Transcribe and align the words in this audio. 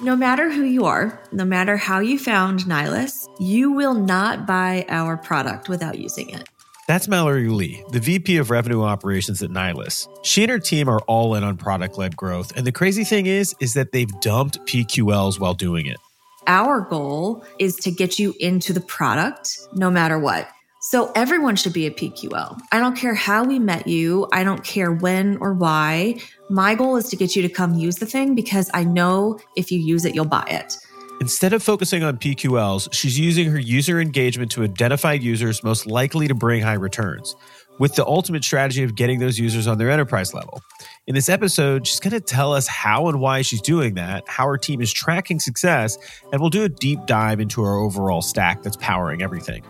No 0.00 0.14
matter 0.14 0.48
who 0.48 0.62
you 0.62 0.84
are, 0.84 1.20
no 1.32 1.44
matter 1.44 1.76
how 1.76 1.98
you 1.98 2.20
found 2.20 2.60
Nylas, 2.60 3.28
you 3.40 3.72
will 3.72 3.94
not 3.94 4.46
buy 4.46 4.86
our 4.88 5.16
product 5.16 5.68
without 5.68 5.98
using 5.98 6.30
it. 6.30 6.48
That's 6.86 7.08
Mallory 7.08 7.48
Lee, 7.48 7.82
the 7.90 7.98
VP 7.98 8.36
of 8.36 8.50
Revenue 8.50 8.82
Operations 8.82 9.42
at 9.42 9.50
Nylas. 9.50 10.08
She 10.24 10.44
and 10.44 10.52
her 10.52 10.60
team 10.60 10.88
are 10.88 11.00
all 11.08 11.34
in 11.34 11.42
on 11.42 11.56
product-led 11.56 12.16
growth, 12.16 12.56
and 12.56 12.64
the 12.64 12.70
crazy 12.70 13.02
thing 13.02 13.26
is 13.26 13.56
is 13.58 13.74
that 13.74 13.90
they've 13.90 14.20
dumped 14.20 14.60
PQLs 14.66 15.40
while 15.40 15.54
doing 15.54 15.86
it. 15.86 15.96
Our 16.46 16.80
goal 16.80 17.44
is 17.58 17.74
to 17.78 17.90
get 17.90 18.20
you 18.20 18.34
into 18.38 18.72
the 18.72 18.80
product 18.80 19.58
no 19.74 19.90
matter 19.90 20.18
what. 20.18 20.48
So 20.90 21.12
everyone 21.14 21.54
should 21.54 21.74
be 21.74 21.84
a 21.84 21.90
PQL. 21.90 22.58
I 22.72 22.78
don't 22.78 22.96
care 22.96 23.14
how 23.14 23.44
we 23.44 23.58
met 23.58 23.86
you. 23.86 24.26
I 24.32 24.42
don't 24.42 24.64
care 24.64 24.90
when 24.90 25.36
or 25.36 25.52
why. 25.52 26.18
My 26.48 26.74
goal 26.74 26.96
is 26.96 27.10
to 27.10 27.16
get 27.16 27.36
you 27.36 27.42
to 27.42 27.48
come 27.50 27.74
use 27.74 27.96
the 27.96 28.06
thing 28.06 28.34
because 28.34 28.70
I 28.72 28.84
know 28.84 29.38
if 29.54 29.70
you 29.70 29.78
use 29.78 30.06
it, 30.06 30.14
you'll 30.14 30.24
buy 30.24 30.46
it. 30.48 30.78
Instead 31.20 31.52
of 31.52 31.62
focusing 31.62 32.04
on 32.04 32.16
PQLs, 32.16 32.90
she's 32.90 33.18
using 33.18 33.50
her 33.50 33.58
user 33.58 34.00
engagement 34.00 34.50
to 34.52 34.62
identify 34.62 35.12
users 35.12 35.62
most 35.62 35.86
likely 35.86 36.26
to 36.26 36.34
bring 36.34 36.62
high 36.62 36.72
returns, 36.72 37.36
with 37.78 37.94
the 37.94 38.06
ultimate 38.06 38.42
strategy 38.42 38.82
of 38.82 38.94
getting 38.94 39.18
those 39.18 39.38
users 39.38 39.66
on 39.66 39.76
their 39.76 39.90
enterprise 39.90 40.32
level. 40.32 40.62
In 41.06 41.14
this 41.14 41.28
episode, 41.28 41.86
she's 41.86 42.00
going 42.00 42.14
to 42.14 42.20
tell 42.20 42.54
us 42.54 42.66
how 42.66 43.08
and 43.08 43.20
why 43.20 43.42
she's 43.42 43.60
doing 43.60 43.92
that, 43.96 44.26
how 44.26 44.46
her 44.46 44.56
team 44.56 44.80
is 44.80 44.90
tracking 44.90 45.38
success, 45.38 45.98
and 46.32 46.40
we'll 46.40 46.48
do 46.48 46.64
a 46.64 46.68
deep 46.70 47.04
dive 47.04 47.40
into 47.40 47.60
her 47.60 47.74
overall 47.74 48.22
stack 48.22 48.62
that's 48.62 48.78
powering 48.78 49.20
everything. 49.20 49.62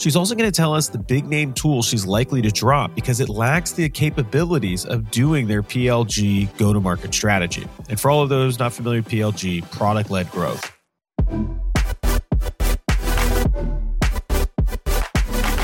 She's 0.00 0.16
also 0.16 0.34
going 0.34 0.50
to 0.50 0.56
tell 0.56 0.72
us 0.74 0.88
the 0.88 0.98
big 0.98 1.26
name 1.26 1.52
tool 1.52 1.82
she's 1.82 2.06
likely 2.06 2.40
to 2.40 2.50
drop 2.50 2.94
because 2.94 3.20
it 3.20 3.28
lacks 3.28 3.72
the 3.72 3.86
capabilities 3.90 4.86
of 4.86 5.10
doing 5.10 5.46
their 5.46 5.62
PLG 5.62 6.56
go 6.56 6.72
to 6.72 6.80
market 6.80 7.12
strategy. 7.12 7.68
And 7.90 8.00
for 8.00 8.10
all 8.10 8.22
of 8.22 8.30
those 8.30 8.58
not 8.58 8.72
familiar 8.72 9.00
with 9.02 9.10
PLG, 9.10 9.70
product 9.70 10.10
led 10.10 10.30
growth. 10.30 10.72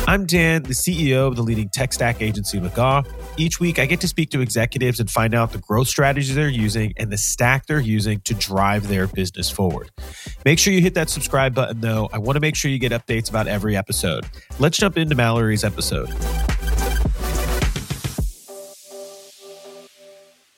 I'm 0.08 0.24
Dan, 0.24 0.62
the 0.62 0.72
CEO 0.72 1.26
of 1.26 1.34
the 1.34 1.42
leading 1.42 1.68
tech 1.68 1.92
stack 1.92 2.22
agency 2.22 2.60
McGaw. 2.60 3.04
Each 3.36 3.58
week, 3.58 3.80
I 3.80 3.86
get 3.86 4.00
to 4.02 4.08
speak 4.08 4.30
to 4.30 4.40
executives 4.40 5.00
and 5.00 5.10
find 5.10 5.34
out 5.34 5.50
the 5.50 5.58
growth 5.58 5.88
strategies 5.88 6.32
they're 6.32 6.48
using 6.48 6.92
and 6.96 7.10
the 7.10 7.18
stack 7.18 7.66
they're 7.66 7.80
using 7.80 8.20
to 8.20 8.34
drive 8.34 8.86
their 8.86 9.08
business 9.08 9.50
forward. 9.50 9.90
Make 10.44 10.60
sure 10.60 10.72
you 10.72 10.80
hit 10.80 10.94
that 10.94 11.10
subscribe 11.10 11.56
button, 11.56 11.80
though. 11.80 12.08
I 12.12 12.18
want 12.18 12.36
to 12.36 12.40
make 12.40 12.54
sure 12.54 12.70
you 12.70 12.78
get 12.78 12.92
updates 12.92 13.28
about 13.28 13.48
every 13.48 13.76
episode. 13.76 14.24
Let's 14.60 14.78
jump 14.78 14.96
into 14.96 15.16
Mallory's 15.16 15.64
episode. 15.64 16.08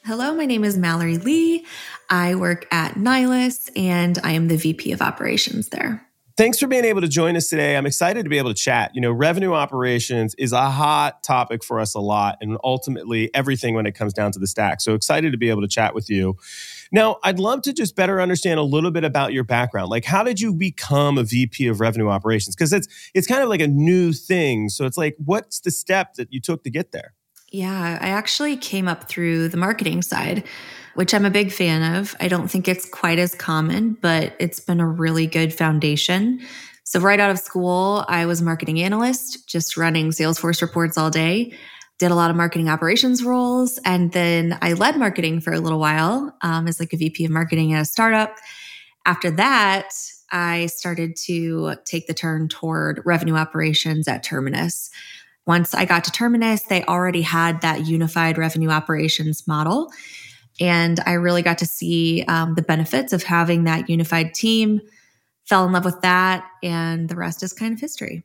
Hello, 0.05 0.35
my 0.35 0.45
name 0.45 0.63
is 0.63 0.77
Mallory 0.77 1.17
Lee. 1.17 1.65
I 2.11 2.35
work 2.35 2.67
at 2.71 2.97
Nylas 2.97 3.71
and 3.75 4.19
I 4.23 4.33
am 4.33 4.49
the 4.49 4.57
VP 4.57 4.93
of 4.93 5.01
operations 5.01 5.71
there. 5.71 6.07
Thanks 6.39 6.61
for 6.61 6.69
being 6.69 6.84
able 6.84 7.00
to 7.00 7.08
join 7.08 7.36
us 7.36 7.48
today. 7.48 7.77
I'm 7.77 7.84
excited 7.84 8.22
to 8.22 8.31
be 8.31 8.39
able 8.39 8.50
to 8.50 8.55
chat. 8.55 8.92
You 8.94 9.00
know, 9.00 9.11
revenue 9.11 9.55
operations 9.55 10.36
is 10.39 10.53
a 10.53 10.70
hot 10.70 11.25
topic 11.25 11.64
for 11.64 11.80
us 11.80 11.97
a 11.97 11.98
lot 11.98 12.39
and 12.41 12.56
ultimately 12.62 13.28
everything 13.34 13.75
when 13.75 13.86
it 13.86 13.97
comes 13.97 14.12
down 14.12 14.30
to 14.30 14.39
the 14.39 14.47
stack. 14.47 14.80
So 14.80 14.95
excited 14.95 15.33
to 15.33 15.36
be 15.36 15.50
able 15.50 15.62
to 15.62 15.67
chat 15.67 15.97
with 15.97 16.08
you. 16.08 16.36
Now, 16.92 17.17
I'd 17.25 17.41
love 17.41 17.62
to 17.62 17.72
just 17.72 17.97
better 17.97 18.20
understand 18.20 18.61
a 18.61 18.62
little 18.62 18.92
bit 18.92 19.03
about 19.03 19.33
your 19.33 19.42
background. 19.42 19.91
Like 19.91 20.05
how 20.05 20.22
did 20.22 20.41
you 20.41 20.55
become 20.55 21.19
a 21.19 21.25
VP 21.25 21.67
of 21.67 21.80
revenue 21.80 22.08
operations? 22.08 22.55
Because 22.55 22.73
it's 22.73 22.86
it's 23.14 23.27
kind 23.27 23.42
of 23.42 23.48
like 23.48 23.61
a 23.61 23.67
new 23.67 24.12
thing. 24.12 24.69
So 24.69 24.86
it's 24.86 24.97
like 24.97 25.17
what's 25.19 25.58
the 25.58 25.73
step 25.73 26.14
that 26.14 26.33
you 26.33 26.41
took 26.41 26.62
to 26.62 26.70
get 26.70 26.92
there? 26.92 27.14
Yeah, 27.51 27.99
I 28.01 28.09
actually 28.09 28.57
came 28.57 28.89
up 28.89 29.09
through 29.09 29.49
the 29.49 29.57
marketing 29.57 30.03
side 30.03 30.45
which 30.99 31.15
I'm 31.15 31.25
a 31.25 31.31
big 31.31 31.53
fan 31.53 31.95
of. 31.95 32.17
I 32.19 32.27
don't 32.27 32.51
think 32.51 32.67
it's 32.67 32.85
quite 32.85 33.21
as 33.21 33.33
common, 33.33 33.97
but 34.01 34.35
it's 34.41 34.59
been 34.59 34.81
a 34.81 34.89
really 34.89 35.29
good 35.29 35.55
foundation. 35.55 36.41
So, 36.83 36.99
right 36.99 37.21
out 37.21 37.31
of 37.31 37.39
school, 37.39 38.05
I 38.09 38.27
was 38.27 38.41
a 38.41 38.45
marketing 38.45 38.81
analyst, 38.81 39.49
just 39.49 39.77
running 39.77 40.11
Salesforce 40.11 40.61
reports 40.61 40.98
all 40.98 41.08
day. 41.08 41.57
Did 42.01 42.11
a 42.11 42.17
lot 42.17 42.31
of 42.31 42.37
marketing 42.37 42.69
operations 42.69 43.23
roles. 43.23 43.79
And 43.85 44.11
then 44.11 44.58
I 44.61 44.73
led 44.73 44.97
marketing 44.97 45.41
for 45.41 45.53
a 45.53 45.61
little 45.61 45.79
while 45.79 46.37
um, 46.42 46.67
as 46.67 46.81
like 46.81 46.92
a 46.92 46.97
VP 46.97 47.27
of 47.27 47.31
marketing 47.31 47.73
at 47.75 47.83
a 47.83 47.85
startup. 47.85 48.35
After 49.07 49.31
that, 49.31 49.92
I 50.33 50.67
started 50.67 51.14
to 51.27 51.77
take 51.85 52.08
the 52.08 52.14
turn 52.14 52.48
toward 52.48 53.03
revenue 53.05 53.37
operations 53.37 54.08
at 54.08 54.25
Terminus. 54.25 54.91
Once 55.48 55.75
I 55.75 55.86
got 55.86 56.05
to 56.05 56.13
Terminus, 56.13 56.63
they 56.64 56.85
already 56.85 57.23
had 57.23 57.63
that 57.63 57.86
unified 57.86 58.36
revenue 58.36 58.69
operations 58.69 59.48
model. 59.48 59.91
And 60.61 61.01
I 61.07 61.13
really 61.13 61.41
got 61.41 61.57
to 61.59 61.67
see 61.67 62.23
um, 62.29 62.55
the 62.55 62.61
benefits 62.61 63.14
of 63.14 63.23
having 63.23 63.64
that 63.64 63.89
unified 63.89 64.35
team, 64.35 64.83
fell 65.47 65.64
in 65.64 65.73
love 65.73 65.87
with 65.87 66.03
that, 66.03 66.45
and 66.63 67.08
the 67.08 67.17
rest 67.17 67.42
is 67.42 67.55
kind 67.55 67.73
of 67.73 67.81
history. 67.81 68.25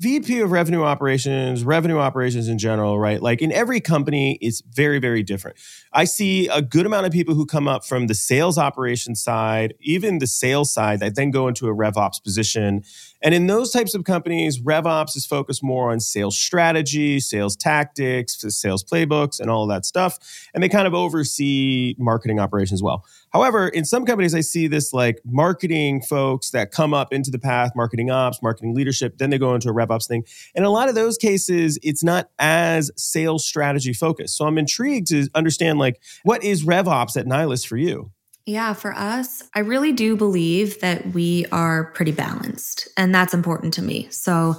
VP 0.00 0.40
of 0.40 0.50
revenue 0.50 0.82
operations, 0.82 1.62
revenue 1.62 1.98
operations 1.98 2.48
in 2.48 2.58
general, 2.58 2.98
right? 2.98 3.22
Like 3.22 3.40
in 3.40 3.52
every 3.52 3.80
company, 3.80 4.36
it's 4.40 4.60
very, 4.62 4.98
very 4.98 5.22
different. 5.22 5.58
I 5.92 6.04
see 6.04 6.48
a 6.48 6.60
good 6.60 6.86
amount 6.86 7.06
of 7.06 7.12
people 7.12 7.34
who 7.34 7.46
come 7.46 7.68
up 7.68 7.84
from 7.84 8.08
the 8.08 8.14
sales 8.14 8.58
operations 8.58 9.22
side, 9.22 9.74
even 9.78 10.18
the 10.18 10.26
sales 10.26 10.72
side, 10.72 10.98
that 11.00 11.14
then 11.14 11.30
go 11.30 11.46
into 11.46 11.68
a 11.68 11.74
RevOps 11.74 12.20
position 12.24 12.82
and 13.22 13.34
in 13.34 13.46
those 13.46 13.70
types 13.70 13.94
of 13.94 14.04
companies, 14.04 14.60
RevOps 14.60 15.16
is 15.16 15.24
focused 15.24 15.62
more 15.62 15.92
on 15.92 16.00
sales 16.00 16.38
strategy, 16.38 17.20
sales 17.20 17.56
tactics, 17.56 18.44
sales 18.48 18.82
playbooks, 18.84 19.40
and 19.40 19.50
all 19.50 19.66
that 19.68 19.84
stuff. 19.84 20.18
And 20.54 20.62
they 20.62 20.68
kind 20.68 20.86
of 20.86 20.94
oversee 20.94 21.94
marketing 21.98 22.40
operations 22.40 22.78
as 22.78 22.82
well. 22.82 23.04
However, 23.32 23.68
in 23.68 23.84
some 23.84 24.04
companies, 24.04 24.34
I 24.34 24.40
see 24.40 24.66
this 24.66 24.92
like 24.92 25.20
marketing 25.24 26.02
folks 26.02 26.50
that 26.50 26.70
come 26.70 26.92
up 26.92 27.12
into 27.12 27.30
the 27.30 27.38
path, 27.38 27.72
marketing 27.74 28.10
ops, 28.10 28.42
marketing 28.42 28.74
leadership, 28.74 29.18
then 29.18 29.30
they 29.30 29.38
go 29.38 29.54
into 29.54 29.70
a 29.70 29.72
RevOps 29.72 30.06
thing. 30.06 30.24
And 30.54 30.64
a 30.64 30.70
lot 30.70 30.88
of 30.88 30.94
those 30.94 31.16
cases, 31.16 31.78
it's 31.82 32.04
not 32.04 32.28
as 32.38 32.90
sales 32.96 33.44
strategy 33.46 33.92
focused. 33.92 34.36
So 34.36 34.46
I'm 34.46 34.58
intrigued 34.58 35.06
to 35.08 35.28
understand 35.34 35.78
like 35.78 36.00
what 36.24 36.44
is 36.44 36.64
RevOps 36.64 37.16
at 37.16 37.26
Nylas 37.26 37.66
for 37.66 37.76
you? 37.76 38.10
Yeah, 38.44 38.72
for 38.72 38.92
us, 38.92 39.42
I 39.54 39.60
really 39.60 39.92
do 39.92 40.16
believe 40.16 40.80
that 40.80 41.14
we 41.14 41.46
are 41.52 41.84
pretty 41.92 42.12
balanced, 42.12 42.88
and 42.96 43.14
that's 43.14 43.34
important 43.34 43.74
to 43.74 43.82
me. 43.82 44.08
So, 44.10 44.56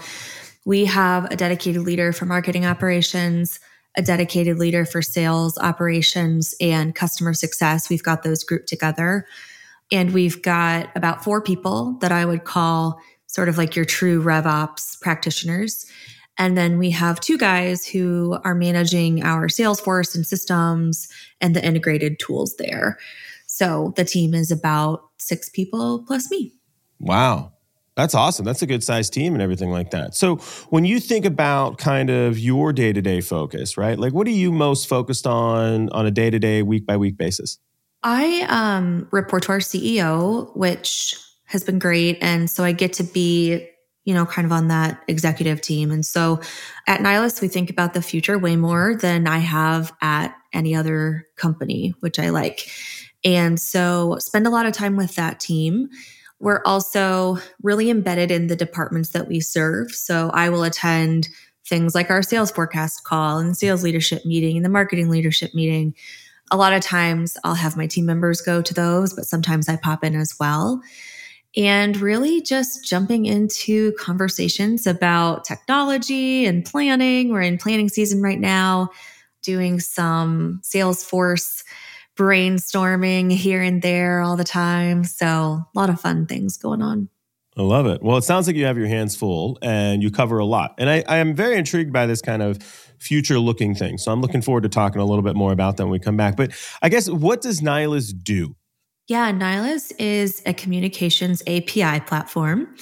we 0.66 0.85
have 0.85 1.29
a 1.29 1.35
dedicated 1.35 1.81
leader 1.81 2.13
for 2.13 2.25
marketing 2.25 2.66
operations, 2.66 3.59
a 3.97 4.01
dedicated 4.01 4.57
leader 4.57 4.85
for 4.85 5.01
sales 5.01 5.57
operations 5.57 6.55
and 6.61 6.95
customer 6.95 7.33
success. 7.33 7.89
We've 7.89 8.03
got 8.03 8.23
those 8.23 8.43
grouped 8.43 8.69
together. 8.69 9.27
And 9.91 10.13
we've 10.13 10.41
got 10.41 10.89
about 10.95 11.23
four 11.23 11.41
people 11.41 11.97
that 12.01 12.11
I 12.11 12.25
would 12.25 12.45
call 12.45 12.99
sort 13.27 13.49
of 13.49 13.57
like 13.57 13.75
your 13.75 13.85
true 13.85 14.23
RevOps 14.23 14.99
practitioners. 15.01 15.85
And 16.38 16.57
then 16.57 16.79
we 16.79 16.89
have 16.91 17.19
two 17.19 17.38
guys 17.38 17.85
who 17.85 18.39
are 18.43 18.55
managing 18.55 19.23
our 19.23 19.47
Salesforce 19.47 20.16
and 20.16 20.25
systems 20.25 21.07
and 21.41 21.55
the 21.55 21.63
integrated 21.63 22.17
tools 22.19 22.55
there. 22.57 22.97
So 23.53 23.94
the 23.96 24.03
team 24.03 24.34
is 24.34 24.50
about 24.50 25.09
six 25.18 25.47
people 25.47 26.03
plus 26.08 26.31
me. 26.31 26.53
Wow. 27.00 27.53
That's 27.96 28.16
awesome. 28.16 28.46
That's 28.46 28.64
a 28.64 28.66
good 28.66 28.84
sized 28.84 29.14
team 29.14 29.34
and 29.34 29.44
everything 29.44 29.69
like 29.69 29.91
that. 29.91 30.16
So, 30.16 30.38
when 30.72 30.84
you 30.84 31.00
think 31.00 31.24
about 31.24 31.78
kind 31.78 32.09
of 32.09 32.40
your 32.40 32.74
day 32.74 32.91
to 32.91 33.00
day 33.03 33.22
focus, 33.22 33.78
right? 33.78 34.00
Like, 34.00 34.12
what 34.12 34.25
are 34.25 34.31
you 34.31 34.52
most 34.52 34.88
focused 34.88 35.28
on 35.28 35.90
on 35.90 36.08
a 36.08 36.09
day 36.09 36.31
to 36.31 36.40
day, 36.40 36.64
week 36.64 36.88
by 36.88 36.97
week 36.97 37.16
basis? 37.16 37.59
I 38.02 38.47
um, 38.50 39.08
report 39.12 39.44
to 39.44 39.52
our 39.52 39.59
CEO, 39.59 40.56
which 40.58 41.16
has 41.46 41.64
been 41.64 41.78
great. 41.78 42.18
And 42.22 42.50
so 42.50 42.64
I 42.64 42.72
get 42.72 42.94
to 42.94 43.03
be, 43.03 43.70
you 44.06 44.16
know, 44.16 44.25
kind 44.25 44.47
of 44.47 44.52
on 44.52 44.70
that 44.70 45.03
executive 45.08 45.62
team. 45.62 45.91
And 45.91 46.03
so 46.03 46.41
at 46.88 47.02
Nylas, 47.02 47.40
we 47.40 47.47
think 47.47 47.70
about 47.70 47.94
the 47.94 48.02
future 48.02 48.40
way 48.40 48.56
more 48.56 48.96
than 48.96 49.28
I 49.28 49.38
have 49.38 49.94
at 50.02 50.35
any 50.52 50.74
other 50.74 51.28
company, 51.35 51.94
which 52.00 52.18
I 52.18 52.30
like. 52.30 52.68
And 53.23 53.59
so 53.59 54.17
spend 54.19 54.47
a 54.47 54.49
lot 54.49 54.66
of 54.66 54.73
time 54.73 54.96
with 54.96 55.16
that 55.16 55.40
team. 55.40 55.90
We're 56.40 56.61
also 56.66 57.37
really 57.61 57.90
embedded 57.90 58.31
in 58.31 58.47
the 58.47 58.55
departments 58.55 59.09
that 59.09 59.28
we 59.28 59.40
serve. 59.40 59.91
So 59.91 60.29
I 60.34 60.49
will 60.49 60.64
attend 60.64 61.29
things 61.66 61.96
like 61.96 62.09
our 62.09 62.22
sales 62.22 62.52
forecast 62.52 63.05
call 63.05 63.37
and 63.37 63.55
sales 63.55 63.84
leadership 63.84 64.25
meeting 64.25 64.58
and 64.58 64.66
the 64.66 64.70
marketing 64.70 65.09
leadership 65.09 65.53
meeting. 65.53 65.96
A 66.52 66.58
lot 66.58 66.73
of 66.73 66.81
times 66.81 67.37
I'll 67.43 67.55
have 67.55 67.78
my 67.78 67.87
team 67.87 68.05
members 68.05 68.41
go 68.41 68.61
to 68.61 68.73
those, 68.73 69.14
but 69.14 69.25
sometimes 69.25 69.70
I 69.70 69.78
pop 69.78 70.03
in 70.03 70.16
as 70.16 70.35
well. 70.40 70.81
And 71.55 71.96
really 71.97 72.41
just 72.41 72.84
jumping 72.84 73.25
into 73.25 73.93
conversations 73.93 74.85
about 74.87 75.46
technology 75.46 76.46
and 76.46 76.66
planning. 76.66 77.29
We're 77.29 77.41
in 77.41 77.58
planning 77.58 77.90
season 77.90 78.22
right 78.22 78.40
now, 78.40 78.90
doing 79.43 79.79
some 79.79 80.59
Salesforce 80.64 81.64
brainstorming 82.15 83.31
here 83.31 83.61
and 83.61 83.81
there 83.81 84.21
all 84.21 84.35
the 84.35 84.43
time. 84.43 85.03
So, 85.03 85.27
a 85.27 85.67
lot 85.75 85.89
of 85.89 85.99
fun 85.99 86.25
things 86.25 86.57
going 86.57 86.81
on. 86.81 87.09
I 87.55 87.61
love 87.61 87.85
it. 87.85 88.01
Well, 88.01 88.17
it 88.17 88.23
sounds 88.23 88.47
like 88.47 88.55
you 88.55 88.65
have 88.65 88.77
your 88.77 88.87
hands 88.87 89.15
full 89.15 89.59
and 89.61 90.01
you 90.01 90.09
cover 90.09 90.39
a 90.39 90.45
lot. 90.45 90.73
And 90.79 90.89
I, 90.89 91.03
I 91.07 91.17
am 91.17 91.35
very 91.35 91.55
intrigued 91.55 91.93
by 91.93 92.07
this 92.07 92.21
kind 92.21 92.41
of 92.41 92.63
future 92.97 93.37
looking 93.37 93.75
thing. 93.75 93.97
So 93.97 94.11
I'm 94.11 94.21
looking 94.21 94.41
forward 94.41 94.63
to 94.63 94.69
talking 94.69 95.01
a 95.01 95.05
little 95.05 95.21
bit 95.21 95.35
more 95.35 95.51
about 95.51 95.77
that 95.77 95.83
when 95.83 95.91
we 95.91 95.99
come 95.99 96.17
back. 96.17 96.35
But 96.35 96.51
I 96.81 96.89
guess 96.89 97.09
what 97.09 97.41
does 97.41 97.61
Nylas 97.61 98.11
do? 98.23 98.55
Yeah, 99.07 99.31
Nylas 99.31 99.91
is 99.99 100.41
a 100.45 100.53
communications 100.53 101.43
API 101.45 101.99
platform. 102.01 102.73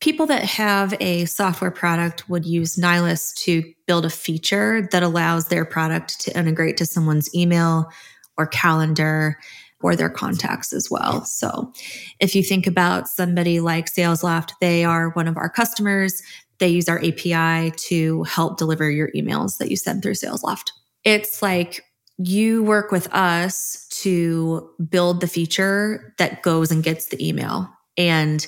People 0.00 0.26
that 0.26 0.42
have 0.44 0.94
a 1.00 1.26
software 1.26 1.70
product 1.70 2.28
would 2.28 2.46
use 2.46 2.76
Nylas 2.76 3.34
to 3.44 3.62
build 3.86 4.04
a 4.04 4.10
feature 4.10 4.88
that 4.90 5.02
allows 5.02 5.48
their 5.48 5.64
product 5.64 6.20
to 6.22 6.36
integrate 6.36 6.76
to 6.78 6.86
someone's 6.86 7.32
email 7.34 7.90
or 8.38 8.46
calendar 8.46 9.38
or 9.80 9.94
their 9.94 10.10
contacts 10.10 10.72
as 10.72 10.90
well. 10.90 11.24
So 11.24 11.72
if 12.20 12.34
you 12.34 12.42
think 12.42 12.66
about 12.66 13.08
somebody 13.08 13.60
like 13.60 13.86
SalesLoft, 13.86 14.50
they 14.60 14.84
are 14.84 15.10
one 15.10 15.28
of 15.28 15.36
our 15.36 15.48
customers. 15.48 16.22
They 16.58 16.68
use 16.68 16.88
our 16.88 16.98
API 16.98 17.72
to 17.76 18.24
help 18.24 18.58
deliver 18.58 18.90
your 18.90 19.10
emails 19.14 19.58
that 19.58 19.70
you 19.70 19.76
send 19.76 20.02
through 20.02 20.14
SalesLoft. 20.14 20.70
It's 21.04 21.42
like 21.42 21.84
you 22.18 22.64
work 22.64 22.90
with 22.90 23.12
us 23.14 23.86
to 24.02 24.68
build 24.90 25.20
the 25.20 25.28
feature 25.28 26.14
that 26.18 26.42
goes 26.42 26.72
and 26.72 26.82
gets 26.82 27.06
the 27.06 27.26
email 27.26 27.68
and 27.96 28.46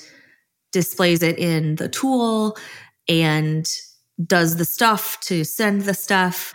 displays 0.73 1.23
it 1.23 1.39
in 1.39 1.75
the 1.75 1.87
tool 1.87 2.57
and 3.07 3.69
does 4.25 4.57
the 4.57 4.65
stuff 4.65 5.19
to 5.21 5.43
send 5.45 5.83
the 5.83 5.93
stuff. 5.93 6.53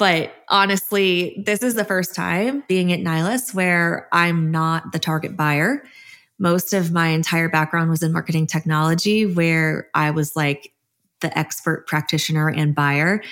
But 0.00 0.32
honestly, 0.48 1.42
this 1.44 1.62
is 1.62 1.74
the 1.74 1.84
first 1.84 2.14
time 2.14 2.64
being 2.68 2.90
at 2.90 3.00
Nylas 3.00 3.52
where 3.52 4.08
I'm 4.12 4.50
not 4.50 4.92
the 4.92 4.98
target 4.98 5.36
buyer. 5.36 5.84
Most 6.38 6.72
of 6.72 6.90
my 6.90 7.08
entire 7.08 7.50
background 7.50 7.90
was 7.90 8.02
in 8.02 8.10
marketing 8.10 8.46
technology, 8.46 9.26
where 9.26 9.90
I 9.92 10.10
was 10.10 10.34
like 10.34 10.72
the 11.20 11.38
expert 11.38 11.86
practitioner 11.86 12.48
and 12.48 12.74
buyer. 12.74 13.22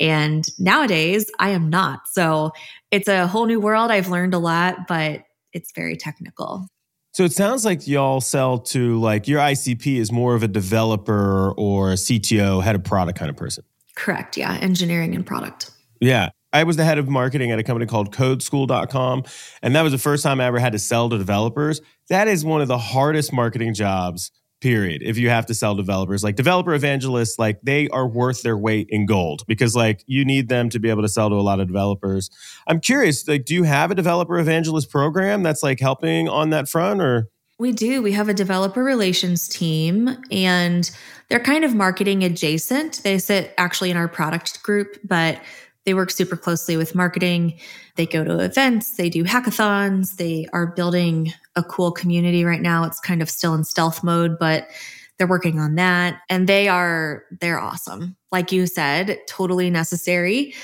And 0.00 0.44
nowadays, 0.58 1.30
I 1.38 1.50
am 1.50 1.70
not. 1.70 2.08
So 2.08 2.50
it's 2.90 3.06
a 3.06 3.28
whole 3.28 3.46
new 3.46 3.60
world. 3.60 3.92
I've 3.92 4.08
learned 4.08 4.34
a 4.34 4.38
lot, 4.38 4.88
but 4.88 5.22
it's 5.52 5.70
very 5.70 5.96
technical. 5.96 6.66
So 7.12 7.22
it 7.22 7.34
sounds 7.34 7.64
like 7.64 7.86
y'all 7.86 8.20
sell 8.20 8.58
to 8.58 8.98
like 8.98 9.28
your 9.28 9.38
ICP 9.38 10.00
is 10.00 10.10
more 10.10 10.34
of 10.34 10.42
a 10.42 10.48
developer 10.48 11.52
or 11.52 11.92
a 11.92 11.94
CTO, 11.94 12.64
head 12.64 12.74
of 12.74 12.82
product 12.82 13.16
kind 13.16 13.30
of 13.30 13.36
person. 13.36 13.62
Correct. 13.94 14.36
Yeah. 14.36 14.58
Engineering 14.60 15.14
and 15.14 15.24
product. 15.24 15.70
Yeah. 16.00 16.30
I 16.52 16.64
was 16.64 16.76
the 16.76 16.84
head 16.84 16.96
of 16.98 17.08
marketing 17.08 17.50
at 17.50 17.58
a 17.58 17.62
company 17.62 17.86
called 17.86 18.14
codeschool.com. 18.14 19.24
And 19.62 19.76
that 19.76 19.82
was 19.82 19.92
the 19.92 19.98
first 19.98 20.22
time 20.22 20.40
I 20.40 20.46
ever 20.46 20.58
had 20.58 20.72
to 20.72 20.78
sell 20.78 21.10
to 21.10 21.18
developers. 21.18 21.80
That 22.08 22.28
is 22.28 22.44
one 22.44 22.62
of 22.62 22.68
the 22.68 22.78
hardest 22.78 23.32
marketing 23.32 23.74
jobs 23.74 24.30
period 24.60 25.02
if 25.04 25.18
you 25.18 25.28
have 25.28 25.44
to 25.44 25.54
sell 25.54 25.74
developers 25.74 26.24
like 26.24 26.34
developer 26.34 26.74
evangelists 26.74 27.38
like 27.38 27.60
they 27.62 27.88
are 27.88 28.08
worth 28.08 28.42
their 28.42 28.56
weight 28.56 28.86
in 28.88 29.04
gold 29.04 29.42
because 29.46 29.76
like 29.76 30.02
you 30.06 30.24
need 30.24 30.48
them 30.48 30.70
to 30.70 30.78
be 30.78 30.88
able 30.88 31.02
to 31.02 31.08
sell 31.08 31.28
to 31.28 31.36
a 31.36 31.42
lot 31.44 31.60
of 31.60 31.66
developers 31.66 32.30
i'm 32.66 32.80
curious 32.80 33.28
like 33.28 33.44
do 33.44 33.52
you 33.52 33.64
have 33.64 33.90
a 33.90 33.94
developer 33.94 34.38
evangelist 34.38 34.88
program 34.90 35.42
that's 35.42 35.62
like 35.62 35.78
helping 35.78 36.26
on 36.26 36.48
that 36.48 36.70
front 36.70 37.02
or 37.02 37.28
we 37.58 37.70
do 37.70 38.00
we 38.00 38.12
have 38.12 38.30
a 38.30 38.34
developer 38.34 38.82
relations 38.82 39.46
team 39.46 40.08
and 40.30 40.90
they're 41.28 41.38
kind 41.38 41.62
of 41.62 41.74
marketing 41.74 42.24
adjacent 42.24 43.02
they 43.02 43.18
sit 43.18 43.52
actually 43.58 43.90
in 43.90 43.96
our 43.98 44.08
product 44.08 44.62
group 44.62 44.96
but 45.04 45.38
they 45.86 45.94
work 45.94 46.10
super 46.10 46.36
closely 46.36 46.76
with 46.76 46.94
marketing. 46.94 47.58
They 47.94 48.04
go 48.04 48.24
to 48.24 48.40
events, 48.40 48.96
they 48.96 49.08
do 49.08 49.24
hackathons, 49.24 50.16
they 50.16 50.46
are 50.52 50.66
building 50.66 51.32
a 51.54 51.62
cool 51.62 51.92
community 51.92 52.44
right 52.44 52.60
now. 52.60 52.84
It's 52.84 53.00
kind 53.00 53.22
of 53.22 53.30
still 53.30 53.54
in 53.54 53.64
stealth 53.64 54.04
mode, 54.04 54.38
but 54.38 54.68
they're 55.16 55.26
working 55.26 55.58
on 55.58 55.76
that 55.76 56.20
and 56.28 56.46
they 56.46 56.68
are 56.68 57.22
they're 57.40 57.58
awesome. 57.58 58.16
Like 58.30 58.52
you 58.52 58.66
said, 58.66 59.18
totally 59.28 59.70
necessary. 59.70 60.54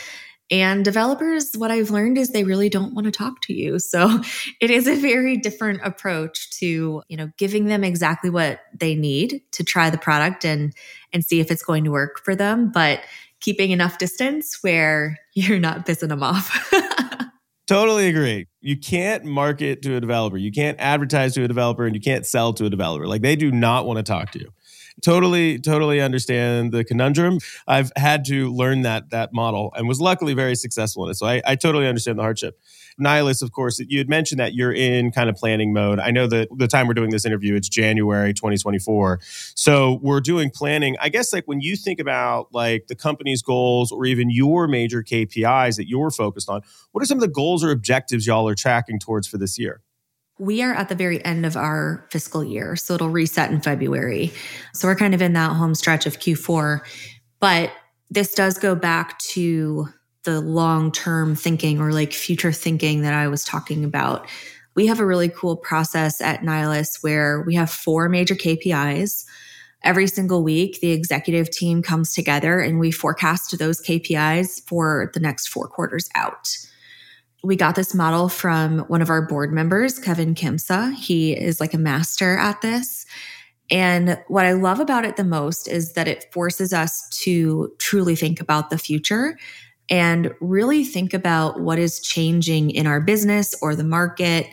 And 0.50 0.84
developers, 0.84 1.54
what 1.56 1.70
I've 1.70 1.90
learned 1.90 2.18
is 2.18 2.28
they 2.28 2.44
really 2.44 2.68
don't 2.68 2.92
want 2.92 3.06
to 3.06 3.10
talk 3.10 3.40
to 3.44 3.54
you. 3.54 3.78
So 3.78 4.20
it 4.60 4.70
is 4.70 4.86
a 4.86 4.96
very 4.96 5.38
different 5.38 5.80
approach 5.82 6.50
to, 6.58 7.02
you 7.08 7.16
know, 7.16 7.30
giving 7.38 7.66
them 7.66 7.84
exactly 7.84 8.28
what 8.28 8.60
they 8.78 8.94
need 8.94 9.40
to 9.52 9.64
try 9.64 9.88
the 9.88 9.96
product 9.96 10.44
and 10.44 10.74
and 11.12 11.24
see 11.24 11.40
if 11.40 11.50
it's 11.50 11.62
going 11.62 11.84
to 11.84 11.90
work 11.90 12.22
for 12.22 12.34
them. 12.34 12.70
But 12.70 13.00
keeping 13.42 13.70
enough 13.70 13.98
distance 13.98 14.58
where 14.62 15.18
you're 15.34 15.58
not 15.58 15.86
pissing 15.86 16.08
them 16.08 16.22
off. 16.22 16.72
totally 17.66 18.08
agree. 18.08 18.48
You 18.60 18.78
can't 18.78 19.24
market 19.24 19.82
to 19.82 19.96
a 19.96 20.00
developer, 20.00 20.38
you 20.38 20.52
can't 20.52 20.78
advertise 20.80 21.34
to 21.34 21.44
a 21.44 21.48
developer, 21.48 21.84
and 21.84 21.94
you 21.94 22.00
can't 22.00 22.24
sell 22.24 22.54
to 22.54 22.64
a 22.64 22.70
developer. 22.70 23.06
Like 23.06 23.22
they 23.22 23.36
do 23.36 23.52
not 23.52 23.86
want 23.86 23.98
to 23.98 24.02
talk 24.02 24.30
to 24.32 24.38
you. 24.38 24.48
Totally, 25.00 25.58
totally 25.58 26.00
understand 26.00 26.72
the 26.72 26.84
conundrum. 26.84 27.38
I've 27.66 27.90
had 27.96 28.24
to 28.26 28.52
learn 28.52 28.82
that 28.82 29.10
that 29.10 29.32
model 29.32 29.72
and 29.74 29.88
was 29.88 30.00
luckily 30.00 30.34
very 30.34 30.54
successful 30.54 31.04
in 31.04 31.10
it. 31.10 31.14
So 31.14 31.26
I, 31.26 31.40
I 31.46 31.56
totally 31.56 31.86
understand 31.86 32.18
the 32.18 32.22
hardship. 32.22 32.58
Nylas, 33.00 33.42
of 33.42 33.52
course, 33.52 33.80
you 33.80 33.98
had 33.98 34.08
mentioned 34.08 34.38
that 34.38 34.54
you're 34.54 34.72
in 34.72 35.10
kind 35.10 35.30
of 35.30 35.36
planning 35.36 35.72
mode. 35.72 35.98
I 35.98 36.10
know 36.10 36.26
that 36.26 36.48
the 36.54 36.68
time 36.68 36.86
we're 36.86 36.94
doing 36.94 37.10
this 37.10 37.24
interview, 37.24 37.54
it's 37.54 37.68
January 37.68 38.34
2024. 38.34 39.20
So 39.54 39.98
we're 40.02 40.20
doing 40.20 40.50
planning. 40.50 40.96
I 41.00 41.08
guess 41.08 41.32
like 41.32 41.44
when 41.46 41.62
you 41.62 41.74
think 41.74 41.98
about 41.98 42.48
like 42.52 42.88
the 42.88 42.94
company's 42.94 43.40
goals 43.40 43.92
or 43.92 44.04
even 44.04 44.30
your 44.30 44.68
major 44.68 45.02
KPIs 45.02 45.76
that 45.76 45.88
you're 45.88 46.10
focused 46.10 46.50
on, 46.50 46.60
what 46.90 47.02
are 47.02 47.06
some 47.06 47.16
of 47.16 47.22
the 47.22 47.28
goals 47.28 47.64
or 47.64 47.70
objectives 47.70 48.26
y'all 48.26 48.46
are 48.46 48.54
tracking 48.54 48.98
towards 48.98 49.26
for 49.26 49.38
this 49.38 49.58
year? 49.58 49.80
We 50.42 50.60
are 50.64 50.74
at 50.74 50.88
the 50.88 50.96
very 50.96 51.24
end 51.24 51.46
of 51.46 51.56
our 51.56 52.04
fiscal 52.10 52.42
year, 52.42 52.74
so 52.74 52.94
it'll 52.94 53.10
reset 53.10 53.52
in 53.52 53.60
February. 53.60 54.32
So 54.74 54.88
we're 54.88 54.96
kind 54.96 55.14
of 55.14 55.22
in 55.22 55.34
that 55.34 55.52
home 55.52 55.76
stretch 55.76 56.04
of 56.04 56.18
Q4. 56.18 56.80
But 57.38 57.70
this 58.10 58.34
does 58.34 58.58
go 58.58 58.74
back 58.74 59.20
to 59.20 59.86
the 60.24 60.40
long 60.40 60.90
term 60.90 61.36
thinking 61.36 61.80
or 61.80 61.92
like 61.92 62.12
future 62.12 62.50
thinking 62.50 63.02
that 63.02 63.14
I 63.14 63.28
was 63.28 63.44
talking 63.44 63.84
about. 63.84 64.26
We 64.74 64.88
have 64.88 64.98
a 64.98 65.06
really 65.06 65.28
cool 65.28 65.56
process 65.56 66.20
at 66.20 66.40
Nylas 66.40 67.04
where 67.04 67.42
we 67.42 67.54
have 67.54 67.70
four 67.70 68.08
major 68.08 68.34
KPIs. 68.34 69.24
Every 69.84 70.08
single 70.08 70.42
week, 70.42 70.80
the 70.80 70.90
executive 70.90 71.50
team 71.50 71.82
comes 71.82 72.14
together 72.14 72.58
and 72.58 72.80
we 72.80 72.90
forecast 72.90 73.56
those 73.60 73.80
KPIs 73.80 74.66
for 74.66 75.12
the 75.14 75.20
next 75.20 75.50
four 75.50 75.68
quarters 75.68 76.08
out. 76.16 76.48
We 77.44 77.56
got 77.56 77.74
this 77.74 77.94
model 77.94 78.28
from 78.28 78.80
one 78.80 79.02
of 79.02 79.10
our 79.10 79.22
board 79.22 79.52
members, 79.52 79.98
Kevin 79.98 80.34
Kimsa. 80.34 80.94
He 80.94 81.32
is 81.32 81.58
like 81.58 81.74
a 81.74 81.78
master 81.78 82.38
at 82.38 82.60
this. 82.62 83.04
And 83.70 84.22
what 84.28 84.44
I 84.44 84.52
love 84.52 84.80
about 84.80 85.04
it 85.04 85.16
the 85.16 85.24
most 85.24 85.66
is 85.66 85.94
that 85.94 86.06
it 86.06 86.32
forces 86.32 86.72
us 86.72 87.08
to 87.22 87.72
truly 87.78 88.14
think 88.14 88.40
about 88.40 88.70
the 88.70 88.78
future 88.78 89.38
and 89.88 90.32
really 90.40 90.84
think 90.84 91.12
about 91.12 91.60
what 91.60 91.78
is 91.78 92.00
changing 92.00 92.70
in 92.70 92.86
our 92.86 93.00
business 93.00 93.54
or 93.60 93.74
the 93.74 93.84
market 93.84 94.46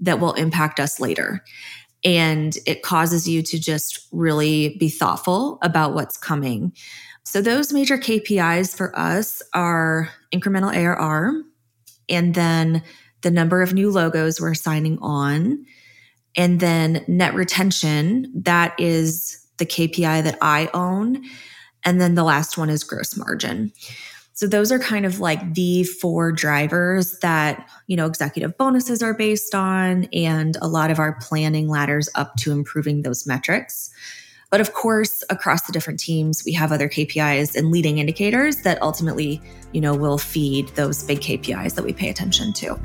that 0.00 0.20
will 0.20 0.34
impact 0.34 0.80
us 0.80 1.00
later. 1.00 1.42
And 2.04 2.56
it 2.66 2.82
causes 2.82 3.26
you 3.26 3.42
to 3.42 3.58
just 3.58 4.06
really 4.12 4.76
be 4.78 4.90
thoughtful 4.90 5.58
about 5.62 5.94
what's 5.94 6.18
coming. 6.18 6.74
So, 7.24 7.40
those 7.40 7.72
major 7.72 7.96
KPIs 7.96 8.76
for 8.76 8.96
us 8.98 9.40
are 9.54 10.10
incremental 10.32 10.74
ARR, 10.76 11.42
and 12.08 12.34
then 12.34 12.82
the 13.22 13.30
number 13.30 13.62
of 13.62 13.72
new 13.72 13.90
logos 13.90 14.40
we're 14.40 14.54
signing 14.54 14.98
on, 15.00 15.64
and 16.36 16.60
then 16.60 17.04
net 17.08 17.34
retention. 17.34 18.30
That 18.34 18.78
is 18.78 19.46
the 19.58 19.66
KPI 19.66 20.24
that 20.24 20.38
I 20.42 20.68
own. 20.74 21.22
And 21.84 22.00
then 22.00 22.14
the 22.14 22.24
last 22.24 22.58
one 22.58 22.70
is 22.70 22.82
gross 22.82 23.16
margin. 23.16 23.72
So 24.32 24.48
those 24.48 24.72
are 24.72 24.80
kind 24.80 25.06
of 25.06 25.20
like 25.20 25.54
the 25.54 25.84
four 25.84 26.32
drivers 26.32 27.20
that, 27.20 27.68
you 27.86 27.96
know, 27.96 28.06
executive 28.06 28.58
bonuses 28.58 29.00
are 29.00 29.14
based 29.14 29.54
on 29.54 30.04
and 30.12 30.56
a 30.60 30.66
lot 30.66 30.90
of 30.90 30.98
our 30.98 31.16
planning 31.20 31.68
ladders 31.68 32.08
up 32.16 32.34
to 32.38 32.50
improving 32.50 33.02
those 33.02 33.28
metrics. 33.28 33.90
But 34.54 34.60
of 34.60 34.72
course, 34.72 35.24
across 35.30 35.62
the 35.62 35.72
different 35.72 35.98
teams, 35.98 36.44
we 36.46 36.52
have 36.52 36.70
other 36.70 36.88
KPIs 36.88 37.56
and 37.56 37.72
leading 37.72 37.98
indicators 37.98 38.58
that 38.58 38.80
ultimately, 38.82 39.42
you 39.72 39.80
know, 39.80 39.96
will 39.96 40.16
feed 40.16 40.68
those 40.76 41.02
big 41.02 41.18
KPIs 41.18 41.74
that 41.74 41.84
we 41.84 41.92
pay 41.92 42.08
attention 42.08 42.52
to. 42.52 42.78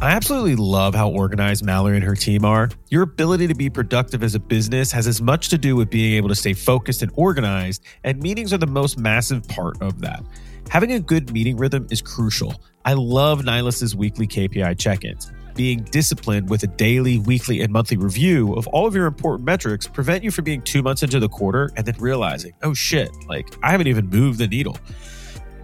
I 0.00 0.12
absolutely 0.12 0.56
love 0.56 0.94
how 0.94 1.10
organized 1.10 1.62
Mallory 1.62 1.96
and 1.96 2.04
her 2.06 2.14
team 2.14 2.46
are. 2.46 2.70
Your 2.88 3.02
ability 3.02 3.48
to 3.48 3.54
be 3.54 3.68
productive 3.68 4.22
as 4.22 4.34
a 4.34 4.40
business 4.40 4.90
has 4.90 5.06
as 5.06 5.20
much 5.20 5.50
to 5.50 5.58
do 5.58 5.76
with 5.76 5.90
being 5.90 6.14
able 6.14 6.30
to 6.30 6.34
stay 6.34 6.54
focused 6.54 7.02
and 7.02 7.12
organized, 7.16 7.84
and 8.02 8.18
meetings 8.22 8.54
are 8.54 8.58
the 8.58 8.66
most 8.66 8.96
massive 8.96 9.46
part 9.48 9.76
of 9.82 10.00
that. 10.00 10.24
Having 10.70 10.92
a 10.92 11.00
good 11.00 11.30
meeting 11.34 11.58
rhythm 11.58 11.86
is 11.90 12.00
crucial. 12.00 12.62
I 12.86 12.94
love 12.94 13.44
Nylas's 13.44 13.94
weekly 13.94 14.26
KPI 14.26 14.78
check 14.78 15.04
ins. 15.04 15.30
Being 15.54 15.84
disciplined 15.84 16.48
with 16.48 16.62
a 16.62 16.66
daily, 16.66 17.18
weekly, 17.18 17.60
and 17.60 17.72
monthly 17.72 17.96
review 17.96 18.54
of 18.54 18.66
all 18.68 18.86
of 18.86 18.94
your 18.94 19.06
important 19.06 19.44
metrics 19.44 19.86
prevent 19.86 20.24
you 20.24 20.30
from 20.30 20.44
being 20.44 20.62
two 20.62 20.82
months 20.82 21.02
into 21.02 21.20
the 21.20 21.28
quarter 21.28 21.70
and 21.76 21.86
then 21.86 21.94
realizing, 21.98 22.54
oh 22.62 22.74
shit, 22.74 23.10
like 23.28 23.46
I 23.62 23.70
haven't 23.70 23.86
even 23.88 24.08
moved 24.08 24.38
the 24.38 24.48
needle. 24.48 24.78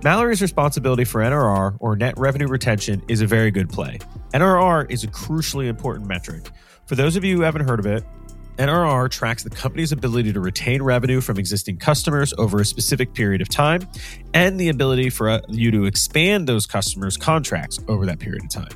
Mallory's 0.05 0.41
responsibility 0.41 1.05
for 1.05 1.21
NRR 1.23 1.77
or 1.81 1.97
net 1.97 2.17
revenue 2.19 2.47
retention 2.47 3.03
is 3.09 3.21
a 3.21 3.27
very 3.27 3.51
good 3.51 3.69
play. 3.69 3.99
NRR 4.33 4.91
is 4.91 5.03
a 5.03 5.09
crucially 5.09 5.67
important 5.67 6.07
metric. 6.07 6.51
For 6.87 6.95
those 6.95 7.17
of 7.17 7.25
you 7.25 7.37
who 7.37 7.43
haven't 7.43 7.67
heard 7.67 7.81
of 7.81 7.87
it, 7.87 8.05
NRR 8.59 9.09
tracks 9.09 9.45
the 9.45 9.51
company's 9.51 9.93
ability 9.93 10.33
to 10.33 10.41
retain 10.41 10.83
revenue 10.83 11.21
from 11.21 11.39
existing 11.39 11.79
customers 11.79 12.35
over 12.39 12.61
a 12.61 12.65
specific 12.65 13.15
period 13.15 13.41
of 13.41 13.49
time 13.49 13.89
and 14.35 14.59
the 14.59 14.69
ability 14.69 15.11
for 15.11 15.31
uh, 15.31 15.41
you 15.49 15.71
to 15.71 15.85
expand 15.85 16.49
those 16.49 16.67
customers' 16.67 17.17
contracts 17.17 17.79
over 17.87 18.05
that 18.07 18.19
period 18.19 18.43
of 18.43 18.51
time. 18.51 18.69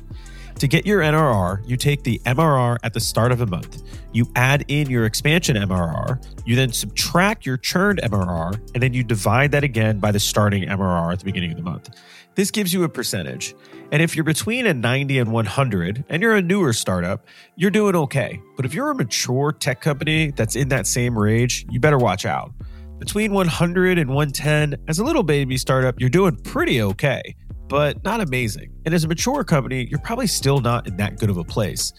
To 0.59 0.67
get 0.67 0.85
your 0.85 1.01
NRR, 1.01 1.67
you 1.67 1.75
take 1.75 2.03
the 2.03 2.21
MRR 2.25 2.77
at 2.83 2.93
the 2.93 2.99
start 2.99 3.31
of 3.31 3.41
a 3.41 3.45
month, 3.45 3.83
you 4.13 4.29
add 4.35 4.63
in 4.67 4.89
your 4.89 5.05
expansion 5.05 5.57
MRR, 5.57 6.23
you 6.45 6.55
then 6.55 6.71
subtract 6.71 7.45
your 7.45 7.57
churned 7.57 7.99
MRR, 8.01 8.53
and 8.73 8.81
then 8.81 8.93
you 8.93 9.03
divide 9.03 9.51
that 9.51 9.63
again 9.63 9.99
by 9.99 10.11
the 10.11 10.19
starting 10.19 10.63
MRR 10.63 11.11
at 11.11 11.19
the 11.19 11.25
beginning 11.25 11.51
of 11.51 11.57
the 11.57 11.63
month. 11.63 11.89
This 12.35 12.49
gives 12.49 12.73
you 12.73 12.83
a 12.83 12.89
percentage. 12.89 13.55
And 13.91 14.01
if 14.01 14.15
you're 14.15 14.23
between 14.23 14.65
a 14.65 14.73
90 14.73 15.19
and 15.19 15.31
100 15.31 16.05
and 16.09 16.21
you're 16.21 16.35
a 16.35 16.41
newer 16.41 16.73
startup, 16.73 17.25
you're 17.55 17.71
doing 17.71 17.95
okay. 17.95 18.41
But 18.55 18.65
if 18.65 18.73
you're 18.73 18.89
a 18.89 18.95
mature 18.95 19.51
tech 19.51 19.81
company 19.81 20.31
that's 20.31 20.55
in 20.55 20.69
that 20.69 20.87
same 20.87 21.17
range, 21.17 21.65
you 21.69 21.79
better 21.79 21.97
watch 21.97 22.25
out. 22.25 22.51
Between 22.99 23.33
100 23.33 23.97
and 23.97 24.09
110, 24.09 24.75
as 24.87 24.99
a 24.99 25.03
little 25.03 25.23
baby 25.23 25.57
startup, 25.57 25.99
you're 25.99 26.09
doing 26.09 26.37
pretty 26.37 26.81
okay 26.81 27.35
but 27.67 28.03
not 28.03 28.21
amazing. 28.21 28.71
And 28.85 28.93
as 28.93 29.03
a 29.03 29.07
mature 29.07 29.43
company, 29.43 29.87
you're 29.89 29.99
probably 29.99 30.27
still 30.27 30.59
not 30.59 30.87
in 30.87 30.97
that 30.97 31.17
good 31.17 31.29
of 31.29 31.37
a 31.37 31.43
place. 31.43 31.93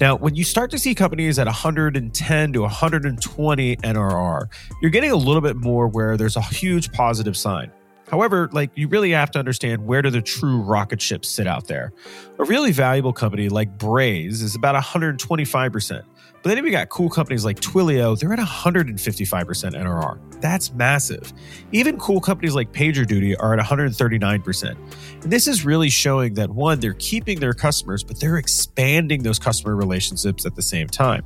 Now, 0.00 0.16
when 0.16 0.34
you 0.34 0.44
start 0.44 0.70
to 0.72 0.78
see 0.78 0.94
companies 0.94 1.38
at 1.38 1.46
110 1.46 2.52
to 2.52 2.60
120 2.60 3.76
NRR, 3.76 4.46
you're 4.82 4.90
getting 4.90 5.10
a 5.10 5.16
little 5.16 5.40
bit 5.40 5.56
more 5.56 5.88
where 5.88 6.16
there's 6.16 6.36
a 6.36 6.42
huge 6.42 6.92
positive 6.92 7.36
sign. 7.36 7.70
However, 8.10 8.48
like 8.52 8.70
you 8.74 8.88
really 8.88 9.10
have 9.12 9.30
to 9.32 9.38
understand 9.38 9.86
where 9.86 10.02
do 10.02 10.10
the 10.10 10.20
true 10.20 10.60
rocket 10.60 11.00
ships 11.00 11.28
sit 11.28 11.46
out 11.46 11.68
there. 11.68 11.92
A 12.38 12.44
really 12.44 12.70
valuable 12.70 13.12
company 13.12 13.48
like 13.48 13.78
Braze 13.78 14.42
is 14.42 14.54
about 14.54 14.80
125%. 14.82 16.02
But 16.44 16.54
then 16.54 16.62
you 16.66 16.70
got 16.70 16.90
cool 16.90 17.08
companies 17.08 17.42
like 17.42 17.58
Twilio, 17.58 18.18
they're 18.18 18.30
at 18.30 18.38
155% 18.38 18.98
NRR. 18.98 20.40
That's 20.42 20.74
massive. 20.74 21.32
Even 21.72 21.98
cool 21.98 22.20
companies 22.20 22.54
like 22.54 22.70
PagerDuty 22.70 23.34
are 23.40 23.58
at 23.58 23.64
139%. 23.64 24.76
And 25.22 25.32
this 25.32 25.48
is 25.48 25.64
really 25.64 25.88
showing 25.88 26.34
that 26.34 26.50
one, 26.50 26.80
they're 26.80 26.92
keeping 26.92 27.40
their 27.40 27.54
customers, 27.54 28.04
but 28.04 28.20
they're 28.20 28.36
expanding 28.36 29.22
those 29.22 29.38
customer 29.38 29.74
relationships 29.74 30.44
at 30.44 30.54
the 30.54 30.60
same 30.60 30.86
time. 30.86 31.24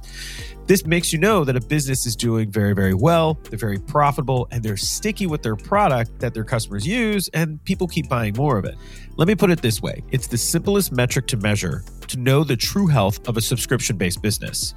This 0.68 0.86
makes 0.86 1.12
you 1.12 1.18
know 1.18 1.44
that 1.44 1.56
a 1.56 1.60
business 1.62 2.06
is 2.06 2.14
doing 2.14 2.52
very, 2.52 2.74
very 2.74 2.94
well, 2.94 3.40
they're 3.50 3.58
very 3.58 3.78
profitable, 3.78 4.46
and 4.52 4.62
they're 4.62 4.76
sticky 4.76 5.26
with 5.26 5.42
their 5.42 5.56
product 5.56 6.20
that 6.20 6.32
their 6.32 6.44
customers 6.44 6.86
use, 6.86 7.28
and 7.34 7.64
people 7.64 7.88
keep 7.88 8.08
buying 8.08 8.34
more 8.36 8.56
of 8.56 8.66
it. 8.66 8.76
Let 9.18 9.26
me 9.26 9.34
put 9.34 9.50
it 9.50 9.60
this 9.60 9.82
way 9.82 10.04
it's 10.12 10.28
the 10.28 10.38
simplest 10.38 10.92
metric 10.92 11.26
to 11.26 11.36
measure 11.36 11.82
to 12.06 12.16
know 12.18 12.44
the 12.44 12.56
true 12.56 12.86
health 12.86 13.28
of 13.28 13.36
a 13.36 13.40
subscription 13.40 13.96
based 13.96 14.22
business. 14.22 14.74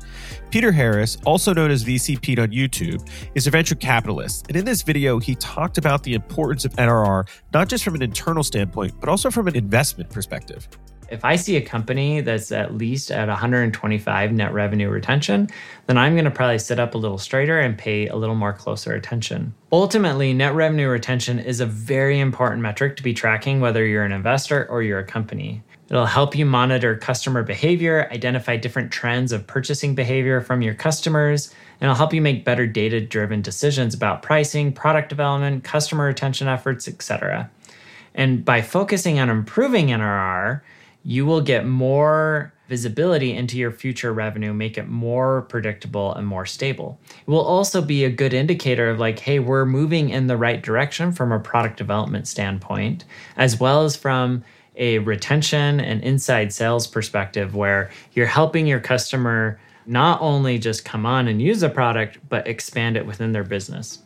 Peter 0.50 0.72
Harris, 0.72 1.18
also 1.26 1.54
known 1.54 1.70
as 1.70 1.84
VC 1.84 2.20
Pete 2.20 2.40
on 2.40 2.50
YouTube, 2.50 3.08
is 3.36 3.46
a 3.46 3.52
venture 3.52 3.76
capitalist. 3.76 4.48
And 4.48 4.58
in 4.58 4.66
this 4.66 4.82
video, 4.82 5.20
he 5.20 5.36
talked 5.36 5.78
about 5.78 6.02
the 6.02 6.16
importance 6.16 6.66
of 6.66 6.74
NRR, 6.74 7.28
not 7.54 7.70
just 7.70 7.84
from 7.84 7.94
an 7.94 8.02
internal 8.02 8.44
standpoint, 8.44 9.00
but 9.00 9.10
also 9.10 9.30
from 9.30 9.48
an 9.48 9.56
investment 9.56 10.10
perspective 10.10 10.68
if 11.12 11.26
I 11.26 11.36
see 11.36 11.58
a 11.58 11.62
company 11.62 12.22
that's 12.22 12.52
at 12.52 12.76
least 12.76 13.12
at 13.12 13.28
125 13.28 14.32
net 14.32 14.54
revenue 14.54 14.90
retention, 14.90 15.50
then 15.88 15.98
I'm 15.98 16.14
going 16.14 16.26
to 16.26 16.32
probably 16.32 16.58
sit 16.58 16.80
up 16.80 16.96
a 16.96 16.98
little 16.98 17.18
straighter 17.18 17.60
and 17.60 17.78
pay 17.78 18.08
a 18.08 18.16
little 18.16 18.36
more 18.36 18.54
closer 18.54 18.94
attention. 18.94 19.54
Ultimately, 19.74 20.34
net 20.34 20.56
revenue 20.56 20.88
retention 20.88 21.38
is 21.38 21.60
a 21.60 21.66
very 21.66 22.20
important 22.20 22.62
metric 22.62 22.96
to 22.98 23.04
be 23.04 23.14
tracking 23.14 23.60
whether 23.60 23.86
you're 23.86 24.06
an 24.06 24.14
investor 24.14 24.66
or 24.70 24.82
you're 24.82 25.00
a 25.00 25.06
company. 25.06 25.62
It'll 25.90 26.06
help 26.06 26.38
you 26.38 26.46
monitor 26.46 26.96
customer 26.96 27.44
behavior, 27.44 28.08
identify 28.14 28.56
different 28.56 28.94
trends 28.94 29.34
of 29.34 29.46
purchasing 29.46 29.94
behavior 29.94 30.40
from 30.40 30.62
your 30.62 30.74
customers, 30.74 31.54
and 31.82 31.90
it'll 31.90 31.98
help 31.98 32.14
you 32.14 32.22
make 32.22 32.46
better 32.46 32.66
data 32.66 33.02
driven 33.02 33.42
decisions 33.42 33.94
about 33.94 34.22
pricing, 34.22 34.72
product 34.72 35.10
development, 35.10 35.66
customer 35.66 36.06
retention 36.06 36.48
efforts, 36.48 36.88
etc. 36.88 37.52
And 38.16 38.46
by 38.46 38.62
focusing 38.62 39.20
on 39.20 39.30
improving 39.30 39.88
NRR, 39.88 40.62
you 41.04 41.26
will 41.26 41.42
get 41.42 41.66
more 41.66 42.54
visibility 42.68 43.34
into 43.36 43.58
your 43.58 43.72
future 43.72 44.14
revenue, 44.14 44.54
make 44.54 44.78
it 44.78 44.88
more 44.88 45.42
predictable 45.44 46.14
and 46.14 46.26
more 46.26 46.46
stable. 46.46 47.00
It 47.10 47.28
will 47.28 47.42
also 47.42 47.82
be 47.82 48.06
a 48.06 48.10
good 48.10 48.34
indicator 48.34 48.90
of 48.90 48.98
like, 48.98 49.20
hey, 49.20 49.40
we're 49.40 49.66
moving 49.66 50.10
in 50.10 50.28
the 50.28 50.38
right 50.38 50.62
direction 50.62 51.12
from 51.12 51.34
a 51.34 51.40
product 51.40 51.76
development 51.78 52.28
standpoint, 52.28 53.04
as 53.36 53.60
well 53.60 53.84
as 53.84 53.98
from 53.98 54.44
a 54.78 55.00
retention 55.00 55.82
and 55.82 56.02
inside 56.02 56.54
sales 56.54 56.88
perspective, 56.88 57.56
where 57.56 57.92
you're 58.14 58.26
helping 58.26 58.66
your 58.66 58.80
customer 58.80 59.60
not 59.86 60.22
only 60.22 60.58
just 60.58 60.86
come 60.86 61.06
on 61.06 61.28
and 61.28 61.42
use 61.42 61.64
a 61.64 61.70
product, 61.70 62.20
but 62.30 62.48
expand 62.48 62.96
it 62.96 63.06
within 63.06 63.34
their 63.34 63.44
business. 63.44 64.00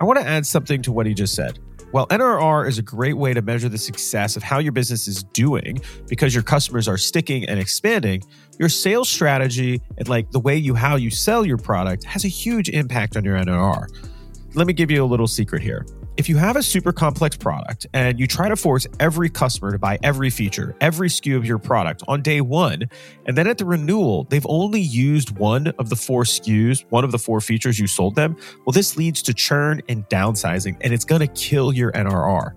I 0.00 0.04
want 0.04 0.20
to 0.20 0.26
add 0.26 0.46
something 0.46 0.82
to 0.82 0.92
what 0.92 1.06
he 1.06 1.14
just 1.14 1.34
said. 1.34 1.58
While 1.94 2.08
NRR 2.08 2.66
is 2.66 2.78
a 2.78 2.82
great 2.82 3.16
way 3.16 3.34
to 3.34 3.40
measure 3.40 3.68
the 3.68 3.78
success 3.78 4.36
of 4.36 4.42
how 4.42 4.58
your 4.58 4.72
business 4.72 5.06
is 5.06 5.22
doing 5.22 5.80
because 6.08 6.34
your 6.34 6.42
customers 6.42 6.88
are 6.88 6.96
sticking 6.98 7.44
and 7.44 7.60
expanding, 7.60 8.24
your 8.58 8.68
sales 8.68 9.08
strategy 9.08 9.80
and 9.96 10.08
like 10.08 10.28
the 10.32 10.40
way 10.40 10.56
you 10.56 10.74
how 10.74 10.96
you 10.96 11.08
sell 11.08 11.46
your 11.46 11.56
product 11.56 12.02
has 12.02 12.24
a 12.24 12.28
huge 12.28 12.68
impact 12.68 13.16
on 13.16 13.22
your 13.22 13.36
NRR. 13.36 13.86
Let 14.54 14.66
me 14.66 14.72
give 14.72 14.90
you 14.90 15.04
a 15.04 15.06
little 15.06 15.28
secret 15.28 15.62
here 15.62 15.86
if 16.16 16.28
you 16.28 16.36
have 16.36 16.54
a 16.56 16.62
super 16.62 16.92
complex 16.92 17.36
product 17.36 17.86
and 17.92 18.20
you 18.20 18.26
try 18.26 18.48
to 18.48 18.54
force 18.54 18.86
every 19.00 19.28
customer 19.28 19.72
to 19.72 19.78
buy 19.78 19.98
every 20.02 20.30
feature, 20.30 20.76
every 20.80 21.08
SKU 21.08 21.36
of 21.36 21.44
your 21.44 21.58
product 21.58 22.04
on 22.06 22.22
day 22.22 22.40
one, 22.40 22.88
and 23.26 23.36
then 23.36 23.48
at 23.48 23.58
the 23.58 23.64
renewal, 23.64 24.24
they've 24.30 24.46
only 24.48 24.80
used 24.80 25.36
one 25.38 25.68
of 25.78 25.88
the 25.88 25.96
four 25.96 26.22
SKUs, 26.22 26.84
one 26.90 27.02
of 27.02 27.10
the 27.10 27.18
four 27.18 27.40
features 27.40 27.78
you 27.80 27.86
sold 27.88 28.14
them, 28.14 28.36
well, 28.64 28.72
this 28.72 28.96
leads 28.96 29.22
to 29.22 29.34
churn 29.34 29.82
and 29.88 30.08
downsizing, 30.08 30.76
and 30.82 30.94
it's 30.94 31.04
going 31.04 31.20
to 31.20 31.28
kill 31.28 31.72
your 31.72 31.90
NRR. 31.92 32.52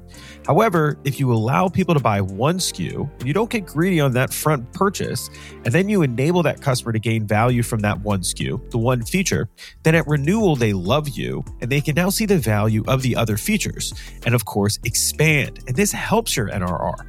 However, 0.47 0.97
if 1.03 1.19
you 1.19 1.33
allow 1.33 1.67
people 1.67 1.93
to 1.93 1.99
buy 1.99 2.21
one 2.21 2.57
SKU 2.57 3.11
and 3.19 3.27
you 3.27 3.33
don't 3.33 3.49
get 3.49 3.65
greedy 3.65 3.99
on 3.99 4.13
that 4.13 4.33
front 4.33 4.71
purchase, 4.71 5.29
and 5.65 5.73
then 5.73 5.89
you 5.89 6.03
enable 6.03 6.41
that 6.43 6.61
customer 6.61 6.93
to 6.93 6.99
gain 6.99 7.27
value 7.27 7.61
from 7.61 7.81
that 7.81 7.99
one 7.99 8.21
SKU, 8.21 8.71
the 8.71 8.77
one 8.77 9.03
feature, 9.03 9.49
then 9.83 9.93
at 9.93 10.07
renewal, 10.07 10.55
they 10.55 10.71
love 10.71 11.09
you 11.09 11.43
and 11.59 11.69
they 11.69 11.81
can 11.81 11.95
now 11.95 12.09
see 12.09 12.25
the 12.25 12.37
value 12.37 12.81
of 12.87 13.01
the 13.01 13.13
other 13.13 13.35
features 13.35 13.93
and, 14.25 14.33
of 14.33 14.45
course, 14.45 14.79
expand. 14.85 15.59
And 15.67 15.75
this 15.75 15.91
helps 15.91 16.37
your 16.37 16.47
NRR. 16.47 17.05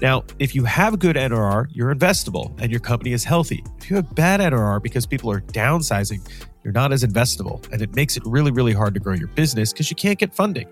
Now, 0.00 0.22
if 0.38 0.54
you 0.54 0.62
have 0.64 1.00
good 1.00 1.16
NRR, 1.16 1.66
you're 1.70 1.92
investable 1.92 2.56
and 2.60 2.70
your 2.70 2.80
company 2.80 3.12
is 3.12 3.24
healthy. 3.24 3.64
If 3.78 3.90
you 3.90 3.96
have 3.96 4.14
bad 4.14 4.38
NRR 4.38 4.80
because 4.80 5.06
people 5.06 5.28
are 5.32 5.40
downsizing, 5.40 6.20
you're 6.62 6.72
not 6.72 6.92
as 6.92 7.02
investable 7.02 7.68
and 7.72 7.82
it 7.82 7.96
makes 7.96 8.16
it 8.16 8.22
really, 8.26 8.52
really 8.52 8.74
hard 8.74 8.94
to 8.94 9.00
grow 9.00 9.14
your 9.14 9.28
business 9.28 9.72
because 9.72 9.90
you 9.90 9.96
can't 9.96 10.20
get 10.20 10.32
funding. 10.32 10.68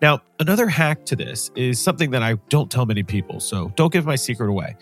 Now, 0.00 0.20
another 0.38 0.68
hack 0.68 1.04
to 1.06 1.16
this 1.16 1.50
is 1.56 1.80
something 1.80 2.10
that 2.12 2.22
I 2.22 2.34
don't 2.48 2.70
tell 2.70 2.86
many 2.86 3.02
people, 3.02 3.40
so 3.40 3.72
don't 3.76 3.92
give 3.92 4.06
my 4.06 4.16
secret 4.16 4.48
away. 4.48 4.76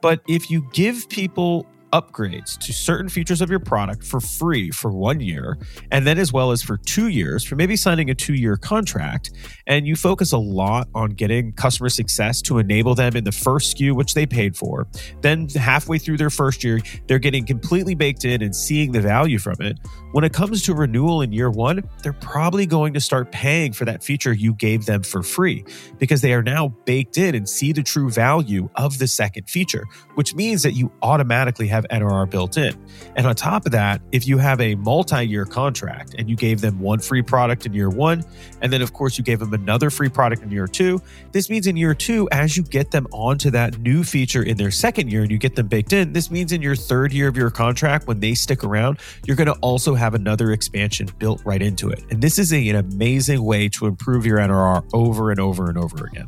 But 0.00 0.20
if 0.28 0.50
you 0.50 0.68
give 0.72 1.08
people 1.08 1.66
upgrades 1.92 2.58
to 2.58 2.72
certain 2.72 3.08
features 3.08 3.40
of 3.40 3.50
your 3.50 3.58
product 3.58 4.04
for 4.04 4.20
free 4.20 4.70
for 4.70 4.90
one 4.90 5.20
year, 5.20 5.58
and 5.90 6.06
then 6.06 6.18
as 6.18 6.32
well 6.32 6.50
as 6.50 6.62
for 6.62 6.76
two 6.78 7.08
years, 7.08 7.44
for 7.44 7.56
maybe 7.56 7.76
signing 7.76 8.10
a 8.10 8.14
two 8.14 8.34
year 8.34 8.56
contract. 8.56 9.32
And 9.66 9.86
you 9.86 9.96
focus 9.96 10.32
a 10.32 10.38
lot 10.38 10.88
on 10.94 11.10
getting 11.10 11.52
customer 11.52 11.88
success 11.88 12.42
to 12.42 12.58
enable 12.58 12.94
them 12.94 13.16
in 13.16 13.24
the 13.24 13.32
first 13.32 13.76
SKU, 13.76 13.94
which 13.94 14.14
they 14.14 14.26
paid 14.26 14.56
for. 14.56 14.86
Then 15.20 15.48
halfway 15.48 15.98
through 15.98 16.16
their 16.16 16.30
first 16.30 16.64
year, 16.64 16.80
they're 17.06 17.18
getting 17.18 17.44
completely 17.46 17.94
baked 17.94 18.24
in 18.24 18.42
and 18.42 18.54
seeing 18.54 18.92
the 18.92 19.00
value 19.00 19.38
from 19.38 19.56
it. 19.60 19.78
When 20.12 20.24
it 20.24 20.32
comes 20.32 20.62
to 20.64 20.74
renewal 20.74 21.22
in 21.22 21.32
year 21.32 21.50
one, 21.50 21.82
they're 22.02 22.12
probably 22.12 22.66
going 22.66 22.94
to 22.94 23.00
start 23.00 23.30
paying 23.32 23.72
for 23.72 23.84
that 23.84 24.02
feature 24.02 24.32
you 24.32 24.54
gave 24.54 24.86
them 24.86 25.02
for 25.02 25.22
free 25.22 25.64
because 25.98 26.20
they 26.20 26.32
are 26.32 26.42
now 26.42 26.68
baked 26.84 27.18
in 27.18 27.34
and 27.34 27.48
see 27.48 27.72
the 27.72 27.82
true 27.82 28.10
value 28.10 28.68
of 28.76 28.98
the 28.98 29.06
second 29.06 29.48
feature, 29.48 29.84
which 30.14 30.34
means 30.34 30.62
that 30.62 30.72
you 30.72 30.90
automatically 31.02 31.66
have 31.68 31.79
have 31.80 32.02
NRR 32.02 32.28
built 32.30 32.56
in. 32.56 32.74
And 33.16 33.26
on 33.26 33.34
top 33.34 33.66
of 33.66 33.72
that, 33.72 34.00
if 34.12 34.26
you 34.26 34.38
have 34.38 34.60
a 34.60 34.74
multi 34.76 35.26
year 35.26 35.44
contract 35.44 36.14
and 36.18 36.28
you 36.28 36.36
gave 36.36 36.60
them 36.60 36.78
one 36.80 36.98
free 36.98 37.22
product 37.22 37.66
in 37.66 37.72
year 37.72 37.90
one, 37.90 38.24
and 38.60 38.72
then 38.72 38.82
of 38.82 38.92
course 38.92 39.18
you 39.18 39.24
gave 39.24 39.38
them 39.38 39.52
another 39.52 39.90
free 39.90 40.08
product 40.08 40.42
in 40.42 40.50
year 40.50 40.66
two, 40.66 41.00
this 41.32 41.50
means 41.50 41.66
in 41.66 41.76
year 41.76 41.94
two, 41.94 42.28
as 42.32 42.56
you 42.56 42.62
get 42.62 42.90
them 42.90 43.06
onto 43.12 43.50
that 43.50 43.78
new 43.78 44.04
feature 44.04 44.42
in 44.42 44.56
their 44.56 44.70
second 44.70 45.10
year 45.10 45.22
and 45.22 45.30
you 45.30 45.38
get 45.38 45.56
them 45.56 45.66
baked 45.66 45.92
in, 45.92 46.12
this 46.12 46.30
means 46.30 46.52
in 46.52 46.62
your 46.62 46.76
third 46.76 47.12
year 47.12 47.28
of 47.28 47.36
your 47.36 47.50
contract, 47.50 48.06
when 48.06 48.20
they 48.20 48.34
stick 48.34 48.64
around, 48.64 48.98
you're 49.26 49.36
going 49.36 49.46
to 49.46 49.58
also 49.60 49.94
have 49.94 50.14
another 50.14 50.52
expansion 50.52 51.08
built 51.18 51.40
right 51.44 51.62
into 51.62 51.88
it. 51.88 52.04
And 52.10 52.22
this 52.22 52.38
is 52.38 52.52
a, 52.52 52.68
an 52.68 52.76
amazing 52.76 53.42
way 53.42 53.68
to 53.70 53.86
improve 53.86 54.26
your 54.26 54.38
NRR 54.38 54.88
over 54.92 55.30
and 55.30 55.40
over 55.40 55.68
and 55.68 55.78
over 55.78 56.06
again. 56.06 56.26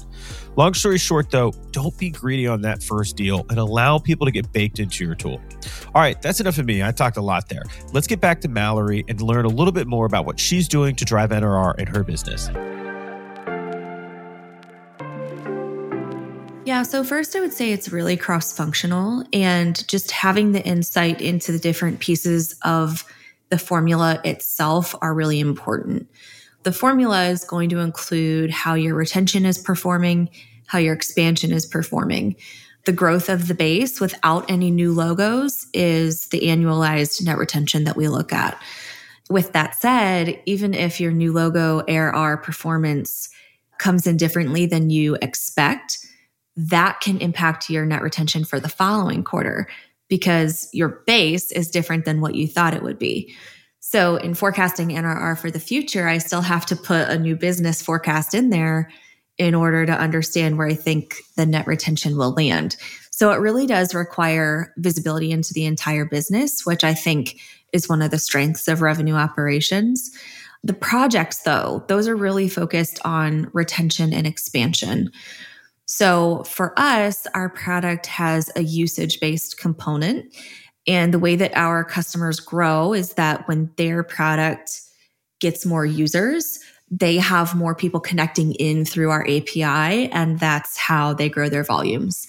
Long 0.54 0.74
story 0.74 0.98
short, 0.98 1.30
though, 1.30 1.52
don't 1.70 1.96
be 1.96 2.10
greedy 2.10 2.46
on 2.46 2.60
that 2.62 2.82
first 2.82 3.16
deal 3.16 3.46
and 3.48 3.58
allow 3.58 3.98
people 3.98 4.26
to 4.26 4.30
get 4.30 4.52
baked 4.52 4.80
into 4.80 5.02
your 5.02 5.14
tool. 5.14 5.40
All 5.94 6.02
right, 6.02 6.20
that's 6.20 6.40
enough 6.40 6.58
of 6.58 6.66
me. 6.66 6.82
I 6.82 6.92
talked 6.92 7.16
a 7.16 7.22
lot 7.22 7.48
there. 7.48 7.62
Let's 7.94 8.06
get 8.06 8.20
back 8.20 8.42
to 8.42 8.48
Mallory 8.48 9.02
and 9.08 9.18
learn 9.22 9.46
a 9.46 9.48
little 9.48 9.72
bit 9.72 9.86
more 9.86 10.04
about 10.04 10.26
what 10.26 10.38
she's 10.38 10.68
doing 10.68 10.94
to 10.96 11.06
drive 11.06 11.30
NRR 11.30 11.78
in 11.78 11.86
her 11.86 12.04
business. 12.04 12.50
Yeah, 16.66 16.82
so 16.82 17.02
first 17.02 17.34
I 17.34 17.40
would 17.40 17.52
say 17.52 17.72
it's 17.72 17.90
really 17.90 18.16
cross 18.16 18.54
functional 18.54 19.24
and 19.32 19.86
just 19.88 20.10
having 20.10 20.52
the 20.52 20.64
insight 20.64 21.22
into 21.22 21.50
the 21.50 21.58
different 21.58 21.98
pieces 22.00 22.54
of 22.62 23.04
the 23.48 23.58
formula 23.58 24.20
itself 24.24 24.94
are 25.00 25.14
really 25.14 25.40
important. 25.40 26.08
The 26.62 26.72
formula 26.72 27.24
is 27.24 27.44
going 27.44 27.70
to 27.70 27.80
include 27.80 28.50
how 28.50 28.74
your 28.74 28.94
retention 28.94 29.44
is 29.44 29.58
performing, 29.58 30.30
how 30.66 30.78
your 30.78 30.94
expansion 30.94 31.52
is 31.52 31.66
performing. 31.66 32.36
The 32.84 32.92
growth 32.92 33.28
of 33.28 33.48
the 33.48 33.54
base 33.54 34.00
without 34.00 34.50
any 34.50 34.70
new 34.70 34.92
logos 34.92 35.66
is 35.72 36.26
the 36.26 36.42
annualized 36.42 37.24
net 37.24 37.38
retention 37.38 37.84
that 37.84 37.96
we 37.96 38.08
look 38.08 38.32
at. 38.32 38.60
With 39.30 39.52
that 39.52 39.74
said, 39.76 40.40
even 40.46 40.74
if 40.74 41.00
your 41.00 41.12
new 41.12 41.32
logo 41.32 41.82
ARR 41.88 42.36
performance 42.38 43.28
comes 43.78 44.06
in 44.06 44.16
differently 44.16 44.66
than 44.66 44.90
you 44.90 45.16
expect, 45.22 45.98
that 46.56 47.00
can 47.00 47.18
impact 47.18 47.70
your 47.70 47.86
net 47.86 48.02
retention 48.02 48.44
for 48.44 48.60
the 48.60 48.68
following 48.68 49.24
quarter 49.24 49.68
because 50.08 50.68
your 50.72 51.02
base 51.06 51.50
is 51.50 51.70
different 51.70 52.04
than 52.04 52.20
what 52.20 52.34
you 52.34 52.46
thought 52.46 52.74
it 52.74 52.82
would 52.82 52.98
be. 52.98 53.34
So, 53.84 54.14
in 54.14 54.34
forecasting 54.34 54.90
NRR 54.90 55.36
for 55.36 55.50
the 55.50 55.58
future, 55.58 56.06
I 56.06 56.18
still 56.18 56.40
have 56.40 56.64
to 56.66 56.76
put 56.76 57.08
a 57.08 57.18
new 57.18 57.34
business 57.34 57.82
forecast 57.82 58.32
in 58.32 58.50
there 58.50 58.92
in 59.38 59.56
order 59.56 59.84
to 59.84 59.92
understand 59.92 60.56
where 60.56 60.68
I 60.68 60.74
think 60.74 61.16
the 61.36 61.44
net 61.44 61.66
retention 61.66 62.16
will 62.16 62.30
land. 62.30 62.76
So, 63.10 63.32
it 63.32 63.40
really 63.40 63.66
does 63.66 63.92
require 63.92 64.72
visibility 64.76 65.32
into 65.32 65.52
the 65.52 65.66
entire 65.66 66.04
business, 66.04 66.64
which 66.64 66.84
I 66.84 66.94
think 66.94 67.40
is 67.72 67.88
one 67.88 68.02
of 68.02 68.12
the 68.12 68.20
strengths 68.20 68.68
of 68.68 68.82
revenue 68.82 69.14
operations. 69.14 70.12
The 70.62 70.74
projects, 70.74 71.40
though, 71.40 71.84
those 71.88 72.06
are 72.06 72.14
really 72.14 72.48
focused 72.48 73.00
on 73.04 73.50
retention 73.52 74.12
and 74.12 74.28
expansion. 74.28 75.10
So 75.86 76.44
for 76.44 76.72
us, 76.78 77.26
our 77.34 77.48
product 77.48 78.06
has 78.06 78.48
a 78.54 78.62
usage 78.62 79.18
based 79.18 79.58
component. 79.58 80.32
And 80.86 81.14
the 81.14 81.18
way 81.18 81.36
that 81.36 81.56
our 81.56 81.84
customers 81.84 82.40
grow 82.40 82.92
is 82.92 83.14
that 83.14 83.46
when 83.46 83.70
their 83.76 84.02
product 84.02 84.80
gets 85.40 85.64
more 85.64 85.86
users, 85.86 86.58
they 86.90 87.16
have 87.16 87.54
more 87.54 87.74
people 87.74 88.00
connecting 88.00 88.52
in 88.54 88.84
through 88.84 89.10
our 89.10 89.22
API, 89.22 90.10
and 90.10 90.38
that's 90.38 90.76
how 90.76 91.14
they 91.14 91.28
grow 91.28 91.48
their 91.48 91.64
volumes. 91.64 92.26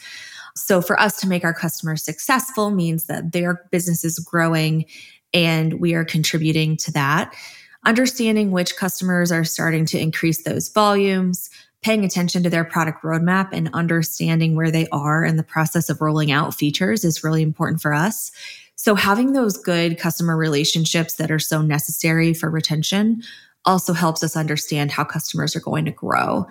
So, 0.56 0.82
for 0.82 1.00
us 1.00 1.20
to 1.20 1.28
make 1.28 1.44
our 1.44 1.54
customers 1.54 2.04
successful 2.04 2.70
means 2.70 3.06
that 3.06 3.32
their 3.32 3.66
business 3.72 4.06
is 4.06 4.20
growing 4.20 4.86
and 5.34 5.80
we 5.80 5.96
are 5.96 6.06
contributing 6.06 6.78
to 6.78 6.92
that. 6.94 7.34
Understanding 7.86 8.52
which 8.52 8.78
customers 8.78 9.32
are 9.32 9.44
starting 9.44 9.86
to 9.88 10.00
increase 10.00 10.44
those 10.44 10.70
volumes, 10.70 11.50
paying 11.84 12.06
attention 12.06 12.44
to 12.44 12.50
their 12.50 12.64
product 12.64 13.04
roadmap 13.04 13.50
and 13.52 13.70
understanding 13.74 14.56
where 14.56 14.72
they 14.72 14.88
are 14.92 15.24
in 15.24 15.38
the 15.38 15.44
process 15.44 15.90
of 15.90 16.02
rolling 16.02 16.32
out 16.32 16.54
features 16.54 17.04
is 17.04 17.24
really 17.24 17.44
important 17.44 17.82
for 17.82 17.94
us. 17.94 18.32
So, 18.76 18.96
having 18.96 19.34
those 19.34 19.58
good 19.58 20.00
customer 20.00 20.36
relationships 20.36 21.16
that 21.16 21.32
are 21.32 21.40
so 21.40 21.62
necessary 21.62 22.34
for 22.34 22.50
retention 22.50 23.22
also 23.66 23.94
helps 23.94 24.24
us 24.24 24.36
understand 24.36 24.92
how 24.92 25.04
customers 25.04 25.56
are 25.56 25.62
going 25.62 25.86
to 25.86 25.92
grow. 25.92 26.48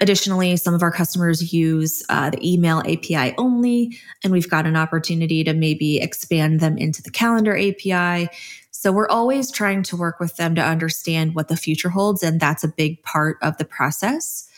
Additionally, 0.00 0.56
some 0.56 0.74
of 0.74 0.82
our 0.82 0.90
customers 0.90 1.52
use 1.52 2.02
uh, 2.08 2.30
the 2.30 2.52
email 2.52 2.80
API 2.80 3.34
only, 3.38 3.96
and 4.24 4.32
we've 4.32 4.50
got 4.50 4.66
an 4.66 4.76
opportunity 4.76 5.44
to 5.44 5.54
maybe 5.54 6.00
expand 6.00 6.60
them 6.60 6.76
into 6.76 7.02
the 7.02 7.10
calendar 7.10 7.56
API. 7.56 8.28
So 8.70 8.90
we're 8.90 9.08
always 9.08 9.52
trying 9.52 9.84
to 9.84 9.96
work 9.96 10.18
with 10.18 10.36
them 10.36 10.56
to 10.56 10.62
understand 10.62 11.34
what 11.36 11.48
the 11.48 11.56
future 11.56 11.88
holds, 11.88 12.22
and 12.22 12.40
that's 12.40 12.64
a 12.64 12.68
big 12.68 13.02
part 13.04 13.38
of 13.42 13.58
the 13.58 13.64
process. 13.64 14.48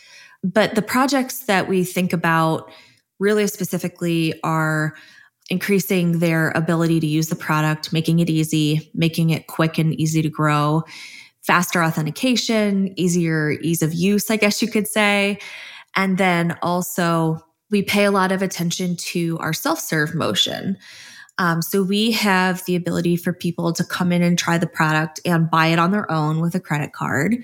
But 0.45 0.75
the 0.75 0.81
projects 0.83 1.45
that 1.45 1.67
we 1.67 1.83
think 1.83 2.13
about 2.13 2.71
really 3.19 3.47
specifically 3.47 4.39
are 4.43 4.95
increasing 5.49 6.19
their 6.19 6.51
ability 6.51 6.99
to 6.99 7.07
use 7.07 7.29
the 7.29 7.35
product, 7.35 7.91
making 7.91 8.19
it 8.19 8.29
easy, 8.29 8.91
making 8.93 9.31
it 9.31 9.47
quick 9.47 9.79
and 9.79 9.99
easy 9.99 10.21
to 10.21 10.29
grow, 10.29 10.83
faster 11.41 11.83
authentication, 11.83 12.93
easier 12.95 13.51
ease 13.61 13.81
of 13.81 13.93
use, 13.93 14.29
I 14.29 14.37
guess 14.37 14.61
you 14.61 14.67
could 14.67 14.87
say. 14.87 15.39
And 15.95 16.19
then 16.19 16.57
also, 16.61 17.39
we 17.71 17.81
pay 17.81 18.05
a 18.05 18.11
lot 18.11 18.31
of 18.31 18.43
attention 18.43 18.95
to 18.97 19.39
our 19.39 19.53
self 19.53 19.79
serve 19.79 20.13
motion. 20.13 20.77
Um, 21.39 21.63
so 21.63 21.81
we 21.81 22.11
have 22.11 22.63
the 22.65 22.75
ability 22.75 23.17
for 23.17 23.33
people 23.33 23.73
to 23.73 23.83
come 23.83 24.11
in 24.11 24.21
and 24.21 24.37
try 24.37 24.59
the 24.59 24.67
product 24.67 25.19
and 25.25 25.49
buy 25.49 25.67
it 25.67 25.79
on 25.79 25.91
their 25.91 26.09
own 26.11 26.39
with 26.39 26.53
a 26.53 26.59
credit 26.59 26.93
card. 26.93 27.43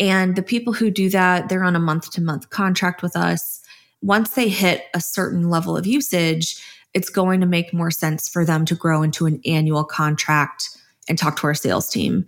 And 0.00 0.34
the 0.34 0.42
people 0.42 0.72
who 0.72 0.90
do 0.90 1.10
that, 1.10 1.48
they're 1.48 1.62
on 1.62 1.76
a 1.76 1.80
month 1.80 2.10
to 2.12 2.22
month 2.22 2.50
contract 2.50 3.02
with 3.02 3.14
us. 3.14 3.60
Once 4.02 4.30
they 4.30 4.48
hit 4.48 4.86
a 4.94 5.00
certain 5.00 5.50
level 5.50 5.76
of 5.76 5.86
usage, 5.86 6.60
it's 6.94 7.10
going 7.10 7.40
to 7.40 7.46
make 7.46 7.74
more 7.74 7.90
sense 7.90 8.28
for 8.28 8.44
them 8.44 8.64
to 8.64 8.74
grow 8.74 9.02
into 9.02 9.26
an 9.26 9.40
annual 9.44 9.84
contract 9.84 10.70
and 11.08 11.18
talk 11.18 11.36
to 11.36 11.46
our 11.46 11.54
sales 11.54 11.88
team. 11.88 12.26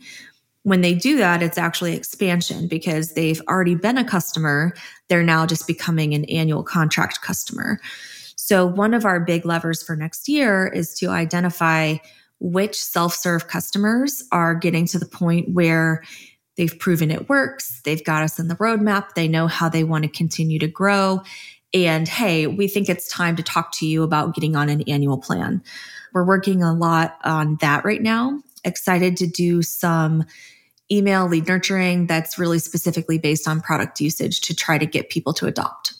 When 0.64 0.82
they 0.82 0.94
do 0.94 1.16
that, 1.16 1.42
it's 1.42 1.58
actually 1.58 1.96
expansion 1.96 2.68
because 2.68 3.14
they've 3.14 3.40
already 3.48 3.74
been 3.74 3.98
a 3.98 4.04
customer. 4.04 4.74
They're 5.08 5.22
now 5.22 5.46
just 5.46 5.66
becoming 5.66 6.14
an 6.14 6.24
annual 6.26 6.62
contract 6.62 7.22
customer. 7.22 7.80
So, 8.36 8.66
one 8.66 8.94
of 8.94 9.04
our 9.04 9.18
big 9.18 9.44
levers 9.44 9.82
for 9.82 9.96
next 9.96 10.28
year 10.28 10.68
is 10.68 10.94
to 10.98 11.08
identify 11.08 11.96
which 12.38 12.76
self 12.76 13.14
serve 13.14 13.48
customers 13.48 14.22
are 14.30 14.54
getting 14.54 14.86
to 14.86 14.98
the 14.98 15.06
point 15.06 15.48
where 15.50 16.02
They've 16.56 16.78
proven 16.78 17.10
it 17.10 17.28
works. 17.28 17.80
They've 17.84 18.04
got 18.04 18.22
us 18.22 18.38
in 18.38 18.48
the 18.48 18.56
roadmap. 18.56 19.14
They 19.14 19.28
know 19.28 19.46
how 19.46 19.68
they 19.68 19.84
want 19.84 20.04
to 20.04 20.10
continue 20.10 20.58
to 20.58 20.68
grow. 20.68 21.22
And 21.74 22.06
hey, 22.06 22.46
we 22.46 22.68
think 22.68 22.88
it's 22.88 23.08
time 23.08 23.36
to 23.36 23.42
talk 23.42 23.72
to 23.78 23.86
you 23.86 24.02
about 24.02 24.34
getting 24.34 24.56
on 24.56 24.68
an 24.68 24.82
annual 24.82 25.18
plan. 25.18 25.62
We're 26.12 26.24
working 26.24 26.62
a 26.62 26.74
lot 26.74 27.16
on 27.24 27.56
that 27.60 27.84
right 27.84 28.02
now. 28.02 28.40
Excited 28.64 29.16
to 29.18 29.26
do 29.26 29.62
some 29.62 30.24
email 30.90 31.26
lead 31.26 31.48
nurturing 31.48 32.06
that's 32.06 32.38
really 32.38 32.58
specifically 32.58 33.18
based 33.18 33.48
on 33.48 33.60
product 33.62 34.00
usage 34.00 34.42
to 34.42 34.54
try 34.54 34.76
to 34.76 34.84
get 34.84 35.08
people 35.08 35.32
to 35.32 35.46
adopt. 35.46 35.94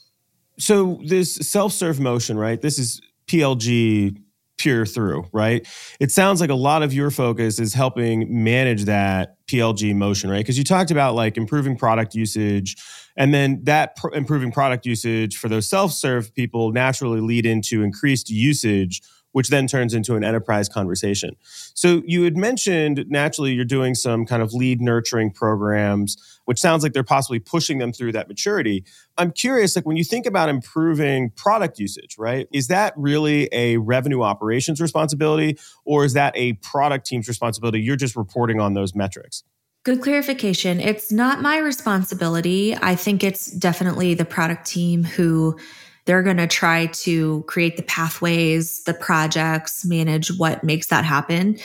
So, 0.59 1.01
this 1.07 1.37
self 1.37 1.73
serve 1.73 1.99
motion, 1.99 2.37
right? 2.37 2.61
This 2.61 2.79
is 2.79 3.01
PLG 3.27 4.21
pure 4.59 4.87
through, 4.87 5.25
right? 5.33 5.67
It 5.99 6.11
sounds 6.11 6.41
like 6.41 6.51
a 6.51 6.55
lot 6.55 6.83
of 6.83 6.93
your 6.93 7.11
focus 7.11 7.59
is 7.59 7.75
helping 7.75 8.43
manage 8.45 8.85
that 8.85 9.37
PLG 9.47 9.95
motion, 9.95 10.31
right? 10.31 10.38
Because 10.38 10.57
you 10.57 10.65
talked 10.65 10.91
about 10.91 11.15
like 11.15 11.37
improving 11.37 11.77
product 11.77 12.15
usage, 12.15 12.77
and 13.17 13.35
then 13.35 13.61
that 13.65 13.97
pr- 13.97 14.15
improving 14.15 14.53
product 14.53 14.87
usage 14.87 15.37
for 15.37 15.49
those 15.49 15.69
self 15.69 15.93
serve 15.93 16.35
people 16.35 16.73
naturally 16.73 17.21
lead 17.21 17.45
into 17.45 17.83
increased 17.83 18.31
usage 18.31 19.03
which 19.33 19.49
then 19.49 19.66
turns 19.66 19.95
into 19.95 20.14
an 20.14 20.25
enterprise 20.25 20.68
conversation. 20.68 21.37
So 21.75 22.03
you 22.07 22.23
had 22.23 22.37
mentioned 22.37 23.05
naturally 23.09 23.53
you're 23.53 23.64
doing 23.64 23.95
some 23.95 24.25
kind 24.25 24.42
of 24.42 24.53
lead 24.53 24.81
nurturing 24.81 25.31
programs, 25.31 26.16
which 26.45 26.59
sounds 26.59 26.83
like 26.83 26.92
they're 26.92 27.03
possibly 27.03 27.38
pushing 27.38 27.79
them 27.79 27.92
through 27.92 28.12
that 28.12 28.29
maturity. 28.29 28.85
I'm 29.18 29.33
curious, 29.33 29.77
like 29.77 29.87
when 29.87 29.97
you 29.97 30.05
think 30.05 30.27
about 30.27 30.49
improving 30.49 31.31
product 31.31 31.79
usage, 31.79 32.16
right? 32.18 32.47
Is 32.53 32.68
that 32.68 32.95
really 32.97 33.49
a 33.53 33.79
revenue 33.79 34.23
operations 34.23 34.81
responsibility 34.81 35.59
or 35.85 36.05
is 36.05 36.12
that 36.14 36.33
a 36.37 36.55
product 36.55 37.07
team's 37.07 37.29
responsibility? 37.29 37.81
You're 37.81 37.97
just 37.97 38.16
reporting 38.16 38.61
on 38.61 38.75
those 38.75 38.95
metrics. 38.95 39.45
Good 39.85 40.01
clarification. 40.01 40.79
It's 40.79 41.11
not 41.11 41.42
my 41.42 41.59
responsibility. 41.59 42.77
I 42.77 42.95
think 42.95 43.25
it's 43.25 43.51
definitely 43.51 44.14
the 44.14 44.25
product 44.25 44.64
team 44.64 45.03
who 45.03 45.59
they're 46.05 46.23
going 46.23 46.37
to 46.38 46.47
try 46.47 46.87
to 46.87 47.43
create 47.47 47.77
the 47.77 47.83
pathways, 47.83 48.83
the 48.85 48.95
projects, 48.95 49.85
manage 49.85 50.37
what 50.38 50.65
makes 50.65 50.88
that 50.88 51.05
happen. 51.05 51.59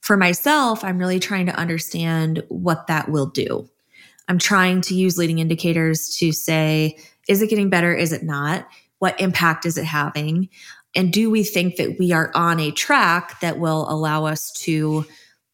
For 0.00 0.16
myself, 0.16 0.82
I'm 0.82 0.98
really 0.98 1.20
trying 1.20 1.46
to 1.46 1.54
understand 1.54 2.42
what 2.48 2.86
that 2.86 3.08
will 3.08 3.26
do. 3.26 3.68
I'm 4.28 4.38
trying 4.38 4.80
to 4.82 4.94
use 4.94 5.18
leading 5.18 5.38
indicators 5.38 6.16
to 6.18 6.32
say, 6.32 6.96
is 7.28 7.42
it 7.42 7.50
getting 7.50 7.70
better? 7.70 7.94
Is 7.94 8.12
it 8.12 8.22
not? 8.22 8.66
What 8.98 9.20
impact 9.20 9.66
is 9.66 9.76
it 9.76 9.84
having? 9.84 10.48
And 10.94 11.12
do 11.12 11.30
we 11.30 11.44
think 11.44 11.76
that 11.76 11.98
we 11.98 12.12
are 12.12 12.30
on 12.34 12.60
a 12.60 12.70
track 12.70 13.40
that 13.40 13.58
will 13.58 13.88
allow 13.90 14.26
us 14.26 14.52
to 14.62 15.04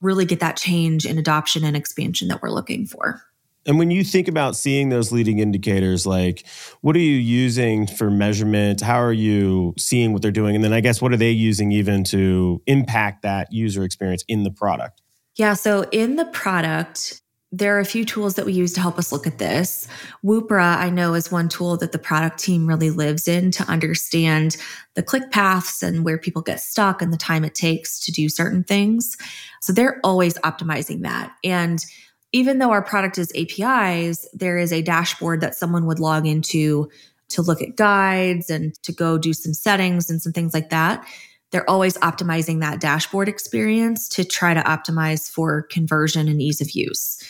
really 0.01 0.25
get 0.25 0.41
that 0.41 0.57
change 0.57 1.07
in 1.07 1.19
adoption 1.19 1.65
and 1.65 1.77
expansion 1.77 2.29
that 2.29 2.43
we're 2.43 2.51
looking 2.51 2.87
for? 2.87 3.23
And 3.69 3.79
when 3.79 3.91
you 3.91 4.03
think 4.03 4.27
about 4.29 4.57
seeing 4.57 4.89
those 4.89 5.13
leading 5.13 5.39
indicators, 5.39 6.07
like 6.07 6.45
what 6.81 6.97
are 6.97 7.01
you 7.01 7.17
using 7.17 7.87
for 7.87 8.11
measurement? 8.11 8.81
How 8.81 9.01
are 9.01 9.13
you 9.13 9.75
seeing 9.79 10.15
what 10.15 10.23
they're 10.23 10.31
doing? 10.31 10.57
And 10.57 10.65
then 10.65 10.73
I 10.73 10.81
guess 10.81 11.03
what 11.03 11.13
are 11.13 11.19
they 11.19 11.31
using 11.31 11.71
even 11.71 12.03
to 12.05 12.63
impact 12.67 13.23
that 13.23 13.53
user 13.53 13.85
experience 13.85 14.25
in 14.27 14.43
the 14.43 14.51
product? 14.51 15.03
Yeah. 15.37 15.53
So 15.53 15.83
in 15.93 16.17
the 16.17 16.25
product, 16.25 17.21
there 17.53 17.77
are 17.77 17.81
a 17.81 17.85
few 17.85 18.05
tools 18.05 18.35
that 18.35 18.45
we 18.45 18.53
use 18.53 18.73
to 18.75 18.81
help 18.81 18.99
us 18.99 19.13
look 19.13 19.27
at 19.27 19.39
this. 19.39 19.87
Woopra, 20.25 20.77
I 20.77 20.91
know, 20.91 21.15
is 21.15 21.31
one 21.31 21.49
tool 21.49 21.77
that 21.79 21.93
the 21.93 21.99
product 21.99 22.39
team 22.39 22.67
really 22.67 22.91
lives 22.91 23.29
in 23.29 23.51
to 23.53 23.65
understand 23.65 24.57
the 24.95 25.03
click 25.03 25.31
paths 25.31 25.83
and 25.83 26.05
where 26.05 26.19
people 26.19 26.43
get 26.43 26.61
stuck 26.61 27.01
and 27.01 27.13
the 27.13 27.19
time 27.19 27.45
it 27.45 27.55
takes 27.55 28.01
to 28.01 28.13
do 28.13 28.29
certain 28.29 28.65
things. 28.65 29.17
So 29.63 29.73
they're 29.73 30.01
always 30.05 30.35
optimizing 30.39 31.03
that. 31.03 31.33
And 31.43 31.85
even 32.33 32.59
though 32.59 32.71
our 32.71 32.83
product 32.83 33.19
is 33.19 33.33
APIs, 33.35 34.29
there 34.33 34.59
is 34.59 34.73
a 34.73 34.83
dashboard 34.83 35.41
that 35.41 35.55
someone 35.55 35.87
would 35.87 35.99
log 35.99 36.27
into 36.27 36.91
to 37.29 37.43
look 37.43 37.63
at 37.63 37.77
guides 37.77 38.51
and 38.51 38.75
to 38.83 38.93
go 38.93 39.19
do 39.19 39.33
some 39.33 39.55
settings 39.55 40.11
and 40.11 40.21
some 40.21 40.33
things 40.33 40.55
like 40.55 40.71
that. 40.71 41.05
they're 41.51 41.69
always 41.69 41.97
optimizing 41.99 42.61
that 42.61 42.79
dashboard 42.79 43.27
experience 43.27 44.07
to 44.07 44.23
try 44.23 44.53
to 44.53 44.61
optimize 44.61 45.31
for 45.31 45.63
conversion 45.63 46.29
and 46.29 46.43
ease 46.43 46.61
of 46.61 46.73
use. 46.73 47.23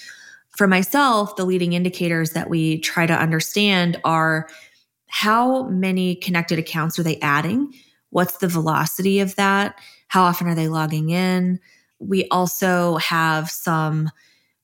For 0.56 0.66
myself, 0.66 1.36
the 1.36 1.44
leading 1.44 1.72
indicators 1.72 2.30
that 2.30 2.50
we 2.50 2.80
try 2.80 3.06
to 3.06 3.12
understand 3.12 4.00
are 4.04 4.48
how 5.06 5.68
many 5.68 6.16
connected 6.16 6.58
accounts 6.58 6.98
are 6.98 7.04
they 7.04 7.18
adding? 7.20 7.72
What's 8.10 8.38
the 8.38 8.48
velocity 8.48 9.20
of 9.20 9.36
that? 9.36 9.78
How 10.08 10.24
often 10.24 10.48
are 10.48 10.54
they 10.56 10.66
logging 10.66 11.10
in? 11.10 11.60
We 12.00 12.26
also 12.32 12.96
have 12.96 13.50
some 13.50 14.10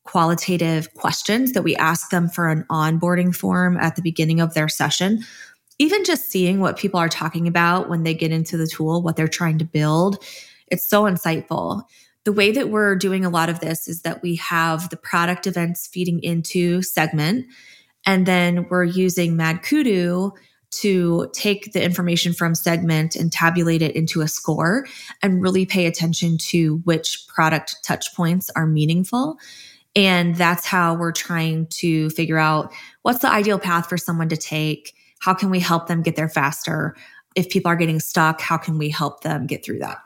qualitative 0.04 0.92
questions 0.94 1.52
that 1.52 1.62
we 1.62 1.74
ask 1.76 2.10
them 2.10 2.28
for 2.28 2.48
an 2.48 2.64
onboarding 2.70 3.34
form 3.34 3.76
at 3.78 3.96
the 3.96 4.02
beginning 4.02 4.40
of 4.40 4.54
their 4.54 4.68
session. 4.68 5.24
Even 5.78 6.04
just 6.04 6.30
seeing 6.30 6.60
what 6.60 6.78
people 6.78 7.00
are 7.00 7.08
talking 7.08 7.48
about 7.48 7.88
when 7.88 8.04
they 8.04 8.14
get 8.14 8.30
into 8.30 8.56
the 8.56 8.66
tool, 8.66 9.02
what 9.02 9.16
they're 9.16 9.26
trying 9.26 9.58
to 9.58 9.64
build, 9.64 10.22
it's 10.68 10.86
so 10.86 11.04
insightful. 11.04 11.82
The 12.24 12.32
way 12.32 12.52
that 12.52 12.70
we're 12.70 12.96
doing 12.96 13.24
a 13.24 13.30
lot 13.30 13.48
of 13.48 13.60
this 13.60 13.88
is 13.88 14.02
that 14.02 14.22
we 14.22 14.36
have 14.36 14.88
the 14.90 14.96
product 14.96 15.46
events 15.46 15.86
feeding 15.86 16.22
into 16.22 16.80
Segment, 16.80 17.46
and 18.06 18.24
then 18.24 18.66
we're 18.68 18.84
using 18.84 19.36
Mad 19.36 19.62
Kudu 19.62 20.30
to 20.80 21.30
take 21.32 21.72
the 21.72 21.82
information 21.82 22.32
from 22.32 22.54
segment 22.54 23.14
and 23.14 23.30
tabulate 23.30 23.82
it 23.82 23.94
into 23.94 24.22
a 24.22 24.28
score 24.28 24.86
and 25.22 25.40
really 25.40 25.64
pay 25.64 25.86
attention 25.86 26.36
to 26.36 26.78
which 26.78 27.26
product 27.28 27.76
touch 27.84 28.14
points 28.14 28.50
are 28.56 28.66
meaningful. 28.66 29.38
And 29.96 30.34
that's 30.36 30.66
how 30.66 30.94
we're 30.94 31.12
trying 31.12 31.66
to 31.68 32.10
figure 32.10 32.38
out 32.38 32.72
what's 33.02 33.20
the 33.20 33.30
ideal 33.30 33.58
path 33.58 33.88
for 33.88 33.96
someone 33.96 34.28
to 34.28 34.36
take. 34.36 34.94
How 35.20 35.34
can 35.34 35.50
we 35.50 35.60
help 35.60 35.86
them 35.86 36.02
get 36.02 36.16
there 36.16 36.28
faster? 36.28 36.96
If 37.36 37.48
people 37.48 37.70
are 37.70 37.76
getting 37.76 38.00
stuck, 38.00 38.40
how 38.40 38.56
can 38.56 38.78
we 38.78 38.88
help 38.90 39.22
them 39.22 39.46
get 39.46 39.64
through 39.64 39.78
that? 39.80 39.98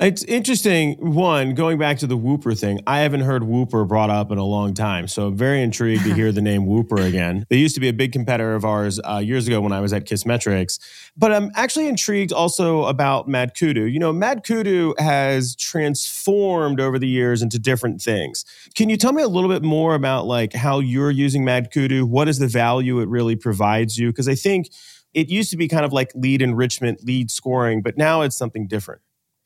It's 0.00 0.24
interesting. 0.24 0.94
One, 1.14 1.54
going 1.54 1.78
back 1.78 1.98
to 1.98 2.06
the 2.06 2.16
Woopra 2.16 2.58
thing, 2.58 2.80
I 2.86 3.00
haven't 3.00 3.20
heard 3.20 3.42
Woopra 3.42 3.86
brought 3.86 4.08
up 4.08 4.32
in 4.32 4.38
a 4.38 4.44
long 4.44 4.72
time. 4.72 5.06
So 5.06 5.28
I'm 5.28 5.36
very 5.36 5.62
intrigued 5.62 6.04
to 6.04 6.14
hear 6.16 6.32
the 6.32 6.40
name 6.40 6.62
Woopra 6.62 7.06
again. 7.06 7.46
They 7.50 7.58
used 7.58 7.74
to 7.74 7.80
be 7.80 7.88
a 7.88 7.92
big 7.92 8.10
competitor 8.10 8.54
of 8.54 8.64
ours 8.64 8.98
uh, 9.04 9.18
years 9.18 9.46
ago 9.46 9.60
when 9.60 9.70
I 9.70 9.80
was 9.80 9.92
at 9.92 10.06
Kissmetrics. 10.06 10.80
But 11.16 11.32
I'm 11.32 11.50
actually 11.54 11.88
intrigued 11.88 12.32
also 12.32 12.84
about 12.84 13.28
Mad 13.28 13.54
Kudu. 13.54 13.82
You 13.84 14.00
know, 14.00 14.12
Mad 14.14 14.44
Kudu 14.44 14.94
has 14.98 15.54
transformed 15.54 16.80
over 16.80 16.98
the 16.98 17.08
years 17.08 17.42
into 17.42 17.58
different 17.58 18.00
things. 18.00 18.46
Can 18.74 18.88
you 18.88 18.96
tell 18.96 19.12
me 19.12 19.22
a 19.22 19.28
little 19.28 19.50
bit 19.50 19.62
more 19.62 19.94
about 19.94 20.26
like 20.26 20.54
how 20.54 20.80
you're 20.80 21.10
using 21.10 21.44
Mad 21.44 21.70
Kudu? 21.70 22.06
What 22.06 22.28
is 22.28 22.38
the 22.38 22.48
value 22.48 22.98
it 23.00 23.08
really 23.08 23.36
provides 23.36 23.98
you? 23.98 24.08
Because 24.08 24.26
I 24.26 24.34
think 24.34 24.68
it 25.14 25.28
used 25.28 25.50
to 25.50 25.56
be 25.56 25.68
kind 25.68 25.84
of 25.84 25.92
like 25.92 26.10
lead 26.14 26.40
enrichment, 26.40 27.04
lead 27.04 27.30
scoring, 27.30 27.82
but 27.82 27.98
now 27.98 28.22
it's 28.22 28.36
something 28.36 28.66
different. 28.66 29.02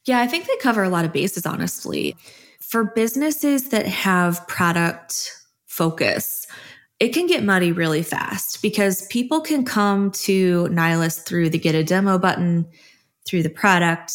Yeah, 0.06 0.20
I 0.20 0.26
think 0.26 0.46
they 0.46 0.56
cover 0.56 0.82
a 0.82 0.88
lot 0.88 1.04
of 1.04 1.12
bases, 1.12 1.46
honestly. 1.46 2.16
For 2.60 2.84
businesses 2.84 3.68
that 3.70 3.86
have 3.86 4.46
product 4.48 5.32
focus, 5.66 6.46
it 6.98 7.12
can 7.12 7.26
get 7.26 7.44
muddy 7.44 7.72
really 7.72 8.02
fast 8.02 8.62
because 8.62 9.06
people 9.08 9.40
can 9.40 9.64
come 9.64 10.10
to 10.12 10.66
Nylas 10.68 11.22
through 11.24 11.50
the 11.50 11.58
get 11.58 11.74
a 11.74 11.84
demo 11.84 12.18
button, 12.18 12.66
through 13.26 13.42
the 13.42 13.50
product, 13.50 14.12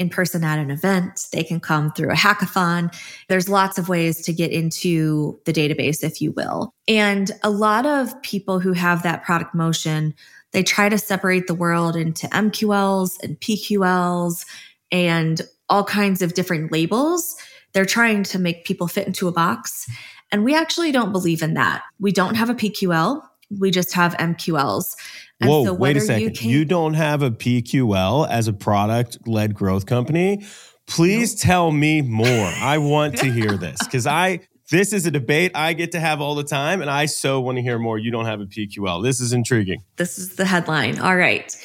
in 0.00 0.08
person 0.08 0.42
at 0.42 0.58
an 0.58 0.70
event. 0.70 1.26
They 1.30 1.44
can 1.44 1.60
come 1.60 1.92
through 1.92 2.10
a 2.10 2.14
hackathon. 2.14 2.94
There's 3.28 3.50
lots 3.50 3.76
of 3.76 3.88
ways 3.88 4.22
to 4.22 4.32
get 4.32 4.50
into 4.50 5.38
the 5.44 5.52
database, 5.52 6.02
if 6.02 6.22
you 6.22 6.32
will. 6.32 6.72
And 6.88 7.30
a 7.42 7.50
lot 7.50 7.84
of 7.84 8.20
people 8.22 8.60
who 8.60 8.72
have 8.72 9.02
that 9.02 9.22
product 9.24 9.54
motion, 9.54 10.14
they 10.52 10.62
try 10.62 10.88
to 10.88 10.96
separate 10.96 11.48
the 11.48 11.54
world 11.54 11.96
into 11.96 12.26
MQLs 12.28 13.22
and 13.22 13.38
PQLs 13.40 14.46
and 14.92 15.42
all 15.68 15.84
kinds 15.84 16.22
of 16.22 16.34
different 16.34 16.72
labels. 16.72 17.36
They're 17.72 17.86
trying 17.86 18.24
to 18.24 18.38
make 18.38 18.64
people 18.64 18.88
fit 18.88 19.06
into 19.06 19.28
a 19.28 19.32
box. 19.32 19.88
And 20.32 20.44
we 20.44 20.54
actually 20.54 20.92
don't 20.92 21.12
believe 21.12 21.42
in 21.42 21.54
that. 21.54 21.82
We 21.98 22.12
don't 22.12 22.34
have 22.34 22.50
a 22.50 22.54
PQL, 22.54 23.22
we 23.58 23.70
just 23.70 23.92
have 23.94 24.14
MQLs. 24.14 24.94
And 25.40 25.50
Whoa, 25.50 25.64
so 25.64 25.74
wait 25.74 25.96
a 25.96 26.00
second. 26.00 26.22
You, 26.22 26.30
can, 26.30 26.50
you, 26.50 26.64
don't 26.64 26.94
have 26.94 27.22
a 27.22 27.30
PQL 27.30 28.28
as 28.28 28.46
a 28.46 28.52
product 28.52 29.26
led 29.26 29.54
growth 29.54 29.86
company? 29.86 30.44
Please 30.86 31.34
tell 31.34 31.70
me 31.72 32.02
more. 32.02 32.26
I 32.28 32.78
want 32.78 33.16
to 33.18 33.32
hear 33.32 33.56
this 33.56 33.78
because 33.84 34.06
I 34.06 34.40
this 34.70 34.92
is 34.92 35.04
a 35.06 35.10
debate 35.10 35.52
I 35.54 35.72
get 35.72 35.92
to 35.92 36.00
have 36.00 36.20
all 36.20 36.34
the 36.34 36.44
time, 36.44 36.80
and 36.80 36.90
I 36.90 37.06
so 37.06 37.40
want 37.40 37.56
to 37.56 37.62
hear 37.62 37.78
more. 37.78 37.98
You 37.98 38.10
don't 38.10 38.26
have 38.26 38.40
a 38.40 38.46
PQL. 38.46 39.02
This 39.02 39.20
is 39.20 39.32
intriguing. 39.32 39.82
This 39.96 40.18
is 40.18 40.36
the 40.36 40.44
headline. 40.44 41.00
All 41.00 41.16
right. 41.16 41.56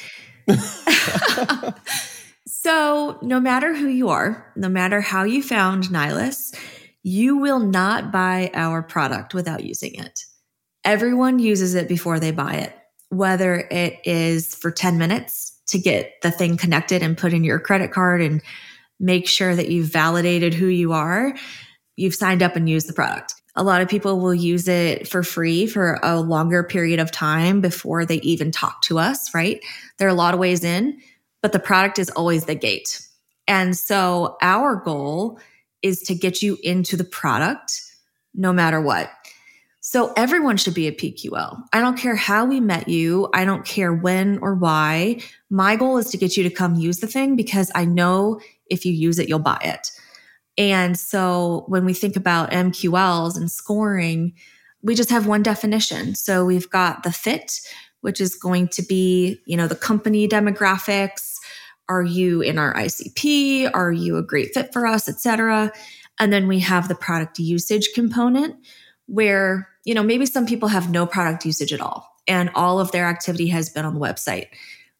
So, 2.66 3.16
no 3.22 3.38
matter 3.38 3.76
who 3.76 3.86
you 3.86 4.08
are, 4.08 4.52
no 4.56 4.68
matter 4.68 5.00
how 5.00 5.22
you 5.22 5.40
found 5.40 5.84
Nylas, 5.84 6.52
you 7.04 7.36
will 7.36 7.60
not 7.60 8.10
buy 8.10 8.50
our 8.54 8.82
product 8.82 9.34
without 9.34 9.62
using 9.62 9.94
it. 9.94 10.24
Everyone 10.82 11.38
uses 11.38 11.76
it 11.76 11.86
before 11.86 12.18
they 12.18 12.32
buy 12.32 12.54
it, 12.54 12.76
whether 13.08 13.68
it 13.70 14.00
is 14.02 14.52
for 14.52 14.72
10 14.72 14.98
minutes 14.98 15.56
to 15.68 15.78
get 15.78 16.14
the 16.22 16.32
thing 16.32 16.56
connected 16.56 17.04
and 17.04 17.16
put 17.16 17.32
in 17.32 17.44
your 17.44 17.60
credit 17.60 17.92
card 17.92 18.20
and 18.20 18.42
make 18.98 19.28
sure 19.28 19.54
that 19.54 19.68
you've 19.68 19.92
validated 19.92 20.52
who 20.52 20.66
you 20.66 20.92
are, 20.92 21.36
you've 21.94 22.16
signed 22.16 22.42
up 22.42 22.56
and 22.56 22.68
used 22.68 22.88
the 22.88 22.92
product. 22.92 23.36
A 23.54 23.62
lot 23.62 23.80
of 23.80 23.88
people 23.88 24.18
will 24.18 24.34
use 24.34 24.66
it 24.66 25.06
for 25.06 25.22
free 25.22 25.68
for 25.68 26.00
a 26.02 26.20
longer 26.20 26.64
period 26.64 26.98
of 26.98 27.12
time 27.12 27.60
before 27.60 28.04
they 28.04 28.16
even 28.22 28.50
talk 28.50 28.82
to 28.82 28.98
us, 28.98 29.32
right? 29.32 29.60
There 29.98 30.08
are 30.08 30.10
a 30.10 30.14
lot 30.14 30.34
of 30.34 30.40
ways 30.40 30.64
in 30.64 31.00
but 31.46 31.52
the 31.52 31.60
product 31.60 32.00
is 32.00 32.10
always 32.10 32.46
the 32.46 32.56
gate. 32.56 33.06
And 33.46 33.78
so 33.78 34.36
our 34.42 34.74
goal 34.74 35.38
is 35.80 36.02
to 36.02 36.14
get 36.16 36.42
you 36.42 36.58
into 36.64 36.96
the 36.96 37.04
product 37.04 37.82
no 38.34 38.52
matter 38.52 38.80
what. 38.80 39.08
So 39.78 40.12
everyone 40.16 40.56
should 40.56 40.74
be 40.74 40.88
a 40.88 40.92
PQL. 40.92 41.62
I 41.72 41.80
don't 41.80 41.96
care 41.96 42.16
how 42.16 42.46
we 42.46 42.58
met 42.58 42.88
you. 42.88 43.28
I 43.32 43.44
don't 43.44 43.64
care 43.64 43.94
when 43.94 44.38
or 44.38 44.56
why. 44.56 45.20
My 45.48 45.76
goal 45.76 45.98
is 45.98 46.10
to 46.10 46.16
get 46.16 46.36
you 46.36 46.42
to 46.42 46.50
come 46.50 46.74
use 46.74 46.98
the 46.98 47.06
thing 47.06 47.36
because 47.36 47.70
I 47.76 47.84
know 47.84 48.40
if 48.68 48.84
you 48.84 48.92
use 48.92 49.20
it, 49.20 49.28
you'll 49.28 49.38
buy 49.38 49.60
it. 49.62 49.92
And 50.58 50.98
so 50.98 51.62
when 51.68 51.84
we 51.84 51.94
think 51.94 52.16
about 52.16 52.50
MQLs 52.50 53.36
and 53.36 53.48
scoring, 53.48 54.34
we 54.82 54.96
just 54.96 55.10
have 55.10 55.28
one 55.28 55.44
definition. 55.44 56.16
So 56.16 56.44
we've 56.44 56.68
got 56.68 57.04
the 57.04 57.12
fit, 57.12 57.60
which 58.00 58.20
is 58.20 58.34
going 58.34 58.66
to 58.68 58.82
be, 58.82 59.40
you 59.46 59.56
know, 59.56 59.68
the 59.68 59.76
company 59.76 60.26
demographics, 60.26 61.35
are 61.88 62.02
you 62.02 62.40
in 62.40 62.58
our 62.58 62.74
ICP? 62.74 63.70
Are 63.72 63.92
you 63.92 64.16
a 64.16 64.22
great 64.22 64.52
fit 64.54 64.72
for 64.72 64.86
us, 64.86 65.08
etc. 65.08 65.72
And 66.18 66.32
then 66.32 66.48
we 66.48 66.60
have 66.60 66.88
the 66.88 66.94
product 66.94 67.38
usage 67.38 67.90
component 67.94 68.56
where, 69.06 69.68
you 69.84 69.94
know, 69.94 70.02
maybe 70.02 70.26
some 70.26 70.46
people 70.46 70.68
have 70.68 70.90
no 70.90 71.06
product 71.06 71.44
usage 71.44 71.72
at 71.72 71.80
all 71.80 72.08
and 72.26 72.50
all 72.54 72.80
of 72.80 72.90
their 72.92 73.06
activity 73.06 73.48
has 73.48 73.68
been 73.70 73.84
on 73.84 73.94
the 73.94 74.00
website. 74.00 74.48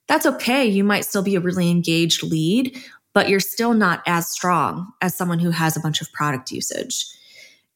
That's 0.07 0.27
okay. 0.27 0.65
You 0.65 0.85
might 0.85 1.05
still 1.05 1.23
be 1.23 1.35
a 1.35 1.41
really 1.41 1.71
engaged 1.71 2.23
lead, 2.23 2.79
but 3.13 3.29
you're 3.29 3.41
still 3.41 3.75
not 3.75 4.03
as 4.07 4.31
strong 4.31 4.93
as 5.03 5.17
someone 5.17 5.41
who 5.41 5.51
has 5.51 5.77
a 5.77 5.81
bunch 5.81 6.01
of 6.01 6.13
product 6.13 6.53
usage. 6.53 7.07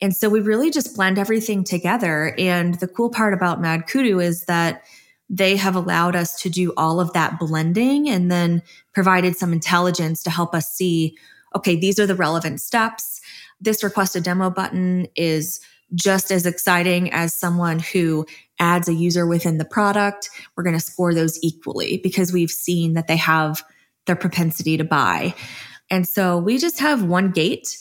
And 0.00 0.16
so 0.16 0.28
we 0.28 0.40
really 0.40 0.70
just 0.70 0.94
blend 0.94 1.18
everything 1.18 1.64
together. 1.64 2.34
And 2.38 2.74
the 2.74 2.88
cool 2.88 3.10
part 3.10 3.34
about 3.34 3.60
Mad 3.60 3.86
Kudu 3.86 4.20
is 4.20 4.44
that 4.44 4.84
they 5.32 5.56
have 5.56 5.76
allowed 5.76 6.16
us 6.16 6.38
to 6.42 6.50
do 6.50 6.74
all 6.76 7.00
of 7.00 7.12
that 7.12 7.38
blending 7.38 8.08
and 8.10 8.30
then 8.30 8.62
provided 8.92 9.36
some 9.36 9.52
intelligence 9.52 10.24
to 10.24 10.30
help 10.30 10.54
us 10.54 10.74
see 10.74 11.16
okay, 11.56 11.74
these 11.74 11.98
are 11.98 12.06
the 12.06 12.14
relevant 12.14 12.60
steps. 12.60 13.20
This 13.60 13.82
request 13.82 14.14
a 14.14 14.20
demo 14.20 14.50
button 14.50 15.08
is 15.16 15.60
just 15.94 16.30
as 16.30 16.46
exciting 16.46 17.12
as 17.12 17.34
someone 17.34 17.80
who 17.80 18.24
adds 18.60 18.88
a 18.88 18.94
user 18.94 19.26
within 19.26 19.58
the 19.58 19.64
product. 19.64 20.30
We're 20.54 20.62
going 20.62 20.78
to 20.78 20.80
score 20.80 21.12
those 21.12 21.42
equally 21.42 21.98
because 21.98 22.32
we've 22.32 22.52
seen 22.52 22.94
that 22.94 23.08
they 23.08 23.16
have 23.16 23.64
their 24.06 24.14
propensity 24.14 24.76
to 24.76 24.84
buy. 24.84 25.34
And 25.90 26.06
so 26.06 26.38
we 26.38 26.58
just 26.58 26.78
have 26.78 27.02
one 27.02 27.32
gate, 27.32 27.76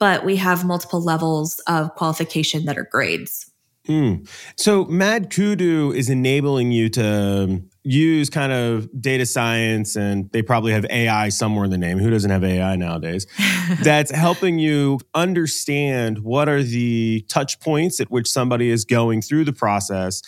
but 0.00 0.24
we 0.24 0.36
have 0.36 0.64
multiple 0.64 1.00
levels 1.00 1.60
of 1.68 1.94
qualification 1.94 2.64
that 2.64 2.76
are 2.76 2.88
grades. 2.90 3.51
Mm. 3.88 4.28
So 4.56 4.84
Mad 4.84 5.30
Kudu 5.30 5.92
is 5.92 6.08
enabling 6.08 6.70
you 6.70 6.88
to 6.90 7.62
use 7.82 8.30
kind 8.30 8.52
of 8.52 8.88
data 9.00 9.26
science 9.26 9.96
and 9.96 10.30
they 10.30 10.40
probably 10.40 10.72
have 10.72 10.86
AI 10.88 11.30
somewhere 11.30 11.64
in 11.64 11.70
the 11.72 11.78
name. 11.78 11.98
Who 11.98 12.10
doesn't 12.10 12.30
have 12.30 12.44
AI 12.44 12.76
nowadays? 12.76 13.26
That's 13.82 14.12
helping 14.12 14.60
you 14.60 15.00
understand 15.14 16.20
what 16.20 16.48
are 16.48 16.62
the 16.62 17.24
touch 17.28 17.58
points 17.58 17.98
at 18.00 18.08
which 18.08 18.30
somebody 18.30 18.70
is 18.70 18.84
going 18.84 19.20
through 19.20 19.44
the 19.44 19.52
process, 19.52 20.22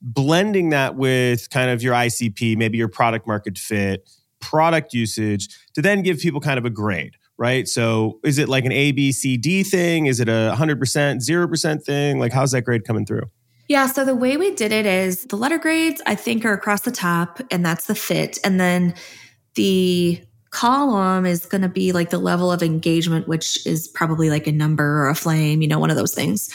blending 0.00 0.70
that 0.70 0.94
with 0.94 1.50
kind 1.50 1.70
of 1.70 1.82
your 1.82 1.94
ICP, 1.94 2.56
maybe 2.56 2.78
your 2.78 2.88
product 2.88 3.26
market 3.26 3.58
fit, 3.58 4.08
product 4.40 4.94
usage 4.94 5.48
to 5.74 5.82
then 5.82 6.02
give 6.02 6.18
people 6.18 6.40
kind 6.40 6.58
of 6.58 6.64
a 6.64 6.70
grade 6.70 7.16
right? 7.40 7.66
So 7.66 8.20
is 8.22 8.38
it 8.38 8.50
like 8.50 8.66
an 8.66 8.72
A, 8.72 8.92
B, 8.92 9.10
C, 9.10 9.38
D 9.38 9.64
thing? 9.64 10.06
Is 10.06 10.20
it 10.20 10.28
a 10.28 10.54
100%, 10.54 10.76
0% 10.76 11.82
thing? 11.82 12.20
Like, 12.20 12.32
how's 12.32 12.52
that 12.52 12.62
grade 12.62 12.84
coming 12.84 13.06
through? 13.06 13.22
Yeah, 13.66 13.86
so 13.86 14.04
the 14.04 14.14
way 14.14 14.36
we 14.36 14.54
did 14.54 14.72
it 14.72 14.84
is 14.84 15.24
the 15.24 15.36
letter 15.36 15.56
grades, 15.56 16.02
I 16.06 16.16
think, 16.16 16.44
are 16.44 16.52
across 16.52 16.82
the 16.82 16.90
top, 16.90 17.40
and 17.50 17.64
that's 17.64 17.86
the 17.86 17.94
fit. 17.94 18.38
And 18.44 18.60
then 18.60 18.94
the 19.54 20.20
column 20.50 21.24
is 21.24 21.46
going 21.46 21.62
to 21.62 21.68
be 21.68 21.92
like 21.92 22.10
the 22.10 22.18
level 22.18 22.52
of 22.52 22.62
engagement, 22.62 23.26
which 23.26 23.64
is 23.66 23.88
probably 23.88 24.28
like 24.28 24.46
a 24.46 24.52
number 24.52 25.02
or 25.02 25.08
a 25.08 25.14
flame, 25.14 25.62
you 25.62 25.68
know, 25.68 25.78
one 25.78 25.90
of 25.90 25.96
those 25.96 26.14
things. 26.14 26.50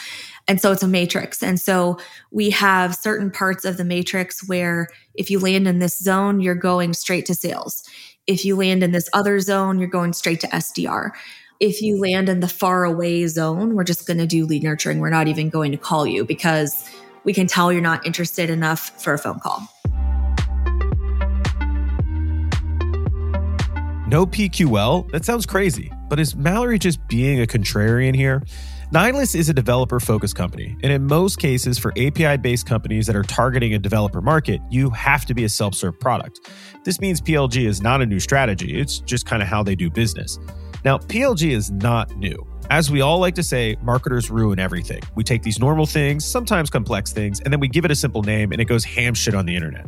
And 0.46 0.60
so 0.60 0.70
it's 0.70 0.82
a 0.82 0.88
matrix. 0.88 1.42
And 1.42 1.58
so 1.58 1.98
we 2.30 2.50
have 2.50 2.94
certain 2.94 3.30
parts 3.32 3.64
of 3.64 3.78
the 3.78 3.84
matrix 3.84 4.46
where 4.46 4.88
if 5.14 5.30
you 5.30 5.40
land 5.40 5.66
in 5.66 5.80
this 5.80 5.98
zone, 5.98 6.40
you're 6.40 6.54
going 6.54 6.92
straight 6.92 7.26
to 7.26 7.34
sales. 7.34 7.82
If 8.26 8.44
you 8.44 8.56
land 8.56 8.82
in 8.82 8.90
this 8.90 9.08
other 9.12 9.38
zone, 9.38 9.78
you're 9.78 9.88
going 9.88 10.12
straight 10.12 10.40
to 10.40 10.48
SDR. 10.48 11.12
If 11.60 11.80
you 11.80 12.00
land 12.00 12.28
in 12.28 12.40
the 12.40 12.48
far 12.48 12.82
away 12.82 13.24
zone, 13.28 13.76
we're 13.76 13.84
just 13.84 14.04
going 14.04 14.18
to 14.18 14.26
do 14.26 14.44
lead 14.44 14.64
nurturing. 14.64 14.98
We're 14.98 15.10
not 15.10 15.28
even 15.28 15.48
going 15.48 15.70
to 15.70 15.78
call 15.78 16.08
you 16.08 16.24
because 16.24 16.90
we 17.22 17.32
can 17.32 17.46
tell 17.46 17.72
you're 17.72 17.80
not 17.80 18.04
interested 18.04 18.50
enough 18.50 19.00
for 19.00 19.14
a 19.14 19.18
phone 19.18 19.38
call. 19.38 19.60
No 24.08 24.26
PQL? 24.26 25.08
That 25.12 25.24
sounds 25.24 25.46
crazy. 25.46 25.92
But 26.08 26.18
is 26.18 26.34
Mallory 26.34 26.80
just 26.80 27.06
being 27.06 27.40
a 27.40 27.46
contrarian 27.46 28.16
here? 28.16 28.42
Nylas 28.92 29.34
is 29.34 29.48
a 29.48 29.52
developer 29.52 29.98
focused 29.98 30.36
company, 30.36 30.76
and 30.84 30.92
in 30.92 31.04
most 31.06 31.40
cases, 31.40 31.76
for 31.76 31.90
API 31.98 32.36
based 32.36 32.66
companies 32.66 33.08
that 33.08 33.16
are 33.16 33.24
targeting 33.24 33.74
a 33.74 33.80
developer 33.80 34.20
market, 34.20 34.60
you 34.70 34.90
have 34.90 35.26
to 35.26 35.34
be 35.34 35.42
a 35.42 35.48
self 35.48 35.74
serve 35.74 35.98
product. 35.98 36.48
This 36.84 37.00
means 37.00 37.20
PLG 37.20 37.66
is 37.66 37.82
not 37.82 38.00
a 38.00 38.06
new 38.06 38.20
strategy, 38.20 38.78
it's 38.78 39.00
just 39.00 39.26
kind 39.26 39.42
of 39.42 39.48
how 39.48 39.64
they 39.64 39.74
do 39.74 39.90
business. 39.90 40.38
Now, 40.84 40.98
PLG 40.98 41.50
is 41.50 41.72
not 41.72 42.16
new. 42.16 42.46
As 42.68 42.90
we 42.90 43.00
all 43.00 43.18
like 43.20 43.36
to 43.36 43.44
say, 43.44 43.76
marketers 43.80 44.28
ruin 44.28 44.58
everything. 44.58 45.00
We 45.14 45.22
take 45.22 45.42
these 45.42 45.60
normal 45.60 45.86
things, 45.86 46.24
sometimes 46.24 46.68
complex 46.68 47.12
things, 47.12 47.38
and 47.40 47.52
then 47.52 47.60
we 47.60 47.68
give 47.68 47.84
it 47.84 47.92
a 47.92 47.94
simple 47.94 48.22
name 48.22 48.50
and 48.50 48.60
it 48.60 48.64
goes 48.64 48.84
ham 48.84 49.14
shit 49.14 49.36
on 49.36 49.46
the 49.46 49.54
internet. 49.54 49.86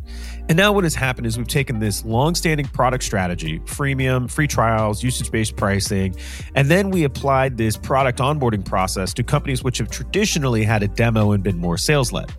And 0.49 0.57
now 0.57 0.73
what 0.73 0.85
has 0.85 0.95
happened 0.95 1.27
is 1.27 1.37
we've 1.37 1.49
taken 1.49 1.81
this 1.81 2.05
long-standing 2.05 2.67
product 2.69 3.03
strategy, 3.03 3.59
freemium, 3.61 4.31
free 4.31 4.47
trials, 4.47 5.03
usage-based 5.03 5.57
pricing, 5.57 6.15
and 6.55 6.69
then 6.69 6.91
we 6.91 7.03
applied 7.03 7.57
this 7.57 7.77
product 7.77 8.21
onboarding 8.21 8.65
process 8.65 9.13
to 9.15 9.25
companies 9.25 9.65
which 9.65 9.79
have 9.79 9.91
traditionally 9.91 10.63
had 10.63 10.85
a 10.85 10.89
demo 10.89 11.33
and 11.33 11.43
been 11.43 11.59
more 11.59 11.79
sales-led. 11.79 12.33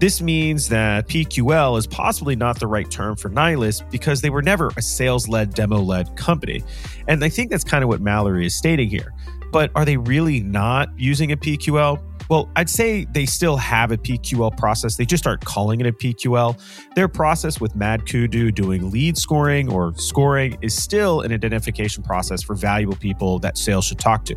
This 0.00 0.20
means 0.20 0.68
that 0.70 1.08
PQL 1.08 1.78
is 1.78 1.86
possibly 1.86 2.34
not 2.34 2.58
the 2.58 2.66
right 2.66 2.90
term 2.90 3.16
for 3.16 3.30
Nylas 3.30 3.88
because 3.90 4.22
they 4.22 4.30
were 4.30 4.42
never 4.42 4.70
a 4.76 4.82
sales 4.82 5.28
led, 5.28 5.54
demo 5.54 5.78
led 5.78 6.16
company. 6.16 6.64
And 7.06 7.22
I 7.22 7.28
think 7.28 7.50
that's 7.50 7.62
kind 7.62 7.84
of 7.84 7.88
what 7.88 8.00
Mallory 8.00 8.44
is 8.44 8.56
stating 8.56 8.90
here. 8.90 9.14
But 9.54 9.70
are 9.76 9.84
they 9.84 9.96
really 9.96 10.40
not 10.40 10.88
using 10.98 11.30
a 11.30 11.36
PQL? 11.36 12.02
Well, 12.28 12.50
I'd 12.56 12.68
say 12.68 13.04
they 13.12 13.24
still 13.24 13.56
have 13.56 13.92
a 13.92 13.96
PQL 13.96 14.56
process. 14.56 14.96
They 14.96 15.04
just 15.04 15.28
aren't 15.28 15.44
calling 15.44 15.80
it 15.80 15.86
a 15.86 15.92
PQL. 15.92 16.58
Their 16.96 17.06
process 17.06 17.60
with 17.60 17.76
Mad 17.76 18.04
Kudu 18.04 18.50
doing 18.50 18.90
lead 18.90 19.16
scoring 19.16 19.70
or 19.70 19.94
scoring 19.94 20.58
is 20.60 20.74
still 20.74 21.20
an 21.20 21.32
identification 21.32 22.02
process 22.02 22.42
for 22.42 22.56
valuable 22.56 22.96
people 22.96 23.38
that 23.40 23.56
sales 23.56 23.84
should 23.84 24.00
talk 24.00 24.24
to. 24.24 24.34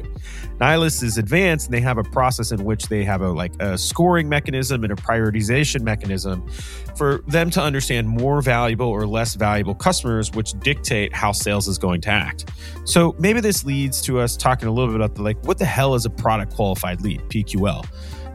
Nylas 0.59 1.01
is 1.01 1.17
advanced 1.17 1.65
and 1.67 1.73
they 1.73 1.81
have 1.81 1.97
a 1.97 2.03
process 2.03 2.51
in 2.51 2.63
which 2.63 2.87
they 2.87 3.03
have 3.03 3.21
a 3.21 3.29
like 3.29 3.53
a 3.59 3.75
scoring 3.75 4.29
mechanism 4.29 4.83
and 4.83 4.93
a 4.93 4.95
prioritization 4.95 5.81
mechanism 5.81 6.47
for 6.97 7.23
them 7.27 7.49
to 7.51 7.61
understand 7.61 8.07
more 8.07 8.41
valuable 8.41 8.87
or 8.87 9.05
less 9.05 9.35
valuable 9.35 9.75
customers, 9.75 10.31
which 10.31 10.53
dictate 10.59 11.13
how 11.13 11.31
sales 11.31 11.67
is 11.67 11.77
going 11.77 12.01
to 12.01 12.09
act. 12.09 12.49
So 12.85 13.15
maybe 13.19 13.39
this 13.39 13.63
leads 13.63 14.01
to 14.03 14.19
us 14.19 14.35
talking 14.35 14.67
a 14.67 14.71
little 14.71 14.91
bit 14.91 14.95
about 14.95 15.15
the 15.15 15.21
like, 15.21 15.41
what 15.45 15.57
the 15.57 15.65
hell 15.65 15.95
is 15.95 16.05
a 16.05 16.09
product 16.09 16.53
qualified 16.53 17.01
lead, 17.01 17.21
PQL? 17.29 17.85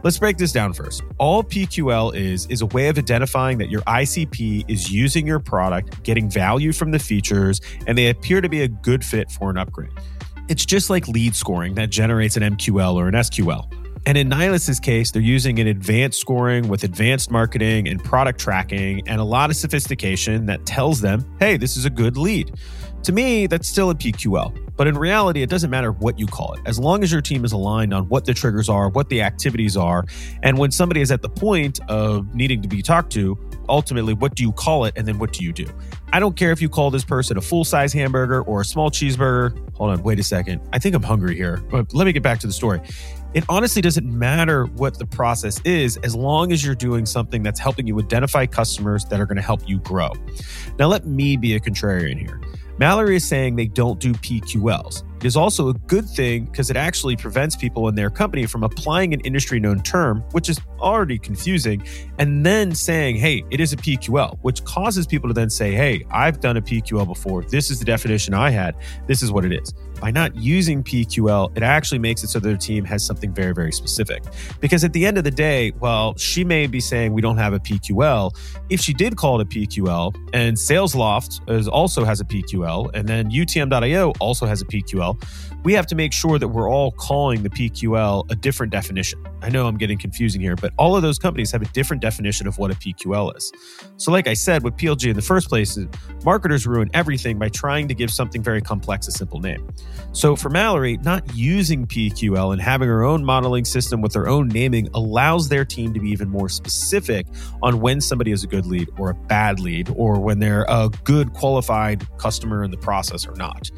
Let's 0.03 0.17
break 0.17 0.37
this 0.37 0.51
down 0.51 0.73
first. 0.73 1.01
All 1.17 1.43
PQL 1.43 2.13
is 2.13 2.45
is 2.47 2.61
a 2.61 2.65
way 2.67 2.89
of 2.89 2.97
identifying 2.97 3.57
that 3.59 3.69
your 3.69 3.81
ICP 3.81 4.69
is 4.69 4.91
using 4.91 5.25
your 5.25 5.39
product, 5.39 6.03
getting 6.03 6.29
value 6.29 6.73
from 6.73 6.91
the 6.91 6.99
features, 6.99 7.61
and 7.87 7.97
they 7.97 8.09
appear 8.09 8.41
to 8.41 8.49
be 8.49 8.63
a 8.63 8.67
good 8.67 9.03
fit 9.03 9.31
for 9.31 9.49
an 9.49 9.57
upgrade. 9.57 9.91
It's 10.49 10.65
just 10.65 10.89
like 10.89 11.07
lead 11.07 11.35
scoring 11.35 11.75
that 11.75 11.89
generates 11.89 12.35
an 12.35 12.43
MQL 12.43 12.95
or 12.95 13.07
an 13.07 13.13
SQL. 13.13 13.82
And 14.05 14.17
in 14.17 14.27
Nylas's 14.27 14.81
case, 14.81 15.11
they're 15.11 15.21
using 15.21 15.59
an 15.59 15.67
advanced 15.67 16.19
scoring 16.19 16.67
with 16.67 16.83
advanced 16.83 17.31
marketing 17.31 17.87
and 17.87 18.03
product 18.03 18.39
tracking 18.39 19.07
and 19.07 19.21
a 19.21 19.23
lot 19.23 19.49
of 19.49 19.55
sophistication 19.55 20.45
that 20.47 20.65
tells 20.65 20.99
them, 20.99 21.25
hey, 21.39 21.55
this 21.55 21.77
is 21.77 21.85
a 21.85 21.89
good 21.89 22.17
lead. 22.17 22.53
To 23.03 23.11
me, 23.11 23.47
that's 23.47 23.67
still 23.67 23.89
a 23.89 23.95
PQL. 23.95 24.57
But 24.75 24.87
in 24.87 24.97
reality, 24.97 25.41
it 25.41 25.49
doesn't 25.49 25.69
matter 25.69 25.91
what 25.91 26.19
you 26.19 26.25
call 26.25 26.53
it. 26.53 26.61
As 26.65 26.79
long 26.79 27.03
as 27.03 27.11
your 27.11 27.21
team 27.21 27.45
is 27.45 27.51
aligned 27.51 27.93
on 27.93 28.07
what 28.09 28.25
the 28.25 28.33
triggers 28.33 28.69
are, 28.69 28.89
what 28.89 29.09
the 29.09 29.21
activities 29.21 29.77
are, 29.77 30.05
and 30.41 30.57
when 30.57 30.71
somebody 30.71 31.01
is 31.01 31.11
at 31.11 31.21
the 31.21 31.29
point 31.29 31.79
of 31.89 32.33
needing 32.33 32.61
to 32.61 32.67
be 32.67 32.81
talked 32.81 33.11
to, 33.13 33.37
ultimately, 33.69 34.13
what 34.13 34.35
do 34.35 34.43
you 34.43 34.51
call 34.51 34.85
it 34.85 34.93
and 34.97 35.07
then 35.07 35.19
what 35.19 35.33
do 35.33 35.43
you 35.43 35.53
do? 35.53 35.67
I 36.11 36.19
don't 36.19 36.35
care 36.35 36.51
if 36.51 36.61
you 36.61 36.69
call 36.69 36.91
this 36.91 37.03
person 37.03 37.37
a 37.37 37.41
full 37.41 37.65
size 37.65 37.93
hamburger 37.93 38.41
or 38.43 38.61
a 38.61 38.65
small 38.65 38.89
cheeseburger. 38.89 39.57
Hold 39.75 39.91
on, 39.91 40.03
wait 40.03 40.19
a 40.19 40.23
second. 40.23 40.61
I 40.71 40.79
think 40.79 40.95
I'm 40.95 41.03
hungry 41.03 41.35
here, 41.35 41.57
but 41.69 41.93
let 41.93 42.05
me 42.05 42.13
get 42.13 42.23
back 42.23 42.39
to 42.39 42.47
the 42.47 42.53
story. 42.53 42.81
It 43.33 43.43
honestly 43.49 43.81
doesn't 43.81 44.05
matter 44.05 44.65
what 44.65 44.99
the 44.99 45.07
process 45.07 45.59
is 45.65 45.97
as 45.97 46.15
long 46.15 46.51
as 46.51 46.63
you're 46.63 46.75
doing 46.75 47.03
something 47.07 47.41
that's 47.41 47.59
helping 47.59 47.87
you 47.87 47.99
identify 47.99 48.45
customers 48.45 49.05
that 49.05 49.19
are 49.19 49.25
going 49.25 49.37
to 49.37 49.41
help 49.41 49.67
you 49.67 49.79
grow. 49.79 50.11
Now, 50.77 50.85
let 50.85 51.07
me 51.07 51.35
be 51.35 51.55
a 51.55 51.59
contrarian 51.59 52.19
here. 52.19 52.39
Mallory 52.77 53.15
is 53.15 53.27
saying 53.27 53.55
they 53.55 53.67
don't 53.67 53.99
do 53.99 54.13
PQLs. 54.13 55.03
It 55.17 55.25
is 55.25 55.35
also 55.35 55.69
a 55.69 55.73
good 55.73 56.07
thing 56.07 56.45
because 56.45 56.69
it 56.69 56.75
actually 56.75 57.15
prevents 57.15 57.55
people 57.55 57.87
in 57.87 57.95
their 57.95 58.09
company 58.09 58.45
from 58.45 58.63
applying 58.63 59.13
an 59.13 59.21
industry 59.21 59.59
known 59.59 59.81
term, 59.81 60.21
which 60.31 60.49
is 60.49 60.59
already 60.79 61.17
confusing, 61.17 61.83
and 62.19 62.45
then 62.45 62.75
saying, 62.75 63.15
hey, 63.15 63.43
it 63.49 63.59
is 63.59 63.73
a 63.73 63.77
PQL, 63.77 64.37
which 64.41 64.63
causes 64.63 65.07
people 65.07 65.29
to 65.29 65.33
then 65.33 65.49
say, 65.49 65.71
hey, 65.73 66.03
I've 66.11 66.39
done 66.39 66.57
a 66.57 66.61
PQL 66.61 67.07
before. 67.07 67.43
This 67.43 67.71
is 67.71 67.79
the 67.79 67.85
definition 67.85 68.33
I 68.33 68.49
had. 68.51 68.75
This 69.07 69.23
is 69.23 69.31
what 69.31 69.45
it 69.45 69.53
is 69.53 69.73
by 70.03 70.11
not 70.11 70.35
using 70.35 70.83
PQL, 70.83 71.55
it 71.55 71.63
actually 71.63 71.97
makes 71.97 72.25
it 72.25 72.27
so 72.27 72.37
their 72.37 72.57
team 72.57 72.83
has 72.83 73.05
something 73.05 73.33
very, 73.33 73.53
very 73.53 73.71
specific. 73.71 74.21
Because 74.59 74.83
at 74.83 74.91
the 74.91 75.05
end 75.05 75.17
of 75.17 75.23
the 75.23 75.31
day, 75.31 75.71
well, 75.79 76.13
she 76.17 76.43
may 76.43 76.67
be 76.67 76.81
saying 76.81 77.13
we 77.13 77.21
don't 77.21 77.37
have 77.37 77.53
a 77.53 77.59
PQL. 77.59 78.35
If 78.69 78.81
she 78.81 78.93
did 78.93 79.15
call 79.15 79.39
it 79.39 79.47
a 79.47 79.49
PQL, 79.49 80.13
and 80.33 80.57
SalesLoft 80.57 81.49
is, 81.49 81.69
also 81.69 82.03
has 82.03 82.19
a 82.19 82.25
PQL, 82.25 82.91
and 82.93 83.07
then 83.07 83.31
UTM.io 83.31 84.11
also 84.19 84.45
has 84.45 84.61
a 84.61 84.65
PQL, 84.65 85.23
we 85.63 85.73
have 85.73 85.87
to 85.87 85.95
make 85.95 86.13
sure 86.13 86.37
that 86.37 86.47
we're 86.49 86.69
all 86.69 86.91
calling 86.91 87.43
the 87.43 87.49
PQL 87.49 88.29
a 88.29 88.35
different 88.35 88.71
definition. 88.71 89.23
I 89.41 89.49
know 89.49 89.67
I'm 89.67 89.77
getting 89.77 89.97
confusing 89.97 90.41
here, 90.41 90.55
but 90.55 90.73
all 90.77 90.95
of 90.95 91.01
those 91.01 91.17
companies 91.17 91.51
have 91.51 91.61
a 91.61 91.67
different 91.67 92.01
definition 92.01 92.47
of 92.47 92.57
what 92.57 92.71
a 92.71 92.75
PQL 92.75 93.35
is. 93.37 93.51
So, 93.97 94.11
like 94.11 94.27
I 94.27 94.33
said, 94.33 94.63
with 94.63 94.75
PLG 94.75 95.09
in 95.09 95.15
the 95.15 95.21
first 95.21 95.49
place, 95.49 95.77
marketers 96.23 96.67
ruin 96.67 96.89
everything 96.93 97.39
by 97.39 97.49
trying 97.49 97.87
to 97.87 97.93
give 97.93 98.11
something 98.11 98.43
very 98.43 98.61
complex 98.61 99.07
a 99.07 99.11
simple 99.11 99.39
name. 99.39 99.67
So 100.11 100.35
for 100.35 100.49
Mallory, 100.49 100.97
not 100.97 101.23
using 101.35 101.87
PQL 101.87 102.53
and 102.53 102.61
having 102.61 102.87
her 102.87 103.03
own 103.03 103.23
modeling 103.25 103.65
system 103.65 104.01
with 104.01 104.13
their 104.13 104.27
own 104.27 104.47
naming 104.47 104.89
allows 104.93 105.49
their 105.49 105.65
team 105.65 105.93
to 105.93 105.99
be 105.99 106.09
even 106.09 106.29
more 106.29 106.49
specific 106.49 107.25
on 107.61 107.79
when 107.79 107.99
somebody 107.99 108.31
is 108.31 108.43
a 108.43 108.47
good 108.47 108.65
lead 108.65 108.89
or 108.97 109.09
a 109.09 109.15
bad 109.15 109.59
lead 109.59 109.89
or 109.95 110.19
when 110.19 110.39
they're 110.39 110.65
a 110.69 110.89
good 111.03 111.33
qualified 111.33 112.05
customer 112.17 112.63
in 112.63 112.71
the 112.71 112.77
process 112.77 113.25
or 113.25 113.35
not. 113.35 113.71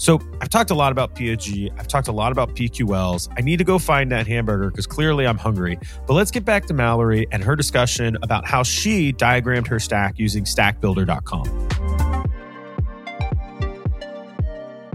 So 0.00 0.18
I've 0.40 0.48
talked 0.48 0.70
a 0.70 0.74
lot 0.74 0.92
about 0.92 1.14
PLG. 1.14 1.70
I've 1.78 1.86
talked 1.86 2.08
a 2.08 2.12
lot 2.12 2.32
about 2.32 2.56
PQLs. 2.56 3.28
I 3.36 3.42
need 3.42 3.58
to 3.58 3.64
go 3.64 3.78
find 3.78 4.10
that 4.12 4.26
hamburger 4.26 4.70
because 4.70 4.86
clearly 4.86 5.26
I'm 5.26 5.36
hungry. 5.36 5.78
But 6.06 6.14
let's 6.14 6.30
get 6.30 6.42
back 6.42 6.64
to 6.66 6.74
Mallory 6.74 7.26
and 7.30 7.44
her 7.44 7.54
discussion 7.54 8.16
about 8.22 8.46
how 8.46 8.62
she 8.62 9.12
diagrammed 9.12 9.66
her 9.66 9.78
stack 9.78 10.18
using 10.18 10.44
stackbuilder.com. 10.44 12.08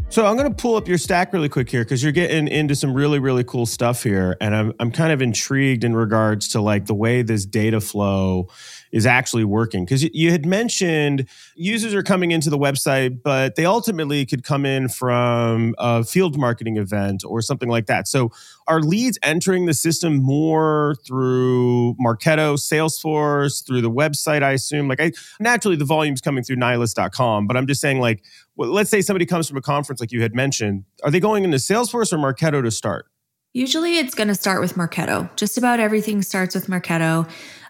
So 0.09 0.25
I'm 0.25 0.37
going 0.37 0.49
to 0.49 0.55
pull 0.55 0.75
up 0.75 0.87
your 0.87 0.97
stack 0.97 1.33
really 1.33 1.49
quick 1.49 1.69
here 1.69 1.83
because 1.83 2.01
you're 2.01 2.13
getting 2.13 2.47
into 2.47 2.73
some 2.73 2.93
really 2.93 3.19
really 3.19 3.43
cool 3.43 3.65
stuff 3.65 4.01
here, 4.01 4.37
and 4.39 4.55
I'm 4.55 4.73
I'm 4.79 4.89
kind 4.89 5.11
of 5.11 5.21
intrigued 5.21 5.83
in 5.83 5.93
regards 5.93 6.47
to 6.49 6.61
like 6.61 6.85
the 6.85 6.95
way 6.95 7.21
this 7.21 7.45
data 7.45 7.81
flow 7.81 8.47
is 8.95 9.05
actually 9.05 9.43
working. 9.43 9.83
Because 9.83 10.03
you 10.03 10.31
had 10.31 10.45
mentioned 10.45 11.27
users 11.55 11.93
are 11.93 12.01
coming 12.01 12.31
into 12.31 12.49
the 12.49 12.57
website 12.57 13.21
but 13.21 13.55
they 13.55 13.65
ultimately 13.65 14.25
could 14.25 14.43
come 14.43 14.65
in 14.65 14.87
from 14.87 15.75
a 15.77 16.03
field 16.03 16.37
marketing 16.37 16.77
event 16.77 17.23
or 17.27 17.41
something 17.41 17.67
like 17.67 17.87
that. 17.87 18.07
So 18.07 18.31
are 18.67 18.79
leads 18.79 19.19
entering 19.21 19.65
the 19.65 19.73
system 19.73 20.15
more 20.15 20.95
through 21.05 21.95
marketo 21.95 22.55
salesforce 22.55 23.65
through 23.67 23.81
the 23.81 23.91
website 23.91 24.41
i 24.41 24.51
assume? 24.53 24.87
Like 24.87 25.01
i 25.01 25.11
naturally 25.39 25.75
the 25.75 25.85
volume's 25.85 26.21
coming 26.21 26.43
through 26.43 26.55
nylas.com 26.55 27.47
but 27.47 27.57
i'm 27.57 27.67
just 27.67 27.81
saying 27.81 27.99
like 27.99 28.23
well, 28.55 28.71
let's 28.71 28.89
say 28.89 29.01
somebody 29.01 29.25
comes 29.25 29.49
from 29.49 29.57
a 29.57 29.61
conference 29.61 29.99
like 29.99 30.13
you 30.13 30.21
had 30.21 30.33
mentioned. 30.33 30.85
Are 31.03 31.11
they 31.11 31.19
going 31.19 31.43
into 31.43 31.57
salesforce 31.57 32.13
or 32.13 32.17
marketo 32.17 32.63
to 32.63 32.71
start? 32.71 33.07
Usually 33.51 33.97
it's 33.97 34.15
going 34.15 34.27
to 34.27 34.35
start 34.35 34.59
with 34.59 34.75
Marketo. 34.75 35.33
Just 35.37 35.57
about 35.57 35.79
everything 35.79 36.21
starts 36.21 36.55
with 36.55 36.67
Marketo. 36.67 37.29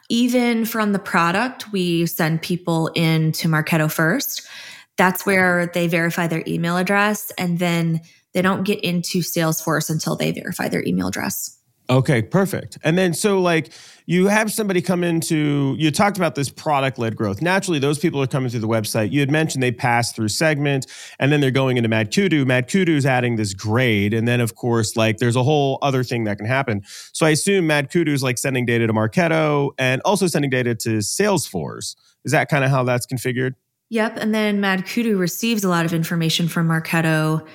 Even 0.09 0.65
from 0.65 0.91
the 0.91 0.99
product, 0.99 1.71
we 1.71 2.05
send 2.05 2.41
people 2.41 2.91
in 2.95 3.31
to 3.33 3.47
Marketo 3.47 3.91
first. 3.91 4.47
That's 4.97 5.25
where 5.25 5.71
they 5.73 5.87
verify 5.87 6.27
their 6.27 6.43
email 6.47 6.77
address 6.77 7.31
and 7.37 7.59
then 7.59 8.01
they 8.33 8.41
don't 8.41 8.63
get 8.63 8.81
into 8.81 9.19
Salesforce 9.19 9.89
until 9.89 10.15
they 10.15 10.31
verify 10.31 10.67
their 10.67 10.83
email 10.83 11.07
address. 11.07 11.54
Okay, 11.89 12.21
perfect. 12.23 12.77
And 12.83 12.97
then 12.97 13.13
so 13.13 13.39
like 13.39 13.71
you 14.07 14.27
have 14.27 14.51
somebody 14.51 14.81
come 14.81 15.03
into 15.03 15.75
you 15.77 15.91
talked 15.91 16.17
about 16.17 16.33
this 16.33 16.49
product 16.49 16.97
led 16.97 17.15
growth. 17.15 17.41
Naturally, 17.41 17.77
those 17.77 17.99
people 17.99 18.21
are 18.21 18.27
coming 18.27 18.49
through 18.49 18.61
the 18.61 18.67
website. 18.67 19.11
You 19.11 19.19
had 19.19 19.29
mentioned 19.29 19.61
they 19.61 19.71
pass 19.71 20.11
through 20.11 20.29
segment 20.29 20.87
and 21.19 21.31
then 21.31 21.41
they're 21.41 21.51
going 21.51 21.77
into 21.77 21.89
MadKudu. 21.89 22.43
MadKudu 22.45 22.89
is 22.89 23.05
adding 23.05 23.35
this 23.35 23.53
grade. 23.53 24.13
And 24.13 24.27
then 24.27 24.41
of 24.41 24.55
course, 24.55 24.95
like 24.95 25.17
there's 25.17 25.35
a 25.35 25.43
whole 25.43 25.77
other 25.83 26.03
thing 26.03 26.23
that 26.23 26.37
can 26.37 26.47
happen. 26.47 26.81
So 27.13 27.25
I 27.25 27.31
assume 27.31 27.67
MadKudu 27.67 28.09
is 28.09 28.23
like 28.23 28.39
sending 28.39 28.65
data 28.65 28.87
to 28.87 28.93
Marketo 28.93 29.71
and 29.77 30.01
also 30.05 30.25
sending 30.25 30.49
data 30.49 30.73
to 30.75 30.97
Salesforce. 30.97 31.95
Is 32.23 32.31
that 32.31 32.49
kind 32.49 32.63
of 32.63 32.71
how 32.71 32.83
that's 32.83 33.05
configured? 33.05 33.53
Yep. 33.89 34.17
And 34.17 34.33
then 34.33 34.59
MadKudu 34.59 35.19
receives 35.19 35.63
a 35.63 35.69
lot 35.69 35.85
of 35.85 35.93
information 35.93 36.47
from 36.47 36.67
Marketo 36.67 37.45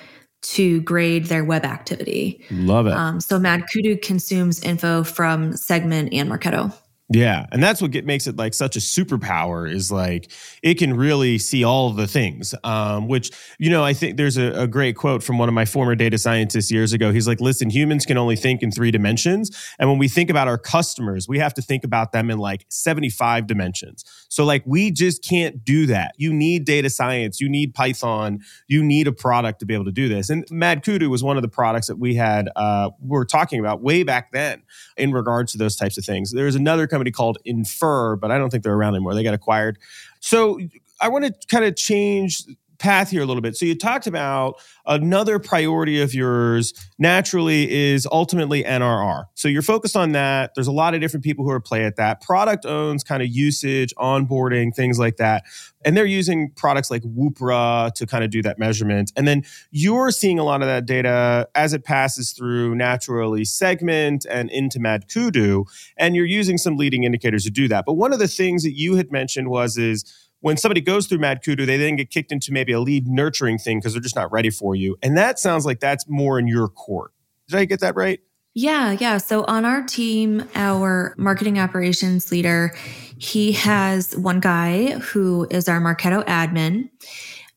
to 0.41 0.81
grade 0.81 1.25
their 1.25 1.43
web 1.43 1.65
activity. 1.65 2.43
Love 2.51 2.87
it. 2.87 2.93
Um, 2.93 3.19
so 3.19 3.39
MadKudu 3.39 4.01
consumes 4.01 4.61
info 4.61 5.03
from 5.03 5.55
Segment 5.55 6.13
and 6.13 6.29
Marketo. 6.29 6.73
Yeah, 7.13 7.45
and 7.51 7.61
that's 7.61 7.81
what 7.81 7.91
get, 7.91 8.05
makes 8.05 8.25
it 8.25 8.37
like 8.37 8.53
such 8.53 8.77
a 8.77 8.79
superpower 8.79 9.69
is 9.69 9.91
like 9.91 10.31
it 10.63 10.75
can 10.75 10.95
really 10.95 11.37
see 11.37 11.63
all 11.63 11.91
the 11.91 12.07
things. 12.07 12.55
Um, 12.63 13.09
which 13.09 13.31
you 13.59 13.69
know, 13.69 13.83
I 13.83 13.93
think 13.93 14.15
there's 14.15 14.37
a, 14.37 14.61
a, 14.61 14.67
great 14.67 14.95
quote 14.95 15.21
from 15.21 15.37
one 15.37 15.49
of 15.49 15.53
my 15.53 15.65
former 15.65 15.93
data 15.93 16.17
scientists 16.17 16.71
years 16.71 16.93
ago. 16.93 17.11
He's 17.11 17.27
like, 17.27 17.41
"Listen, 17.41 17.69
humans 17.69 18.05
can 18.05 18.17
only 18.17 18.37
think 18.37 18.63
in 18.63 18.71
three 18.71 18.91
dimensions, 18.91 19.51
and 19.77 19.89
when 19.89 19.97
we 19.97 20.07
think 20.07 20.29
about 20.29 20.47
our 20.47 20.57
customers, 20.57 21.27
we 21.27 21.37
have 21.39 21.53
to 21.55 21.61
think 21.61 21.83
about 21.83 22.13
them 22.13 22.29
in 22.29 22.37
like 22.37 22.65
75 22.69 23.45
dimensions. 23.45 24.05
So 24.29 24.45
like 24.45 24.63
we 24.65 24.89
just 24.89 25.21
can't 25.27 25.65
do 25.65 25.87
that. 25.87 26.13
You 26.17 26.31
need 26.31 26.63
data 26.63 26.89
science, 26.89 27.41
you 27.41 27.49
need 27.49 27.73
Python, 27.73 28.39
you 28.67 28.83
need 28.83 29.07
a 29.07 29.11
product 29.11 29.59
to 29.59 29.65
be 29.65 29.73
able 29.73 29.85
to 29.85 29.91
do 29.91 30.07
this. 30.07 30.29
And 30.29 30.45
MadKudu 30.47 31.09
was 31.09 31.23
one 31.23 31.35
of 31.35 31.41
the 31.41 31.49
products 31.49 31.87
that 31.87 31.97
we 31.97 32.15
had 32.15 32.49
uh, 32.55 32.91
we 33.01 33.09
were 33.09 33.25
talking 33.25 33.59
about 33.59 33.81
way 33.81 34.03
back 34.03 34.31
then 34.31 34.63
in 34.95 35.11
regards 35.11 35.51
to 35.51 35.57
those 35.57 35.75
types 35.75 35.97
of 35.97 36.05
things. 36.05 36.31
There's 36.31 36.55
another 36.55 36.87
company 36.87 37.00
company 37.01 37.11
called 37.11 37.37
Infer, 37.45 38.15
but 38.15 38.31
I 38.31 38.37
don't 38.37 38.49
think 38.49 38.63
they're 38.63 38.73
around 38.73 38.95
anymore. 38.95 39.15
They 39.15 39.23
got 39.23 39.33
acquired. 39.33 39.79
So 40.19 40.59
I 40.99 41.07
want 41.07 41.25
to 41.25 41.33
kind 41.47 41.65
of 41.65 41.75
change 41.75 42.43
path 42.81 43.11
here 43.11 43.21
a 43.21 43.25
little 43.25 43.41
bit. 43.41 43.55
So 43.55 43.65
you 43.65 43.75
talked 43.75 44.07
about 44.07 44.55
another 44.87 45.37
priority 45.37 46.01
of 46.01 46.15
yours 46.15 46.73
naturally 46.97 47.71
is 47.71 48.07
ultimately 48.11 48.63
NRR. 48.63 49.25
So 49.35 49.47
you're 49.47 49.61
focused 49.61 49.95
on 49.95 50.13
that. 50.13 50.55
There's 50.55 50.67
a 50.67 50.71
lot 50.71 50.95
of 50.95 50.99
different 50.99 51.23
people 51.23 51.45
who 51.45 51.51
are 51.51 51.59
play 51.61 51.85
at 51.85 51.95
that. 51.97 52.21
Product 52.21 52.65
owns 52.65 53.03
kind 53.03 53.21
of 53.21 53.29
usage, 53.29 53.93
onboarding, 53.97 54.73
things 54.75 54.97
like 54.97 55.17
that. 55.17 55.43
And 55.85 55.95
they're 55.95 56.05
using 56.05 56.51
products 56.55 56.89
like 56.89 57.03
Woopra 57.03 57.93
to 57.93 58.07
kind 58.07 58.23
of 58.23 58.31
do 58.31 58.41
that 58.41 58.57
measurement. 58.57 59.11
And 59.15 59.27
then 59.27 59.43
you're 59.69 60.09
seeing 60.11 60.39
a 60.39 60.43
lot 60.43 60.61
of 60.61 60.67
that 60.67 60.85
data 60.85 61.47
as 61.53 61.73
it 61.73 61.83
passes 61.83 62.31
through 62.31 62.75
naturally 62.75 63.45
segment 63.45 64.25
and 64.29 64.49
into 64.49 64.79
MadKudu. 64.79 65.65
And 65.97 66.15
you're 66.15 66.25
using 66.25 66.57
some 66.57 66.77
leading 66.77 67.03
indicators 67.03 67.43
to 67.43 67.51
do 67.51 67.67
that. 67.67 67.85
But 67.85 67.93
one 67.93 68.11
of 68.11 68.19
the 68.19 68.27
things 68.27 68.63
that 68.63 68.73
you 68.73 68.95
had 68.95 69.11
mentioned 69.11 69.49
was 69.49 69.77
is 69.77 70.03
when 70.41 70.57
somebody 70.57 70.81
goes 70.81 71.07
through 71.07 71.19
MadKudu, 71.19 71.65
they 71.65 71.77
then 71.77 71.95
get 71.95 72.09
kicked 72.09 72.31
into 72.31 72.51
maybe 72.51 72.73
a 72.73 72.79
lead 72.79 73.07
nurturing 73.07 73.57
thing 73.57 73.79
because 73.79 73.93
they're 73.93 74.01
just 74.01 74.15
not 74.15 74.31
ready 74.31 74.49
for 74.49 74.75
you. 74.75 74.97
And 75.01 75.17
that 75.17 75.39
sounds 75.39 75.65
like 75.65 75.79
that's 75.79 76.07
more 76.07 76.37
in 76.37 76.47
your 76.47 76.67
court. 76.67 77.11
Did 77.47 77.57
I 77.57 77.65
get 77.65 77.79
that 77.79 77.95
right? 77.95 78.19
Yeah, 78.53 78.91
yeah. 78.99 79.17
So 79.17 79.45
on 79.45 79.63
our 79.63 79.81
team, 79.83 80.45
our 80.55 81.15
marketing 81.17 81.57
operations 81.57 82.31
leader, 82.31 82.75
he 83.17 83.53
has 83.53 84.15
one 84.17 84.41
guy 84.41 84.99
who 84.99 85.47
is 85.49 85.69
our 85.69 85.79
Marketo 85.79 86.25
admin. 86.25 86.89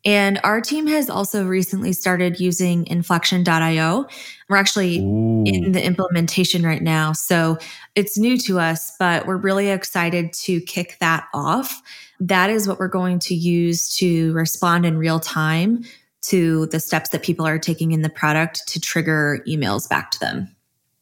And 0.05 0.38
our 0.45 0.61
team 0.61 0.87
has 0.87 1.09
also 1.09 1.47
recently 1.47 1.95
started 1.95 2.38
using 2.38 2.87
inflection.io. 2.87 4.07
We're 4.49 4.57
actually 4.57 4.99
Ooh. 4.99 5.45
in 5.47 5.73
the 5.73 5.83
implementation 5.83 6.62
right 6.62 6.83
now. 6.83 7.12
So 7.12 7.57
it's 7.95 8.19
new 8.19 8.37
to 8.38 8.61
us, 8.61 8.93
but 8.99 9.27
we're 9.27 9.38
really 9.38 9.71
excited 9.71 10.33
to 10.35 10.61
kick 10.61 10.99
that 11.01 11.27
off 11.33 11.83
that 12.21 12.51
is 12.51 12.69
what 12.69 12.79
we're 12.79 12.88
going 12.88 13.19
to 13.19 13.35
use 13.35 13.95
to 13.97 14.33
respond 14.33 14.87
in 14.87 14.97
real 14.97 15.21
time 15.21 15.85
to 16.23 16.67
the 16.67 16.81
steps 16.81 17.11
that 17.11 17.23
people 17.23 17.47
are 17.47 17.59
taking 17.59 17.93
in 17.93 18.03
the 18.03 18.09
product 18.09 18.67
to 18.69 18.81
trigger 18.81 19.40
emails 19.47 19.88
back 19.88 20.11
to 20.11 20.21
them. 20.21 20.55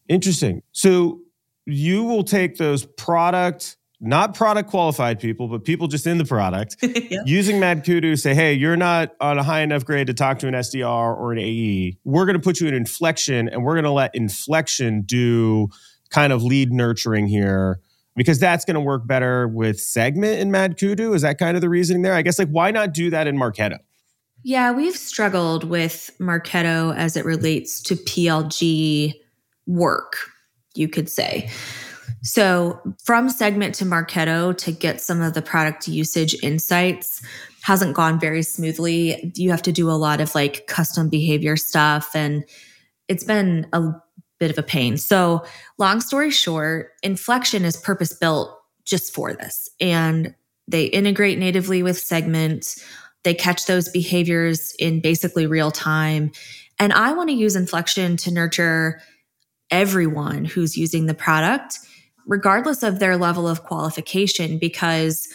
Interesting. 0.09 0.63
So 0.73 1.21
you 1.65 2.03
will 2.03 2.25
take 2.25 2.57
those 2.57 2.85
product, 2.85 3.77
not 4.03 4.35
product 4.35 4.69
qualified 4.69 5.21
people, 5.21 5.47
but 5.47 5.65
people 5.65 5.87
just 5.87 6.09
in 6.09 6.19
the 6.19 6.25
product, 6.25 6.77
yep. 6.83 7.23
using 7.25 7.61
MadKudu, 7.61 8.19
say, 8.19 8.35
hey, 8.35 8.53
you're 8.53 8.77
not 8.77 9.15
on 9.21 9.39
a 9.39 9.45
high 9.45 9.61
enough 9.61 9.85
grade 9.85 10.09
to 10.09 10.15
talk 10.15 10.41
to 10.41 10.49
an 10.49 10.55
SDR 10.55 11.17
or 11.17 11.33
an 11.33 11.39
AE. 11.39 11.97
We're 12.05 12.27
going 12.27 12.35
to 12.35 12.43
put 12.43 12.61
you 12.61 12.67
in 12.67 12.75
inflection 12.75 13.49
and 13.49 13.65
we're 13.65 13.75
going 13.75 13.85
to 13.85 13.93
let 13.93 14.13
inflection 14.15 15.03
do 15.03 15.69
kind 16.11 16.33
of 16.33 16.43
lead 16.43 16.73
nurturing 16.73 17.29
here 17.29 17.81
because 18.17 18.41
that's 18.41 18.65
going 18.65 18.75
to 18.75 18.81
work 18.81 19.07
better 19.07 19.47
with 19.47 19.81
segment 19.81 20.41
in 20.41 20.51
MadKudu. 20.51 21.15
Is 21.15 21.23
that 21.23 21.39
kind 21.39 21.57
of 21.57 21.61
the 21.61 21.69
reasoning 21.69 22.03
there? 22.03 22.15
I 22.15 22.23
guess 22.23 22.41
like 22.41 22.49
why 22.49 22.73
not 22.73 22.93
do 22.93 23.09
that 23.11 23.29
in 23.29 23.37
Marketo? 23.37 23.79
Yeah, 24.43 24.73
we've 24.73 24.97
struggled 24.97 25.63
with 25.63 26.11
Marketo 26.21 26.95
as 26.97 27.17
it 27.17 27.25
relates 27.25 27.81
to 27.83 27.95
PLG 27.95 29.15
work, 29.69 30.17
you 30.75 30.89
could 30.89 31.09
say. 31.09 31.49
So, 32.23 32.81
from 33.05 33.29
segment 33.29 33.75
to 33.77 33.85
Marketo 33.85 34.57
to 34.59 34.73
get 34.73 35.01
some 35.01 35.21
of 35.21 35.35
the 35.35 35.43
product 35.43 35.89
usage 35.89 36.37
insights 36.43 37.21
hasn't 37.63 37.95
gone 37.95 38.21
very 38.21 38.43
smoothly. 38.43 39.33
You 39.35 39.51
have 39.51 39.63
to 39.63 39.73
do 39.73 39.91
a 39.91 39.93
lot 39.93 40.21
of 40.21 40.35
like 40.35 40.67
custom 40.67 41.09
behavior 41.09 41.57
stuff 41.57 42.15
and 42.15 42.45
it's 43.09 43.25
been 43.25 43.67
a 43.73 43.91
bit 44.39 44.51
of 44.51 44.59
a 44.59 44.63
pain. 44.63 44.97
So, 44.97 45.45
long 45.79 46.01
story 46.01 46.31
short, 46.31 46.93
Inflection 47.03 47.65
is 47.65 47.77
purpose 47.77 48.13
built 48.15 48.57
just 48.85 49.15
for 49.15 49.33
this. 49.33 49.69
And 49.81 50.35
they 50.69 50.85
integrate 50.87 51.39
natively 51.39 51.83
with 51.83 51.99
Segment. 51.99 52.77
They 53.25 53.35
catch 53.35 53.67
those 53.67 53.89
behaviors 53.89 54.75
in 54.79 55.01
basically 55.01 55.47
real 55.47 55.71
time. 55.71 56.33
And 56.79 56.93
I 56.93 57.13
want 57.13 57.31
to 57.31 57.37
use 57.37 57.55
Inflection 57.55 58.17
to 58.19 58.33
nurture 58.33 59.01
everyone 59.71 60.45
who's 60.45 60.77
using 60.77 61.07
the 61.07 61.15
product, 61.15 61.79
regardless 62.27 62.83
of 62.83 62.99
their 62.99 63.17
level 63.17 63.49
of 63.49 63.65
qualification, 63.65 64.59
because 64.59 65.29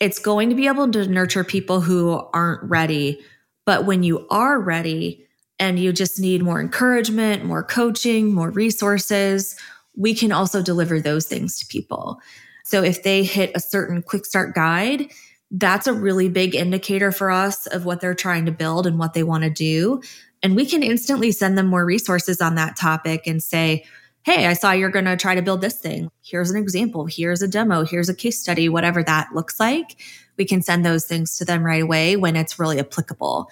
it's 0.00 0.18
going 0.18 0.48
to 0.48 0.54
be 0.54 0.66
able 0.66 0.90
to 0.90 1.06
nurture 1.06 1.44
people 1.44 1.80
who 1.80 2.12
aren't 2.32 2.62
ready. 2.68 3.20
But 3.64 3.86
when 3.86 4.02
you 4.02 4.26
are 4.28 4.60
ready, 4.60 5.26
and 5.62 5.78
you 5.78 5.92
just 5.92 6.18
need 6.18 6.42
more 6.42 6.60
encouragement, 6.60 7.44
more 7.44 7.62
coaching, 7.62 8.34
more 8.34 8.50
resources, 8.50 9.56
we 9.94 10.12
can 10.12 10.32
also 10.32 10.60
deliver 10.60 10.98
those 10.98 11.26
things 11.26 11.56
to 11.58 11.66
people. 11.66 12.20
So 12.64 12.82
if 12.82 13.04
they 13.04 13.22
hit 13.22 13.52
a 13.54 13.60
certain 13.60 14.02
quick 14.02 14.26
start 14.26 14.56
guide, 14.56 15.12
that's 15.52 15.86
a 15.86 15.92
really 15.92 16.28
big 16.28 16.56
indicator 16.56 17.12
for 17.12 17.30
us 17.30 17.68
of 17.68 17.84
what 17.84 18.00
they're 18.00 18.12
trying 18.12 18.46
to 18.46 18.50
build 18.50 18.88
and 18.88 18.98
what 18.98 19.14
they 19.14 19.22
want 19.22 19.44
to 19.44 19.50
do. 19.50 20.02
And 20.42 20.56
we 20.56 20.66
can 20.66 20.82
instantly 20.82 21.30
send 21.30 21.56
them 21.56 21.66
more 21.66 21.84
resources 21.84 22.40
on 22.40 22.56
that 22.56 22.76
topic 22.76 23.28
and 23.28 23.40
say, 23.40 23.84
Hey, 24.24 24.46
I 24.46 24.52
saw 24.52 24.70
you're 24.70 24.88
going 24.88 25.06
to 25.06 25.16
try 25.16 25.34
to 25.34 25.42
build 25.42 25.62
this 25.62 25.78
thing. 25.78 26.08
Here's 26.22 26.48
an 26.48 26.56
example. 26.56 27.06
Here's 27.06 27.42
a 27.42 27.48
demo. 27.48 27.84
Here's 27.84 28.08
a 28.08 28.14
case 28.14 28.38
study, 28.38 28.68
whatever 28.68 29.02
that 29.02 29.34
looks 29.34 29.58
like. 29.58 30.00
We 30.36 30.44
can 30.44 30.62
send 30.62 30.86
those 30.86 31.06
things 31.06 31.36
to 31.38 31.44
them 31.44 31.64
right 31.64 31.82
away 31.82 32.14
when 32.14 32.36
it's 32.36 32.56
really 32.56 32.78
applicable. 32.78 33.48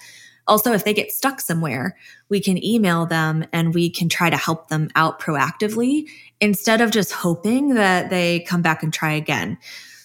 Also, 0.47 0.73
if 0.73 0.85
they 0.85 0.95
get 0.95 1.11
stuck 1.11 1.41
somewhere, 1.41 1.97
we 2.29 2.41
can 2.41 2.65
email 2.65 3.05
them 3.05 3.45
and 3.53 3.75
we 3.75 3.91
can 3.91 4.09
try 4.09 4.31
to 4.31 4.37
help 4.37 4.69
them 4.69 4.89
out 4.95 5.21
proactively 5.21 6.09
instead 6.41 6.81
of 6.81 6.93
just 6.93 7.11
hoping 7.11 7.75
that 7.75 8.09
they 8.09 8.41
come 8.41 8.63
back 8.63 8.85
and 8.85 8.93
try 8.93 9.11
again. 9.11 9.59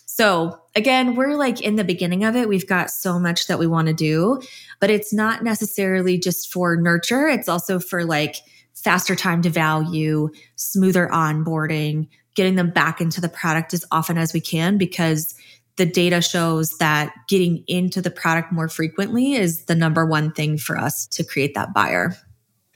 So, 0.07 0.59
again, 0.75 1.13
we're 1.13 1.35
like 1.35 1.61
in 1.61 1.75
the 1.75 1.83
beginning 1.83 2.23
of 2.23 2.35
it. 2.35 2.49
We've 2.49 2.67
got 2.67 2.89
so 2.89 3.19
much 3.19 3.45
that 3.47 3.59
we 3.59 3.67
want 3.67 3.87
to 3.87 3.93
do, 3.93 4.41
but 4.79 4.89
it's 4.89 5.13
not 5.13 5.43
necessarily 5.43 6.17
just 6.17 6.51
for 6.51 6.75
nurture, 6.75 7.27
it's 7.27 7.49
also 7.49 7.79
for 7.79 8.03
like 8.03 8.37
faster 8.85 9.15
time 9.15 9.41
to 9.41 9.49
value, 9.49 10.29
smoother 10.57 11.09
onboarding, 11.11 12.07
getting 12.35 12.53
them 12.53 12.69
back 12.69 13.01
into 13.01 13.19
the 13.19 13.27
product 13.27 13.73
as 13.73 13.83
often 13.91 14.15
as 14.15 14.31
we 14.31 14.39
can 14.39 14.77
because 14.77 15.33
the 15.77 15.87
data 15.87 16.21
shows 16.21 16.77
that 16.77 17.11
getting 17.27 17.63
into 17.67 17.99
the 17.99 18.11
product 18.11 18.51
more 18.51 18.69
frequently 18.69 19.33
is 19.33 19.65
the 19.65 19.73
number 19.73 20.05
one 20.05 20.31
thing 20.31 20.55
for 20.55 20.77
us 20.77 21.07
to 21.07 21.23
create 21.23 21.55
that 21.55 21.73
buyer. 21.73 22.15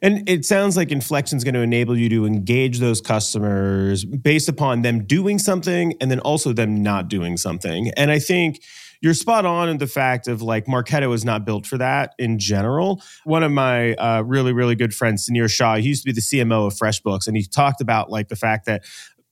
And 0.01 0.27
it 0.27 0.45
sounds 0.45 0.75
like 0.75 0.91
Inflection 0.91 1.37
is 1.37 1.43
going 1.43 1.53
to 1.53 1.61
enable 1.61 1.95
you 1.95 2.09
to 2.09 2.25
engage 2.25 2.79
those 2.79 3.01
customers 3.01 4.03
based 4.03 4.49
upon 4.49 4.81
them 4.81 5.05
doing 5.05 5.37
something 5.37 5.93
and 6.01 6.09
then 6.09 6.19
also 6.21 6.53
them 6.53 6.81
not 6.81 7.07
doing 7.07 7.37
something. 7.37 7.91
And 7.95 8.09
I 8.09 8.17
think 8.17 8.61
you're 9.01 9.13
spot 9.13 9.45
on 9.45 9.69
in 9.69 9.77
the 9.77 9.87
fact 9.87 10.27
of 10.27 10.41
like 10.41 10.65
Marketo 10.65 11.13
is 11.13 11.23
not 11.23 11.45
built 11.45 11.65
for 11.65 11.77
that 11.77 12.13
in 12.17 12.39
general. 12.39 13.01
One 13.23 13.43
of 13.43 13.51
my 13.51 13.93
uh, 13.93 14.21
really, 14.21 14.53
really 14.53 14.75
good 14.75 14.93
friends, 14.93 15.29
Sunir 15.29 15.49
Shah, 15.49 15.77
he 15.77 15.87
used 15.87 16.03
to 16.03 16.07
be 16.07 16.13
the 16.13 16.21
CMO 16.21 16.67
of 16.67 16.73
FreshBooks, 16.73 17.27
and 17.27 17.37
he 17.37 17.43
talked 17.43 17.81
about 17.81 18.09
like 18.09 18.27
the 18.27 18.35
fact 18.35 18.65
that 18.65 18.83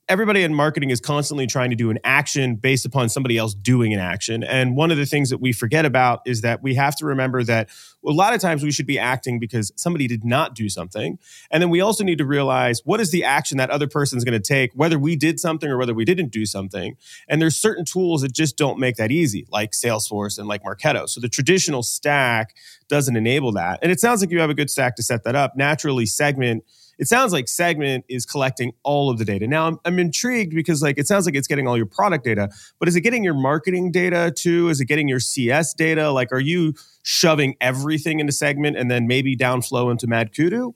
everybody 0.09 0.43
in 0.43 0.53
marketing 0.53 0.89
is 0.89 1.01
constantly 1.01 1.45
trying 1.47 1.69
to 1.69 1.75
do 1.75 1.89
an 1.89 1.99
action 2.03 2.55
based 2.55 2.85
upon 2.85 3.09
somebody 3.09 3.37
else 3.37 3.53
doing 3.53 3.93
an 3.93 3.99
action. 3.99 4.41
And 4.41 4.75
one 4.75 4.89
of 4.89 4.97
the 4.97 5.05
things 5.05 5.29
that 5.29 5.39
we 5.39 5.51
forget 5.51 5.85
about 5.85 6.21
is 6.25 6.41
that 6.41 6.63
we 6.63 6.75
have 6.75 6.95
to 6.97 7.05
remember 7.05 7.43
that 7.43 7.69
a 8.05 8.11
lot 8.11 8.33
of 8.33 8.39
times 8.39 8.63
we 8.63 8.71
should 8.71 8.87
be 8.87 8.97
acting 8.97 9.37
because 9.37 9.73
somebody 9.75 10.07
did 10.07 10.23
not 10.23 10.55
do 10.55 10.69
something. 10.69 11.19
And 11.51 11.61
then 11.61 11.69
we 11.69 11.81
also 11.81 12.05
need 12.05 12.19
to 12.19 12.25
realize 12.25 12.81
what 12.85 13.01
is 13.01 13.11
the 13.11 13.25
action 13.25 13.57
that 13.57 13.69
other 13.69 13.87
person 13.87 14.17
is 14.17 14.23
going 14.23 14.41
to 14.41 14.47
take, 14.47 14.71
whether 14.73 14.97
we 14.97 15.17
did 15.17 15.41
something 15.41 15.69
or 15.69 15.77
whether 15.77 15.93
we 15.93 16.05
didn't 16.05 16.31
do 16.31 16.45
something. 16.45 16.95
And 17.27 17.41
there's 17.41 17.57
certain 17.57 17.83
tools 17.83 18.21
that 18.21 18.31
just 18.31 18.55
don't 18.55 18.79
make 18.79 18.95
that 18.95 19.11
easy, 19.11 19.45
like 19.51 19.71
Salesforce 19.71 20.37
and 20.39 20.47
like 20.47 20.63
Marketo. 20.63 21.09
So 21.09 21.19
the 21.19 21.29
traditional 21.29 21.83
stack 21.83 22.55
doesn't 22.87 23.17
enable 23.17 23.51
that. 23.53 23.79
And 23.81 23.91
it 23.91 23.99
sounds 23.99 24.21
like 24.21 24.31
you 24.31 24.39
have 24.39 24.49
a 24.49 24.55
good 24.55 24.69
stack 24.69 24.95
to 24.95 25.03
set 25.03 25.25
that 25.25 25.35
up. 25.35 25.57
Naturally, 25.57 26.05
Segment 26.05 26.63
it 26.97 27.07
sounds 27.07 27.33
like 27.33 27.47
segment 27.47 28.05
is 28.09 28.25
collecting 28.25 28.73
all 28.83 29.09
of 29.09 29.17
the 29.17 29.25
data. 29.25 29.47
Now 29.47 29.67
I'm, 29.67 29.79
I'm, 29.85 29.99
intrigued 29.99 30.53
because 30.53 30.81
like 30.81 30.97
it 30.97 31.07
sounds 31.07 31.25
like 31.25 31.35
it's 31.35 31.47
getting 31.47 31.67
all 31.67 31.75
your 31.75 31.85
product 31.85 32.23
data 32.23 32.49
but 32.79 32.87
is 32.87 32.95
it 32.95 33.01
getting 33.01 33.23
your 33.23 33.33
marketing 33.33 33.91
data 33.91 34.33
too? 34.35 34.69
Is 34.69 34.79
it 34.79 34.85
getting 34.85 35.07
your 35.07 35.19
cs 35.19 35.73
data? 35.73 36.11
Like 36.11 36.31
are 36.31 36.39
you 36.39 36.73
shoving 37.03 37.55
everything 37.61 38.19
into 38.19 38.31
segment 38.31 38.77
and 38.77 38.89
then 38.91 39.07
maybe 39.07 39.35
downflow 39.35 39.91
into 39.91 40.07
madkudu 40.07 40.73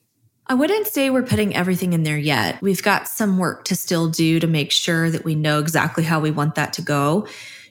I 0.48 0.54
wouldn't 0.54 0.88
say 0.88 1.10
we're 1.10 1.24
putting 1.24 1.56
everything 1.56 1.94
in 1.94 2.04
there 2.04 2.18
yet. 2.18 2.62
We've 2.62 2.84
got 2.84 3.08
some 3.08 3.38
work 3.38 3.64
to 3.66 3.76
still 3.76 4.10
do 4.10 4.40
to 4.40 4.48
make 4.48 4.72
sure 4.72 5.10
that 5.10 5.24
we 5.24 5.34
know 5.34 5.60
exactly 5.60 6.04
how 6.04 6.20
we 6.20 6.32
want 6.32 6.56
that 6.56 6.74
to 6.74 6.82
go. 6.82 7.28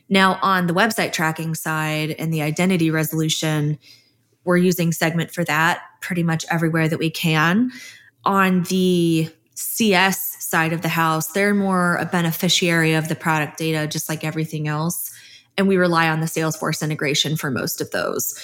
Now, 0.09 0.39
on 0.41 0.67
the 0.67 0.73
website 0.73 1.13
tracking 1.13 1.55
side 1.55 2.13
and 2.13 2.33
the 2.33 2.41
identity 2.41 2.91
resolution, 2.91 3.79
we're 4.45 4.57
using 4.57 4.93
Segment 4.93 5.31
for 5.31 5.45
that 5.45 5.83
pretty 6.01 6.23
much 6.23 6.47
everywhere 6.51 6.89
that 6.89 6.99
we 6.99 7.11
can 7.11 7.71
on 8.25 8.65
the 8.65 9.29
CS 9.55 10.45
side 10.45 10.73
of 10.73 10.83
the 10.83 10.89
house, 10.89 11.29
they're 11.29 11.55
more 11.55 11.97
a 11.97 12.07
beneficiary 12.07 12.95
of 12.95 13.09
the 13.09 13.15
product 13.15 13.59
data, 13.59 13.87
just 13.87 14.09
like 14.09 14.25
everything 14.25 14.69
else. 14.69 15.13
And 15.57 15.69
we 15.69 15.77
rely 15.77 16.09
on 16.09 16.21
the 16.21 16.27
Salesforce 16.27 16.83
integration 16.83 17.37
for 17.37 17.51
most 17.51 17.81
of 17.81 17.91
those. 17.91 18.39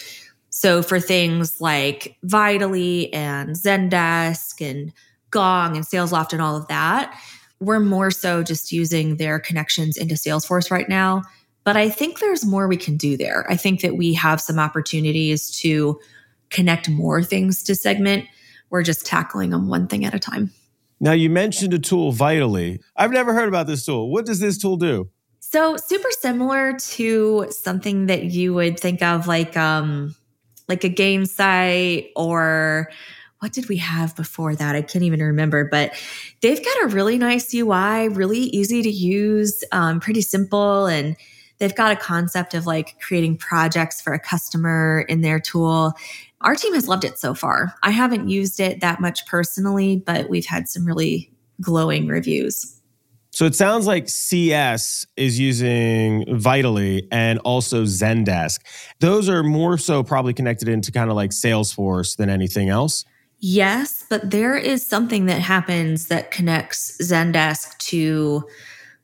So 0.51 0.83
for 0.83 1.01
things 1.01 1.61
like 1.61 2.17
Vitally 2.23 3.13
and 3.13 3.51
Zendesk 3.51 4.67
and 4.67 4.93
Gong 5.31 5.77
and 5.77 5.85
SalesLoft 5.85 6.33
and 6.33 6.41
all 6.41 6.57
of 6.57 6.69
that, 6.69 7.19
we're 7.61 7.81
more 7.81 8.11
so 8.11 8.43
just 8.43 8.73
using 8.73 9.17
their 9.17 9.39
connections 9.39 9.97
into 9.97 10.15
Salesforce 10.15 10.71
right 10.71 10.89
now. 10.89 11.23
But 11.65 11.77
I 11.77 11.89
think 11.89 12.21
there's 12.21 12.45
more 12.45 12.69
we 12.69 12.77
can 12.77 12.97
do 12.97 13.17
there. 13.17 13.45
I 13.51 13.57
think 13.57 13.81
that 13.81 13.97
we 13.97 14.15
have 14.15 14.41
some 14.41 14.59
opportunities 14.59 15.51
to 15.59 16.01
connect 16.51 16.89
more 16.89 17.23
things 17.23 17.63
to 17.65 17.75
Segment 17.75 18.27
we're 18.71 18.83
just 18.83 19.07
tackling 19.07 19.51
them 19.51 19.69
one 19.69 19.87
thing 19.87 20.05
at 20.05 20.15
a 20.15 20.19
time. 20.19 20.51
Now, 20.99 21.13
you 21.13 21.29
mentioned 21.29 21.75
a 21.75 21.79
tool, 21.79 22.13
Vitally. 22.13 22.81
I've 22.97 23.11
never 23.11 23.35
heard 23.35 23.49
about 23.49 23.67
this 23.67 23.85
tool. 23.85 24.11
What 24.11 24.25
does 24.25 24.41
this 24.41 24.59
tool 24.59 24.77
do? 24.77 25.11
So, 25.41 25.77
super 25.77 26.11
similar 26.11 26.73
to 26.73 27.47
something 27.51 28.07
that 28.07 28.25
you 28.25 28.55
would 28.55 28.81
think 28.81 29.03
of 29.03 29.27
like 29.27 29.57
um 29.57 30.15
like 30.69 30.85
a 30.85 30.91
Gainsight 30.91 32.11
or 32.17 32.91
what 33.41 33.53
did 33.53 33.69
we 33.69 33.77
have 33.77 34.17
before 34.17 34.55
that? 34.57 34.75
I 34.75 34.83
can't 34.83 35.05
even 35.05 35.21
remember, 35.21 35.65
but 35.65 35.93
they've 36.41 36.63
got 36.65 36.83
a 36.85 36.87
really 36.89 37.19
nice 37.19 37.55
UI, 37.55 38.09
really 38.09 38.39
easy 38.39 38.83
to 38.83 38.91
use, 38.91 39.63
um, 39.73 40.01
pretty 40.01 40.23
simple. 40.23 40.87
And 40.87 41.17
they've 41.59 41.75
got 41.75 41.93
a 41.93 41.97
concept 41.97 42.55
of 42.55 42.67
like 42.67 42.99
creating 43.01 43.37
projects 43.37 44.01
for 44.01 44.15
a 44.15 44.19
customer 44.19 45.05
in 45.09 45.21
their 45.21 45.39
tool. 45.39 45.93
Our 46.47 46.55
team 46.55 46.75
has 46.75 46.87
loved 46.87 47.05
it 47.05 47.19
so 47.19 47.35
far. 47.35 47.75
I 47.83 47.91
haven't 47.91 48.29
used 48.29 48.61
it 48.61 48.81
that 48.81 49.01
much 49.01 49.27
personally, 49.27 49.97
but 50.07 50.31
we've 50.31 50.47
had 50.47 50.69
some 50.69 50.87
really 50.87 51.33
glowing 51.61 52.07
reviews. 52.07 52.81
So 53.33 53.47
it 53.47 53.57
sounds 53.57 53.89
like 53.89 54.09
CS 54.09 55.05
is 55.17 55.41
using 55.41 56.25
Vitally 56.39 57.09
and 57.11 57.41
also 57.41 57.83
Zendesk. 57.83 58.61
Those 59.01 59.29
are 59.29 59.43
more 59.43 59.77
so 59.77 60.05
probably 60.05 60.33
connected 60.35 60.69
into 60.69 60.93
kind 60.93 61.11
of 61.11 61.17
like 61.17 61.33
Salesforce 61.33 62.17
than 62.17 62.31
anything 62.31 62.69
else. 62.69 63.05
Yes, 63.41 64.07
but 64.09 64.31
there 64.31 64.57
is 64.57 64.87
something 64.87 65.27
that 65.27 65.41
happens 65.41 66.07
that 66.07 66.31
connects 66.31 66.97
Zendesk 67.03 67.77
to, 67.79 68.49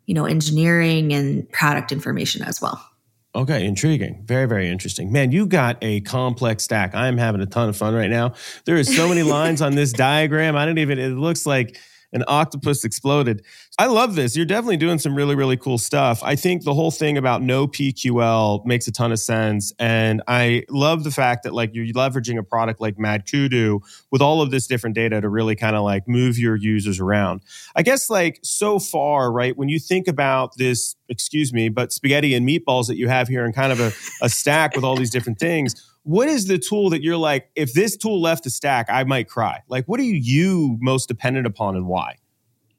you 0.06 0.14
know, 0.14 0.26
engineering 0.26 1.12
and 1.12 1.50
product 1.50 1.90
information 1.90 2.42
as 2.42 2.60
well. 2.62 2.91
Okay, 3.34 3.64
intriguing. 3.64 4.24
Very, 4.26 4.46
very 4.46 4.68
interesting. 4.68 5.10
Man, 5.10 5.32
you 5.32 5.46
got 5.46 5.78
a 5.80 6.02
complex 6.02 6.64
stack. 6.64 6.94
I'm 6.94 7.16
having 7.16 7.40
a 7.40 7.46
ton 7.46 7.70
of 7.70 7.76
fun 7.76 7.94
right 7.94 8.10
now. 8.10 8.34
There 8.66 8.76
is 8.76 8.94
so 8.94 9.08
many 9.08 9.22
lines 9.22 9.62
on 9.62 9.74
this 9.74 9.90
diagram. 9.92 10.54
I 10.54 10.66
don't 10.66 10.76
even, 10.76 10.98
it 10.98 11.08
looks 11.08 11.46
like 11.46 11.78
an 12.12 12.24
octopus 12.28 12.84
exploded. 12.84 13.44
I 13.78 13.86
love 13.86 14.14
this. 14.14 14.36
You're 14.36 14.46
definitely 14.46 14.76
doing 14.76 14.98
some 14.98 15.14
really, 15.14 15.34
really 15.34 15.56
cool 15.56 15.78
stuff. 15.78 16.22
I 16.22 16.36
think 16.36 16.64
the 16.64 16.74
whole 16.74 16.90
thing 16.90 17.16
about 17.16 17.42
no 17.42 17.66
PQL 17.66 18.64
makes 18.66 18.86
a 18.86 18.92
ton 18.92 19.12
of 19.12 19.18
sense. 19.18 19.72
And 19.78 20.22
I 20.28 20.64
love 20.68 21.04
the 21.04 21.10
fact 21.10 21.44
that 21.44 21.54
like 21.54 21.70
you're 21.74 21.86
leveraging 21.86 22.38
a 22.38 22.42
product 22.42 22.80
like 22.80 22.96
MadKudu 22.96 23.80
with 24.10 24.20
all 24.20 24.42
of 24.42 24.50
this 24.50 24.66
different 24.66 24.94
data 24.94 25.20
to 25.20 25.28
really 25.28 25.56
kind 25.56 25.74
of 25.74 25.84
like 25.84 26.06
move 26.06 26.38
your 26.38 26.56
users 26.56 27.00
around. 27.00 27.40
I 27.74 27.82
guess 27.82 28.10
like 28.10 28.40
so 28.42 28.78
far, 28.78 29.32
right, 29.32 29.56
when 29.56 29.68
you 29.68 29.78
think 29.78 30.06
about 30.06 30.56
this, 30.56 30.96
excuse 31.08 31.52
me, 31.52 31.70
but 31.70 31.92
spaghetti 31.92 32.34
and 32.34 32.46
meatballs 32.46 32.88
that 32.88 32.96
you 32.96 33.08
have 33.08 33.28
here 33.28 33.44
and 33.44 33.54
kind 33.54 33.72
of 33.72 33.80
a, 33.80 33.92
a 34.20 34.28
stack 34.28 34.76
with 34.76 34.84
all 34.84 34.96
these 34.96 35.10
different 35.10 35.38
things 35.38 35.91
what 36.04 36.28
is 36.28 36.46
the 36.46 36.58
tool 36.58 36.90
that 36.90 37.02
you're 37.02 37.16
like, 37.16 37.50
if 37.54 37.72
this 37.74 37.96
tool 37.96 38.20
left 38.20 38.44
the 38.44 38.50
stack, 38.50 38.86
I 38.88 39.04
might 39.04 39.28
cry? 39.28 39.60
Like, 39.68 39.86
what 39.86 40.00
are 40.00 40.04
you 40.04 40.76
most 40.80 41.06
dependent 41.08 41.46
upon 41.46 41.76
and 41.76 41.86
why? 41.86 42.16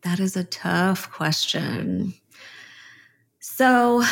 That 0.01 0.19
is 0.19 0.35
a 0.35 0.43
tough 0.43 1.09
question. 1.11 2.13
So, 3.39 4.03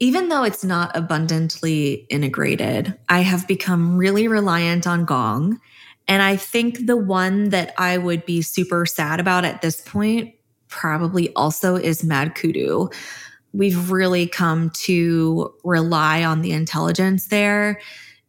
even 0.00 0.28
though 0.28 0.44
it's 0.44 0.64
not 0.64 0.96
abundantly 0.96 2.06
integrated, 2.10 2.98
I 3.08 3.20
have 3.20 3.46
become 3.46 3.96
really 3.96 4.28
reliant 4.28 4.86
on 4.86 5.04
Gong. 5.04 5.60
And 6.08 6.22
I 6.22 6.36
think 6.36 6.86
the 6.86 6.96
one 6.96 7.50
that 7.50 7.74
I 7.78 7.98
would 7.98 8.26
be 8.26 8.42
super 8.42 8.86
sad 8.86 9.20
about 9.20 9.44
at 9.44 9.62
this 9.62 9.80
point 9.80 10.34
probably 10.68 11.32
also 11.34 11.76
is 11.76 12.02
MadKudu. 12.02 12.92
We've 13.52 13.90
really 13.90 14.26
come 14.26 14.70
to 14.70 15.54
rely 15.62 16.24
on 16.24 16.42
the 16.42 16.52
intelligence 16.52 17.28
there 17.28 17.80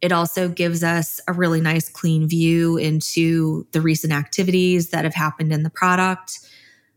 it 0.02 0.12
also 0.12 0.48
gives 0.48 0.84
us 0.84 1.20
a 1.26 1.32
really 1.32 1.60
nice, 1.60 1.88
clean 1.88 2.28
view 2.28 2.76
into 2.76 3.66
the 3.72 3.80
recent 3.80 4.12
activities 4.12 4.90
that 4.90 5.04
have 5.04 5.14
happened 5.14 5.52
in 5.52 5.62
the 5.62 5.70
product. 5.70 6.40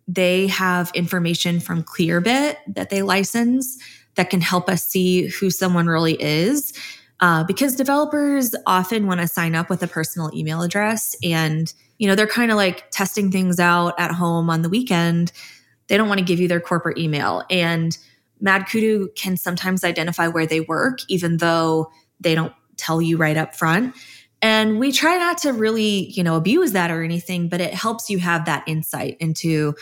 They 0.07 0.47
have 0.47 0.91
information 0.93 1.59
from 1.59 1.83
Clearbit 1.83 2.57
that 2.67 2.89
they 2.89 3.01
license 3.01 3.77
that 4.15 4.29
can 4.29 4.41
help 4.41 4.69
us 4.69 4.85
see 4.85 5.27
who 5.27 5.49
someone 5.49 5.87
really 5.87 6.21
is. 6.21 6.73
Uh, 7.21 7.43
because 7.43 7.75
developers 7.75 8.55
often 8.65 9.05
want 9.05 9.19
to 9.19 9.27
sign 9.27 9.53
up 9.53 9.69
with 9.69 9.83
a 9.83 9.87
personal 9.87 10.31
email 10.33 10.61
address 10.61 11.15
and 11.21 11.73
you 11.97 12.07
know 12.07 12.15
they're 12.15 12.25
kind 12.25 12.49
of 12.49 12.55
like 12.55 12.89
testing 12.91 13.29
things 13.29 13.59
out 13.59 13.93
at 13.99 14.09
home 14.09 14.49
on 14.49 14.61
the 14.61 14.69
weekend 14.69 15.33
they 15.87 15.97
don't 15.97 16.07
want 16.07 16.19
to 16.19 16.25
give 16.25 16.39
you 16.39 16.47
their 16.47 16.61
corporate 16.61 16.97
email 16.97 17.43
and 17.49 17.97
madkudu 18.41 19.13
can 19.15 19.35
sometimes 19.35 19.83
identify 19.83 20.29
where 20.29 20.45
they 20.45 20.61
work 20.61 20.99
even 21.09 21.35
though 21.37 21.91
they 22.21 22.33
don't 22.33 22.53
tell 22.79 23.01
you 23.01 23.17
right 23.17 23.37
up 23.37 23.55
front. 23.55 23.95
And 24.41 24.79
we 24.79 24.91
try 24.91 25.17
not 25.17 25.37
to 25.39 25.51
really, 25.51 26.09
you 26.11 26.23
know, 26.23 26.35
abuse 26.35 26.71
that 26.71 26.91
or 26.91 27.03
anything, 27.03 27.49
but 27.49 27.59
it 27.59 27.73
helps 27.73 28.09
you 28.09 28.19
have 28.19 28.45
that 28.45 28.63
insight 28.67 29.17
into, 29.19 29.75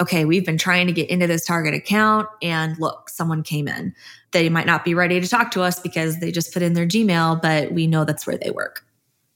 okay, 0.00 0.24
we've 0.24 0.46
been 0.46 0.58
trying 0.58 0.86
to 0.86 0.92
get 0.92 1.10
into 1.10 1.26
this 1.26 1.44
target 1.44 1.74
account 1.74 2.28
and 2.40 2.78
look, 2.78 3.08
someone 3.08 3.42
came 3.42 3.66
in. 3.66 3.94
They 4.30 4.48
might 4.48 4.66
not 4.66 4.84
be 4.84 4.94
ready 4.94 5.20
to 5.20 5.28
talk 5.28 5.50
to 5.52 5.62
us 5.62 5.80
because 5.80 6.20
they 6.20 6.30
just 6.30 6.52
put 6.52 6.62
in 6.62 6.74
their 6.74 6.86
Gmail, 6.86 7.42
but 7.42 7.72
we 7.72 7.86
know 7.86 8.04
that's 8.04 8.26
where 8.26 8.38
they 8.38 8.50
work. 8.50 8.84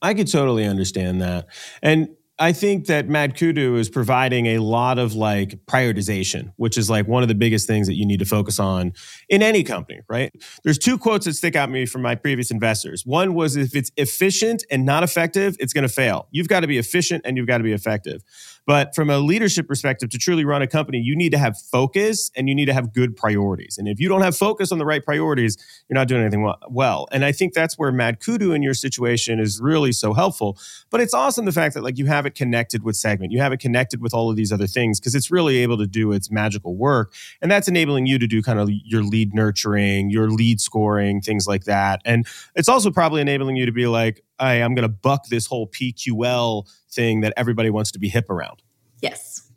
I 0.03 0.15
could 0.15 0.31
totally 0.31 0.65
understand 0.65 1.21
that. 1.21 1.47
And 1.83 2.09
I 2.41 2.53
think 2.53 2.87
that 2.87 3.07
MadKudu 3.07 3.79
is 3.79 3.91
providing 3.91 4.47
a 4.47 4.59
lot 4.61 4.99
of 4.99 5.15
like 5.15 5.59
prioritization, 5.67 6.55
which 6.57 6.79
is 6.79 6.89
like 6.89 7.07
one 7.07 7.23
of 7.23 7.29
the 7.29 7.35
biggest 7.35 7.67
things 7.67 7.87
that 7.87 7.97
you 7.97 8.07
need 8.07 8.19
to 8.21 8.25
focus 8.25 8.59
on 8.59 8.95
in 9.29 9.43
any 9.43 9.63
company, 9.63 10.01
right? 10.09 10.33
There's 10.65 10.79
two 10.79 10.97
quotes 10.97 11.27
that 11.27 11.35
stick 11.35 11.55
out 11.55 11.67
to 11.67 11.73
me 11.73 11.85
from 11.85 12.01
my 12.01 12.15
previous 12.15 12.51
investors. 12.51 13.05
One 13.05 13.35
was 13.35 13.57
if 13.57 13.77
it's 13.77 13.93
efficient 13.99 14.65
and 14.71 14.87
not 14.87 15.03
effective, 15.03 15.55
it's 15.61 15.75
going 15.75 15.87
to 15.87 15.93
fail. 15.93 16.29
You've 16.31 16.49
got 16.49 16.61
to 16.61 16.67
be 16.67 16.79
efficient 16.79 17.27
and 17.27 17.37
you've 17.37 17.47
got 17.47 17.59
to 17.59 17.65
be 17.65 17.73
effective. 17.73 18.23
But 18.71 18.95
from 18.95 19.11
a 19.11 19.19
leadership 19.19 19.67
perspective, 19.67 20.11
to 20.11 20.17
truly 20.17 20.45
run 20.45 20.63
a 20.63 20.67
company, 20.69 21.01
you 21.01 21.17
need 21.17 21.31
to 21.31 21.39
have 21.39 21.59
focus 21.59 22.31
and 22.37 22.49
you 22.49 22.55
need 22.55 22.67
to 22.67 22.73
have 22.73 22.95
good 22.95 23.17
priorities. 23.17 23.79
And 23.79 23.89
if 23.89 23.99
you 23.99 24.09
don't 24.09 24.23
have 24.23 24.37
focus 24.37 24.71
on 24.71 24.79
the 24.79 24.87
right 24.87 25.05
priorities, 25.05 25.57
you're 25.89 25.97
not 25.97 26.07
doing 26.07 26.21
anything 26.21 26.49
well. 26.69 27.09
And 27.11 27.25
I 27.25 27.33
think 27.33 27.53
that's 27.53 27.77
where 27.77 27.91
MadKudu 27.91 28.55
in 28.55 28.63
your 28.63 28.75
situation 28.75 29.41
is 29.41 29.61
really 29.61 29.91
so 29.91 30.13
helpful. 30.13 30.57
But 30.89 31.01
it's 31.01 31.13
awesome 31.13 31.47
the 31.47 31.51
fact 31.51 31.75
that 31.75 31.83
like 31.83 31.99
you 31.99 32.07
have 32.07 32.27
it 32.27 32.37
connected 32.37 32.85
with 32.85 32.95
Segment, 32.95 33.33
you 33.33 33.41
have 33.41 33.53
it 33.53 33.59
connected 33.59 34.01
with 34.01 34.15
all 34.15 34.31
of 34.31 34.37
these 34.37 34.53
other 34.53 34.69
things 34.69 35.01
because 35.01 35.17
it's 35.17 35.33
really 35.33 35.59
able 35.59 35.77
to 35.77 35.89
do 35.89 36.13
its 36.13 36.31
magical 36.31 36.77
work. 36.77 37.13
And 37.43 37.51
that's 37.51 37.67
enabling 37.67 38.07
you 38.07 38.21
to 38.21 38.29
do 38.29 38.41
kind 38.41 38.61
of 38.61 38.71
your 38.71 39.03
lead 39.03 39.35
nurturing, 39.35 40.11
your 40.11 40.31
lead 40.31 40.61
scoring, 40.61 41.23
things 41.23 41.45
like 41.49 41.65
that. 41.65 42.03
And 42.05 42.25
it's 42.55 42.69
also 42.69 42.93
probably 42.93 43.21
enabling 43.21 43.57
you 43.57 43.67
to 43.67 43.73
be 43.73 43.89
like, 43.89 44.23
hey, 44.41 44.63
I'm 44.63 44.75
going 44.75 44.83
to 44.83 44.89
buck 44.89 45.27
this 45.27 45.47
whole 45.47 45.69
PQL 45.69 46.67
thing 46.91 47.21
that 47.21 47.33
everybody 47.37 47.71
wants 47.71 47.93
to 47.93 47.99
be 47.99 48.09
hip 48.09 48.31
around. 48.31 48.63
Yes. 49.01 49.51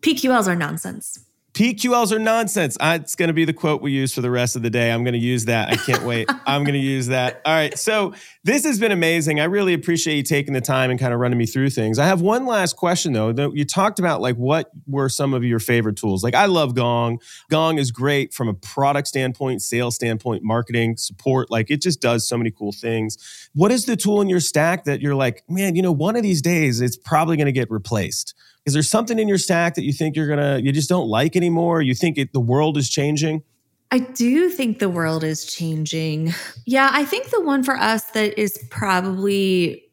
PQLs 0.00 0.48
are 0.48 0.56
nonsense. 0.56 1.24
PQLs 1.60 2.10
are 2.10 2.18
nonsense. 2.18 2.78
Uh, 2.80 2.96
it's 3.02 3.14
going 3.14 3.26
to 3.26 3.34
be 3.34 3.44
the 3.44 3.52
quote 3.52 3.82
we 3.82 3.92
use 3.92 4.14
for 4.14 4.22
the 4.22 4.30
rest 4.30 4.56
of 4.56 4.62
the 4.62 4.70
day. 4.70 4.90
I'm 4.90 5.04
going 5.04 5.12
to 5.12 5.18
use 5.18 5.44
that. 5.44 5.68
I 5.68 5.76
can't 5.76 6.04
wait. 6.04 6.26
I'm 6.46 6.64
going 6.64 6.72
to 6.72 6.80
use 6.80 7.08
that. 7.08 7.42
All 7.44 7.52
right. 7.52 7.78
So 7.78 8.14
this 8.44 8.64
has 8.64 8.80
been 8.80 8.92
amazing. 8.92 9.40
I 9.40 9.44
really 9.44 9.74
appreciate 9.74 10.16
you 10.16 10.22
taking 10.22 10.54
the 10.54 10.62
time 10.62 10.90
and 10.90 10.98
kind 10.98 11.12
of 11.12 11.20
running 11.20 11.36
me 11.36 11.44
through 11.44 11.68
things. 11.68 11.98
I 11.98 12.06
have 12.06 12.22
one 12.22 12.46
last 12.46 12.76
question 12.76 13.12
though. 13.12 13.52
You 13.52 13.66
talked 13.66 13.98
about 13.98 14.22
like 14.22 14.36
what 14.36 14.70
were 14.86 15.10
some 15.10 15.34
of 15.34 15.44
your 15.44 15.58
favorite 15.58 15.98
tools? 15.98 16.24
Like 16.24 16.34
I 16.34 16.46
love 16.46 16.74
Gong. 16.74 17.20
Gong 17.50 17.76
is 17.76 17.90
great 17.90 18.32
from 18.32 18.48
a 18.48 18.54
product 18.54 19.08
standpoint, 19.08 19.60
sales 19.60 19.96
standpoint, 19.96 20.42
marketing, 20.42 20.96
support. 20.96 21.50
Like 21.50 21.70
it 21.70 21.82
just 21.82 22.00
does 22.00 22.26
so 22.26 22.38
many 22.38 22.50
cool 22.50 22.72
things. 22.72 23.18
What 23.52 23.70
is 23.70 23.84
the 23.84 23.98
tool 23.98 24.22
in 24.22 24.30
your 24.30 24.40
stack 24.40 24.84
that 24.84 25.02
you're 25.02 25.14
like, 25.14 25.44
man, 25.46 25.76
you 25.76 25.82
know, 25.82 25.92
one 25.92 26.16
of 26.16 26.22
these 26.22 26.40
days 26.40 26.80
it's 26.80 26.96
probably 26.96 27.36
going 27.36 27.44
to 27.44 27.52
get 27.52 27.70
replaced? 27.70 28.34
Is 28.66 28.74
there 28.74 28.82
something 28.82 29.18
in 29.18 29.28
your 29.28 29.38
stack 29.38 29.74
that 29.74 29.84
you 29.84 29.92
think 29.92 30.16
you're 30.16 30.28
gonna 30.28 30.58
you 30.58 30.72
just 30.72 30.88
don't 30.88 31.08
like 31.08 31.36
anymore? 31.36 31.82
You 31.82 31.94
think 31.94 32.18
it, 32.18 32.32
the 32.32 32.40
world 32.40 32.76
is 32.76 32.88
changing? 32.88 33.42
I 33.90 33.98
do 33.98 34.50
think 34.50 34.78
the 34.78 34.88
world 34.88 35.24
is 35.24 35.44
changing. 35.44 36.32
Yeah, 36.64 36.90
I 36.92 37.04
think 37.04 37.30
the 37.30 37.40
one 37.40 37.64
for 37.64 37.76
us 37.76 38.04
that 38.12 38.38
is 38.38 38.58
probably 38.70 39.84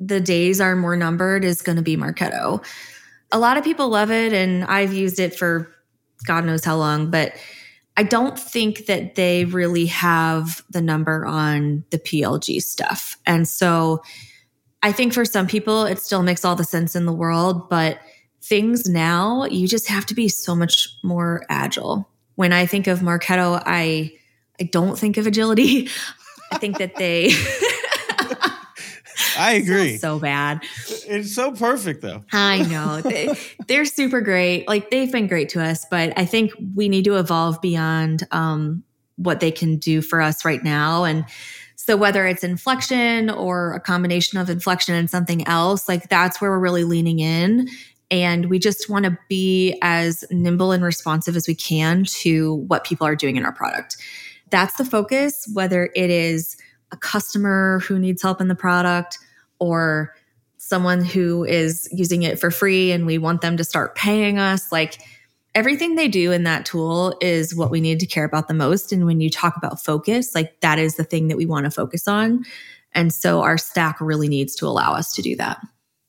the 0.00 0.20
days 0.20 0.60
are 0.60 0.76
more 0.76 0.96
numbered 0.96 1.44
is 1.44 1.62
going 1.62 1.76
to 1.76 1.82
be 1.82 1.96
Marketo. 1.96 2.64
A 3.32 3.38
lot 3.38 3.56
of 3.56 3.64
people 3.64 3.88
love 3.88 4.10
it, 4.10 4.32
and 4.32 4.64
I've 4.64 4.92
used 4.92 5.18
it 5.18 5.34
for 5.34 5.72
God 6.26 6.44
knows 6.44 6.64
how 6.64 6.76
long, 6.76 7.10
but 7.10 7.32
I 7.96 8.02
don't 8.02 8.38
think 8.38 8.86
that 8.86 9.16
they 9.16 9.44
really 9.44 9.86
have 9.86 10.62
the 10.70 10.80
number 10.80 11.26
on 11.26 11.84
the 11.90 11.98
PLG 11.98 12.62
stuff. 12.62 13.16
And 13.26 13.48
so 13.48 14.02
I 14.82 14.92
think 14.92 15.12
for 15.12 15.24
some 15.24 15.46
people, 15.46 15.84
it 15.84 15.98
still 15.98 16.22
makes 16.22 16.44
all 16.44 16.54
the 16.54 16.64
sense 16.64 16.94
in 16.94 17.06
the 17.06 17.12
world, 17.12 17.68
but 17.68 17.98
things 18.42 18.88
now, 18.88 19.44
you 19.44 19.66
just 19.66 19.88
have 19.88 20.06
to 20.06 20.14
be 20.14 20.28
so 20.28 20.54
much 20.54 20.88
more 21.02 21.44
agile. 21.48 22.08
When 22.36 22.52
I 22.52 22.66
think 22.66 22.86
of 22.86 23.00
Marketo, 23.00 23.62
I 23.66 24.14
I 24.60 24.64
don't 24.64 24.98
think 24.98 25.16
of 25.16 25.26
agility. 25.26 25.88
I 26.52 26.58
think 26.58 26.78
that 26.78 26.96
they 26.96 27.32
I 29.38 29.52
agree. 29.52 29.98
So 29.98 30.18
bad. 30.18 30.62
It's 31.06 31.34
so 31.34 31.52
perfect 31.52 32.02
though. 32.02 32.24
I 32.32 32.62
know. 32.62 33.00
they, 33.00 33.36
they're 33.68 33.84
super 33.84 34.20
great. 34.20 34.66
Like 34.66 34.90
they've 34.90 35.10
been 35.10 35.28
great 35.28 35.48
to 35.50 35.62
us, 35.62 35.86
but 35.88 36.12
I 36.16 36.24
think 36.24 36.52
we 36.74 36.88
need 36.88 37.04
to 37.04 37.16
evolve 37.16 37.60
beyond 37.60 38.26
um, 38.32 38.82
what 39.16 39.40
they 39.40 39.52
can 39.52 39.76
do 39.76 40.02
for 40.02 40.20
us 40.20 40.44
right 40.44 40.62
now. 40.62 41.04
And 41.04 41.24
so 41.88 41.96
whether 41.96 42.26
it's 42.26 42.44
inflection 42.44 43.30
or 43.30 43.72
a 43.72 43.80
combination 43.80 44.38
of 44.38 44.50
inflection 44.50 44.94
and 44.94 45.08
something 45.08 45.48
else, 45.48 45.88
like 45.88 46.10
that's 46.10 46.38
where 46.38 46.50
we're 46.50 46.58
really 46.58 46.84
leaning 46.84 47.18
in. 47.18 47.66
And 48.10 48.50
we 48.50 48.58
just 48.58 48.90
want 48.90 49.06
to 49.06 49.16
be 49.26 49.78
as 49.80 50.22
nimble 50.30 50.72
and 50.72 50.84
responsive 50.84 51.34
as 51.34 51.48
we 51.48 51.54
can 51.54 52.04
to 52.04 52.56
what 52.68 52.84
people 52.84 53.06
are 53.06 53.16
doing 53.16 53.38
in 53.38 53.42
our 53.42 53.54
product. 53.54 53.96
That's 54.50 54.76
the 54.76 54.84
focus, 54.84 55.48
whether 55.54 55.88
it 55.96 56.10
is 56.10 56.58
a 56.92 56.98
customer 56.98 57.78
who 57.78 57.98
needs 57.98 58.20
help 58.20 58.42
in 58.42 58.48
the 58.48 58.54
product 58.54 59.16
or 59.58 60.14
someone 60.58 61.02
who 61.02 61.42
is 61.42 61.88
using 61.90 62.22
it 62.22 62.38
for 62.38 62.50
free 62.50 62.92
and 62.92 63.06
we 63.06 63.16
want 63.16 63.40
them 63.40 63.56
to 63.56 63.64
start 63.64 63.94
paying 63.94 64.38
us. 64.38 64.70
Like, 64.70 65.00
everything 65.54 65.94
they 65.94 66.08
do 66.08 66.32
in 66.32 66.44
that 66.44 66.66
tool 66.66 67.16
is 67.20 67.54
what 67.54 67.70
we 67.70 67.80
need 67.80 68.00
to 68.00 68.06
care 68.06 68.24
about 68.24 68.48
the 68.48 68.54
most. 68.54 68.92
And 68.92 69.06
when 69.06 69.20
you 69.20 69.30
talk 69.30 69.56
about 69.56 69.82
focus, 69.82 70.34
like 70.34 70.60
that 70.60 70.78
is 70.78 70.96
the 70.96 71.04
thing 71.04 71.28
that 71.28 71.36
we 71.36 71.46
want 71.46 71.64
to 71.64 71.70
focus 71.70 72.06
on. 72.06 72.44
And 72.92 73.12
so 73.12 73.42
our 73.42 73.58
stack 73.58 74.00
really 74.00 74.28
needs 74.28 74.54
to 74.56 74.66
allow 74.66 74.92
us 74.94 75.12
to 75.14 75.22
do 75.22 75.36
that. 75.36 75.60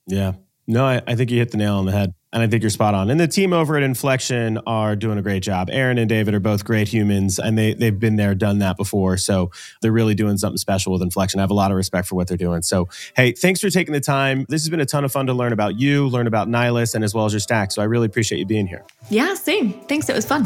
Yeah. 0.08 0.34
No, 0.68 0.86
I, 0.86 1.02
I 1.08 1.16
think 1.16 1.32
you 1.32 1.40
hit 1.40 1.52
the 1.52 1.58
nail 1.58 1.76
on 1.76 1.86
the 1.86 1.92
head. 1.92 2.14
And 2.32 2.44
I 2.44 2.48
think 2.48 2.62
you're 2.62 2.70
spot 2.70 2.94
on. 2.94 3.10
And 3.10 3.20
the 3.20 3.28
team 3.28 3.54
over 3.54 3.76
at 3.76 3.82
Inflection 3.82 4.60
are 4.68 4.96
doing 4.96 5.18
a 5.18 5.22
great 5.24 5.42
job. 5.42 5.68
Aaron 5.72 5.98
and 5.98 6.08
David 6.08 6.36
are 6.36 6.40
both 6.40 6.64
great 6.64 6.88
humans, 6.88 7.40
and 7.40 7.58
they, 7.58 7.74
they've 7.74 8.00
been 8.00 8.18
there, 8.18 8.36
done 8.36 8.60
that 8.60 8.78
before. 8.78 9.18
So 9.18 9.50
they're 9.82 9.92
really 9.92 10.14
doing 10.14 10.38
something 10.38 10.58
special 10.58 10.94
with 10.94 11.02
Inflection. 11.02 11.40
I 11.40 11.44
have 11.44 11.50
a 11.50 11.56
lot 11.56 11.72
of 11.72 11.78
respect 11.78 12.08
for 12.08 12.14
what 12.14 12.28
they're 12.28 12.38
doing. 12.38 12.62
So, 12.62 12.88
hey, 13.16 13.32
thanks 13.32 13.62
for 13.62 13.72
taking 13.72 13.94
the 13.94 14.00
time. 14.00 14.46
This 14.48 14.62
has 14.62 14.70
been 14.70 14.80
a 14.80 14.86
ton 14.86 15.04
of 15.06 15.12
fun 15.12 15.26
to 15.26 15.34
learn 15.34 15.54
about 15.54 15.80
you, 15.80 16.08
learn 16.08 16.28
about 16.28 16.48
Nylas, 16.48 16.94
and 16.94 17.04
as 17.04 17.16
well 17.16 17.26
as 17.26 17.34
your 17.34 17.40
stack. 17.40 17.72
So 17.72 17.82
I 17.82 17.86
really 17.86 18.06
appreciate 18.06 18.38
you 18.38 18.46
being 18.46 18.68
here. 18.68 18.86
Yeah, 19.10 19.34
same. 19.34 19.74
Thanks. 19.88 20.08
It 20.08 20.16
was 20.16 20.26
fun. 20.26 20.46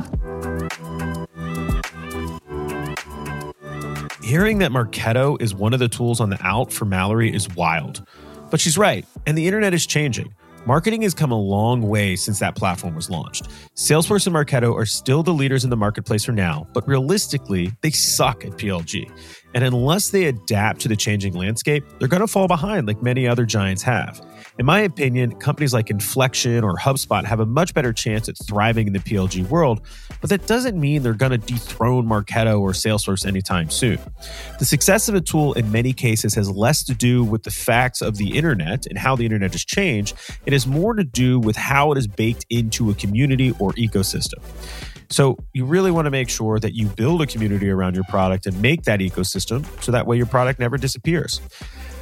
Hearing 4.24 4.60
that 4.60 4.72
Marketo 4.72 5.40
is 5.42 5.54
one 5.54 5.74
of 5.74 5.80
the 5.80 5.90
tools 5.90 6.22
on 6.22 6.30
the 6.30 6.38
out 6.42 6.72
for 6.72 6.86
Mallory 6.86 7.34
is 7.34 7.54
wild. 7.56 8.06
But 8.50 8.62
she's 8.62 8.78
right, 8.78 9.06
and 9.26 9.38
the 9.38 9.48
internet 9.48 9.74
is 9.74 9.86
changing. 9.86 10.34
Marketing 10.66 11.02
has 11.02 11.14
come 11.14 11.34
a 11.34 11.38
long 11.38 11.82
way 11.82 12.16
since 12.16 12.40
that 12.40 12.56
platform 12.56 12.96
was 12.96 13.10
launched. 13.10 13.50
Salesforce 13.76 14.28
and 14.28 14.34
Marketo 14.34 14.74
are 14.74 14.86
still 14.86 15.22
the 15.22 15.34
leaders 15.34 15.66
in 15.66 15.70
the 15.70 15.76
marketplace 15.76 16.24
for 16.24 16.32
now, 16.32 16.66
but 16.74 16.88
realistically, 16.88 17.74
they 17.82 17.92
suck 17.92 18.46
at 18.46 18.52
PLG. 18.52 19.12
And 19.54 19.64
unless 19.64 20.10
they 20.10 20.26
adapt 20.26 20.82
to 20.82 20.88
the 20.88 20.96
changing 20.96 21.34
landscape, 21.34 21.86
they're 22.00 22.08
going 22.08 22.22
to 22.22 22.28
fall 22.28 22.48
behind 22.48 22.88
like 22.88 23.02
many 23.02 23.28
other 23.28 23.46
giants 23.46 23.84
have. 23.84 24.22
In 24.60 24.66
my 24.66 24.82
opinion, 24.82 25.36
companies 25.40 25.74
like 25.74 25.90
Inflection 25.90 26.64
or 26.64 26.76
HubSpot 26.78 27.26
have 27.26 27.40
a 27.40 27.46
much 27.46 27.74
better 27.74 27.92
chance 27.92 28.30
at 28.30 28.36
thriving 28.46 28.86
in 28.86 28.94
the 28.94 29.00
PLG 29.00 29.48
world, 29.50 29.82
but 30.22 30.30
that 30.30 30.46
doesn't 30.46 30.80
mean 30.80 31.02
they're 31.02 31.14
going 31.14 31.32
to 31.32 31.40
dethrone 31.40 32.06
Marketo 32.06 32.60
or 32.60 32.72
Salesforce 32.72 33.26
anytime 33.26 33.70
soon. 33.72 33.98
The 34.60 34.66
success 34.66 35.10
of 35.10 35.16
a 35.16 35.22
tool 35.22 35.54
in 35.54 35.72
many 35.72 35.92
cases 35.92 36.36
has 36.36 36.50
less 36.52 36.84
to 36.84 36.94
do 36.94 37.24
with 37.24 37.44
the 37.44 37.52
facts 37.52 38.02
of 38.02 38.18
the 38.18 38.38
internet 38.38 38.86
and 38.86 38.98
how 38.98 39.16
the 39.16 39.26
internet 39.26 39.54
has 39.54 39.66
changed. 39.66 40.16
It 40.46 40.54
has 40.54 40.68
more 40.68 40.94
to 40.94 41.04
do 41.04 41.40
with 41.40 41.56
how 41.56 41.92
it 41.92 41.98
is 41.98 42.06
baked 42.06 42.46
into 42.50 42.92
a 42.92 42.94
community 42.94 43.52
or 43.60 43.74
ecosystem. 43.74 44.42
So 45.14 45.38
you 45.54 45.66
really 45.66 45.92
want 45.92 46.08
to 46.08 46.10
make 46.10 46.28
sure 46.28 46.60
that 46.60 46.74
you 46.74 46.88
build 46.88 47.22
a 47.22 47.28
community 47.28 47.70
around 47.70 47.94
your 47.94 48.04
product 48.06 48.48
and 48.48 48.60
make 48.64 48.82
that 48.86 49.00
ecosystem 49.00 49.64
so 49.80 49.92
that 49.92 50.08
way 50.08 50.18
your 50.18 50.26
product 50.26 50.60
never 50.60 50.76
disappears. 50.76 51.40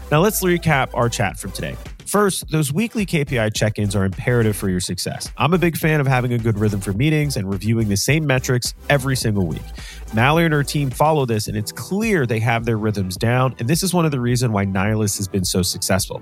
Now 0.09 0.21
let's 0.21 0.41
recap 0.41 0.91
our 0.93 1.09
chat 1.09 1.37
from 1.37 1.51
today. 1.51 1.75
First, 2.11 2.51
those 2.51 2.73
weekly 2.73 3.05
KPI 3.05 3.53
check 3.53 3.79
ins 3.79 3.95
are 3.95 4.03
imperative 4.03 4.57
for 4.57 4.69
your 4.69 4.81
success. 4.81 5.31
I'm 5.37 5.53
a 5.53 5.57
big 5.57 5.77
fan 5.77 6.01
of 6.01 6.07
having 6.07 6.33
a 6.33 6.37
good 6.37 6.59
rhythm 6.59 6.81
for 6.81 6.91
meetings 6.91 7.37
and 7.37 7.49
reviewing 7.49 7.87
the 7.87 7.95
same 7.95 8.27
metrics 8.27 8.73
every 8.89 9.15
single 9.15 9.47
week. 9.47 9.61
Mallory 10.13 10.43
and 10.43 10.53
her 10.53 10.61
team 10.61 10.89
follow 10.89 11.25
this, 11.25 11.47
and 11.47 11.55
it's 11.55 11.71
clear 11.71 12.25
they 12.25 12.41
have 12.41 12.65
their 12.65 12.75
rhythms 12.75 13.15
down. 13.15 13.55
And 13.59 13.69
this 13.69 13.81
is 13.81 13.93
one 13.93 14.03
of 14.03 14.11
the 14.11 14.19
reasons 14.19 14.51
why 14.51 14.65
Nylas 14.65 15.15
has 15.19 15.29
been 15.29 15.45
so 15.45 15.61
successful. 15.61 16.21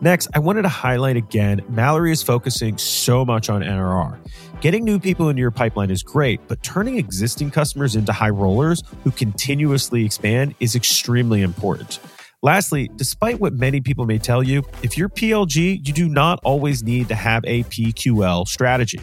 Next, 0.00 0.28
I 0.32 0.38
wanted 0.38 0.62
to 0.62 0.70
highlight 0.70 1.18
again 1.18 1.62
Mallory 1.68 2.10
is 2.10 2.22
focusing 2.22 2.78
so 2.78 3.22
much 3.22 3.50
on 3.50 3.60
NRR. 3.60 4.18
Getting 4.62 4.82
new 4.82 4.98
people 4.98 5.28
into 5.28 5.40
your 5.40 5.50
pipeline 5.50 5.90
is 5.90 6.02
great, 6.02 6.40
but 6.48 6.62
turning 6.62 6.96
existing 6.96 7.50
customers 7.50 7.96
into 7.96 8.14
high 8.14 8.30
rollers 8.30 8.82
who 9.04 9.10
continuously 9.10 10.06
expand 10.06 10.54
is 10.58 10.74
extremely 10.74 11.42
important. 11.42 12.00
Lastly, 12.40 12.88
despite 12.94 13.40
what 13.40 13.52
many 13.54 13.80
people 13.80 14.06
may 14.06 14.16
tell 14.16 14.44
you, 14.44 14.62
if 14.84 14.96
you're 14.96 15.08
PLG, 15.08 15.84
you 15.84 15.92
do 15.92 16.08
not 16.08 16.38
always 16.44 16.84
need 16.84 17.08
to 17.08 17.16
have 17.16 17.44
a 17.44 17.64
PQL 17.64 18.46
strategy. 18.46 19.00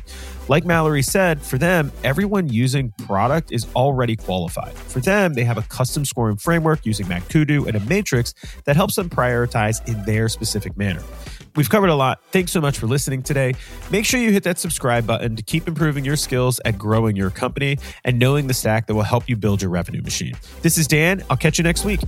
Like 0.48 0.64
Mallory 0.64 1.02
said, 1.02 1.42
for 1.42 1.58
them, 1.58 1.92
everyone 2.06 2.48
using 2.48 2.94
product 3.06 3.52
is 3.52 3.68
already 3.76 4.16
qualified. 4.16 4.72
For 4.72 5.02
them, 5.02 5.34
they 5.34 5.44
have 5.44 5.58
a 5.58 5.64
custom 5.64 6.06
scoring 6.06 6.38
framework 6.38 6.86
using 6.86 7.08
MadKudu 7.08 7.68
and 7.68 7.76
a 7.76 7.82
matrix 7.82 8.34
that 8.64 8.78
helps 8.78 8.96
them 8.96 9.10
prioritize 9.10 9.86
in 9.86 10.02
their 10.06 10.30
specific 10.30 10.78
manner. 10.78 11.04
We've 11.58 11.70
covered 11.70 11.90
a 11.90 11.96
lot. 11.96 12.24
Thanks 12.32 12.54
so 12.54 12.62
much 12.62 12.78
for 12.78 12.88
listening 12.88 13.22
today. 13.22 13.54
Make 13.92 14.06
sure 14.06 14.22
you 14.22 14.32
hit 14.32 14.44
that 14.44 14.60
subscribe 14.60 15.06
button 15.06 15.36
to 15.36 15.44
keep 15.44 15.68
improving 15.68 16.06
your 16.06 16.16
skills 16.16 16.62
at 16.64 16.78
growing 16.78 17.18
your 17.18 17.32
company 17.32 17.80
and 18.06 18.18
knowing 18.18 18.48
the 18.48 18.54
stack 18.54 18.88
that 18.88 18.96
will 18.96 19.04
help 19.04 19.28
you 19.28 19.36
build 19.36 19.62
your 19.62 19.72
revenue 19.72 20.02
machine. 20.02 20.36
This 20.62 20.78
is 20.78 20.88
Dan. 20.88 21.22
I'll 21.30 21.36
catch 21.36 21.58
you 21.58 21.64
next 21.66 21.84
week. 21.84 22.00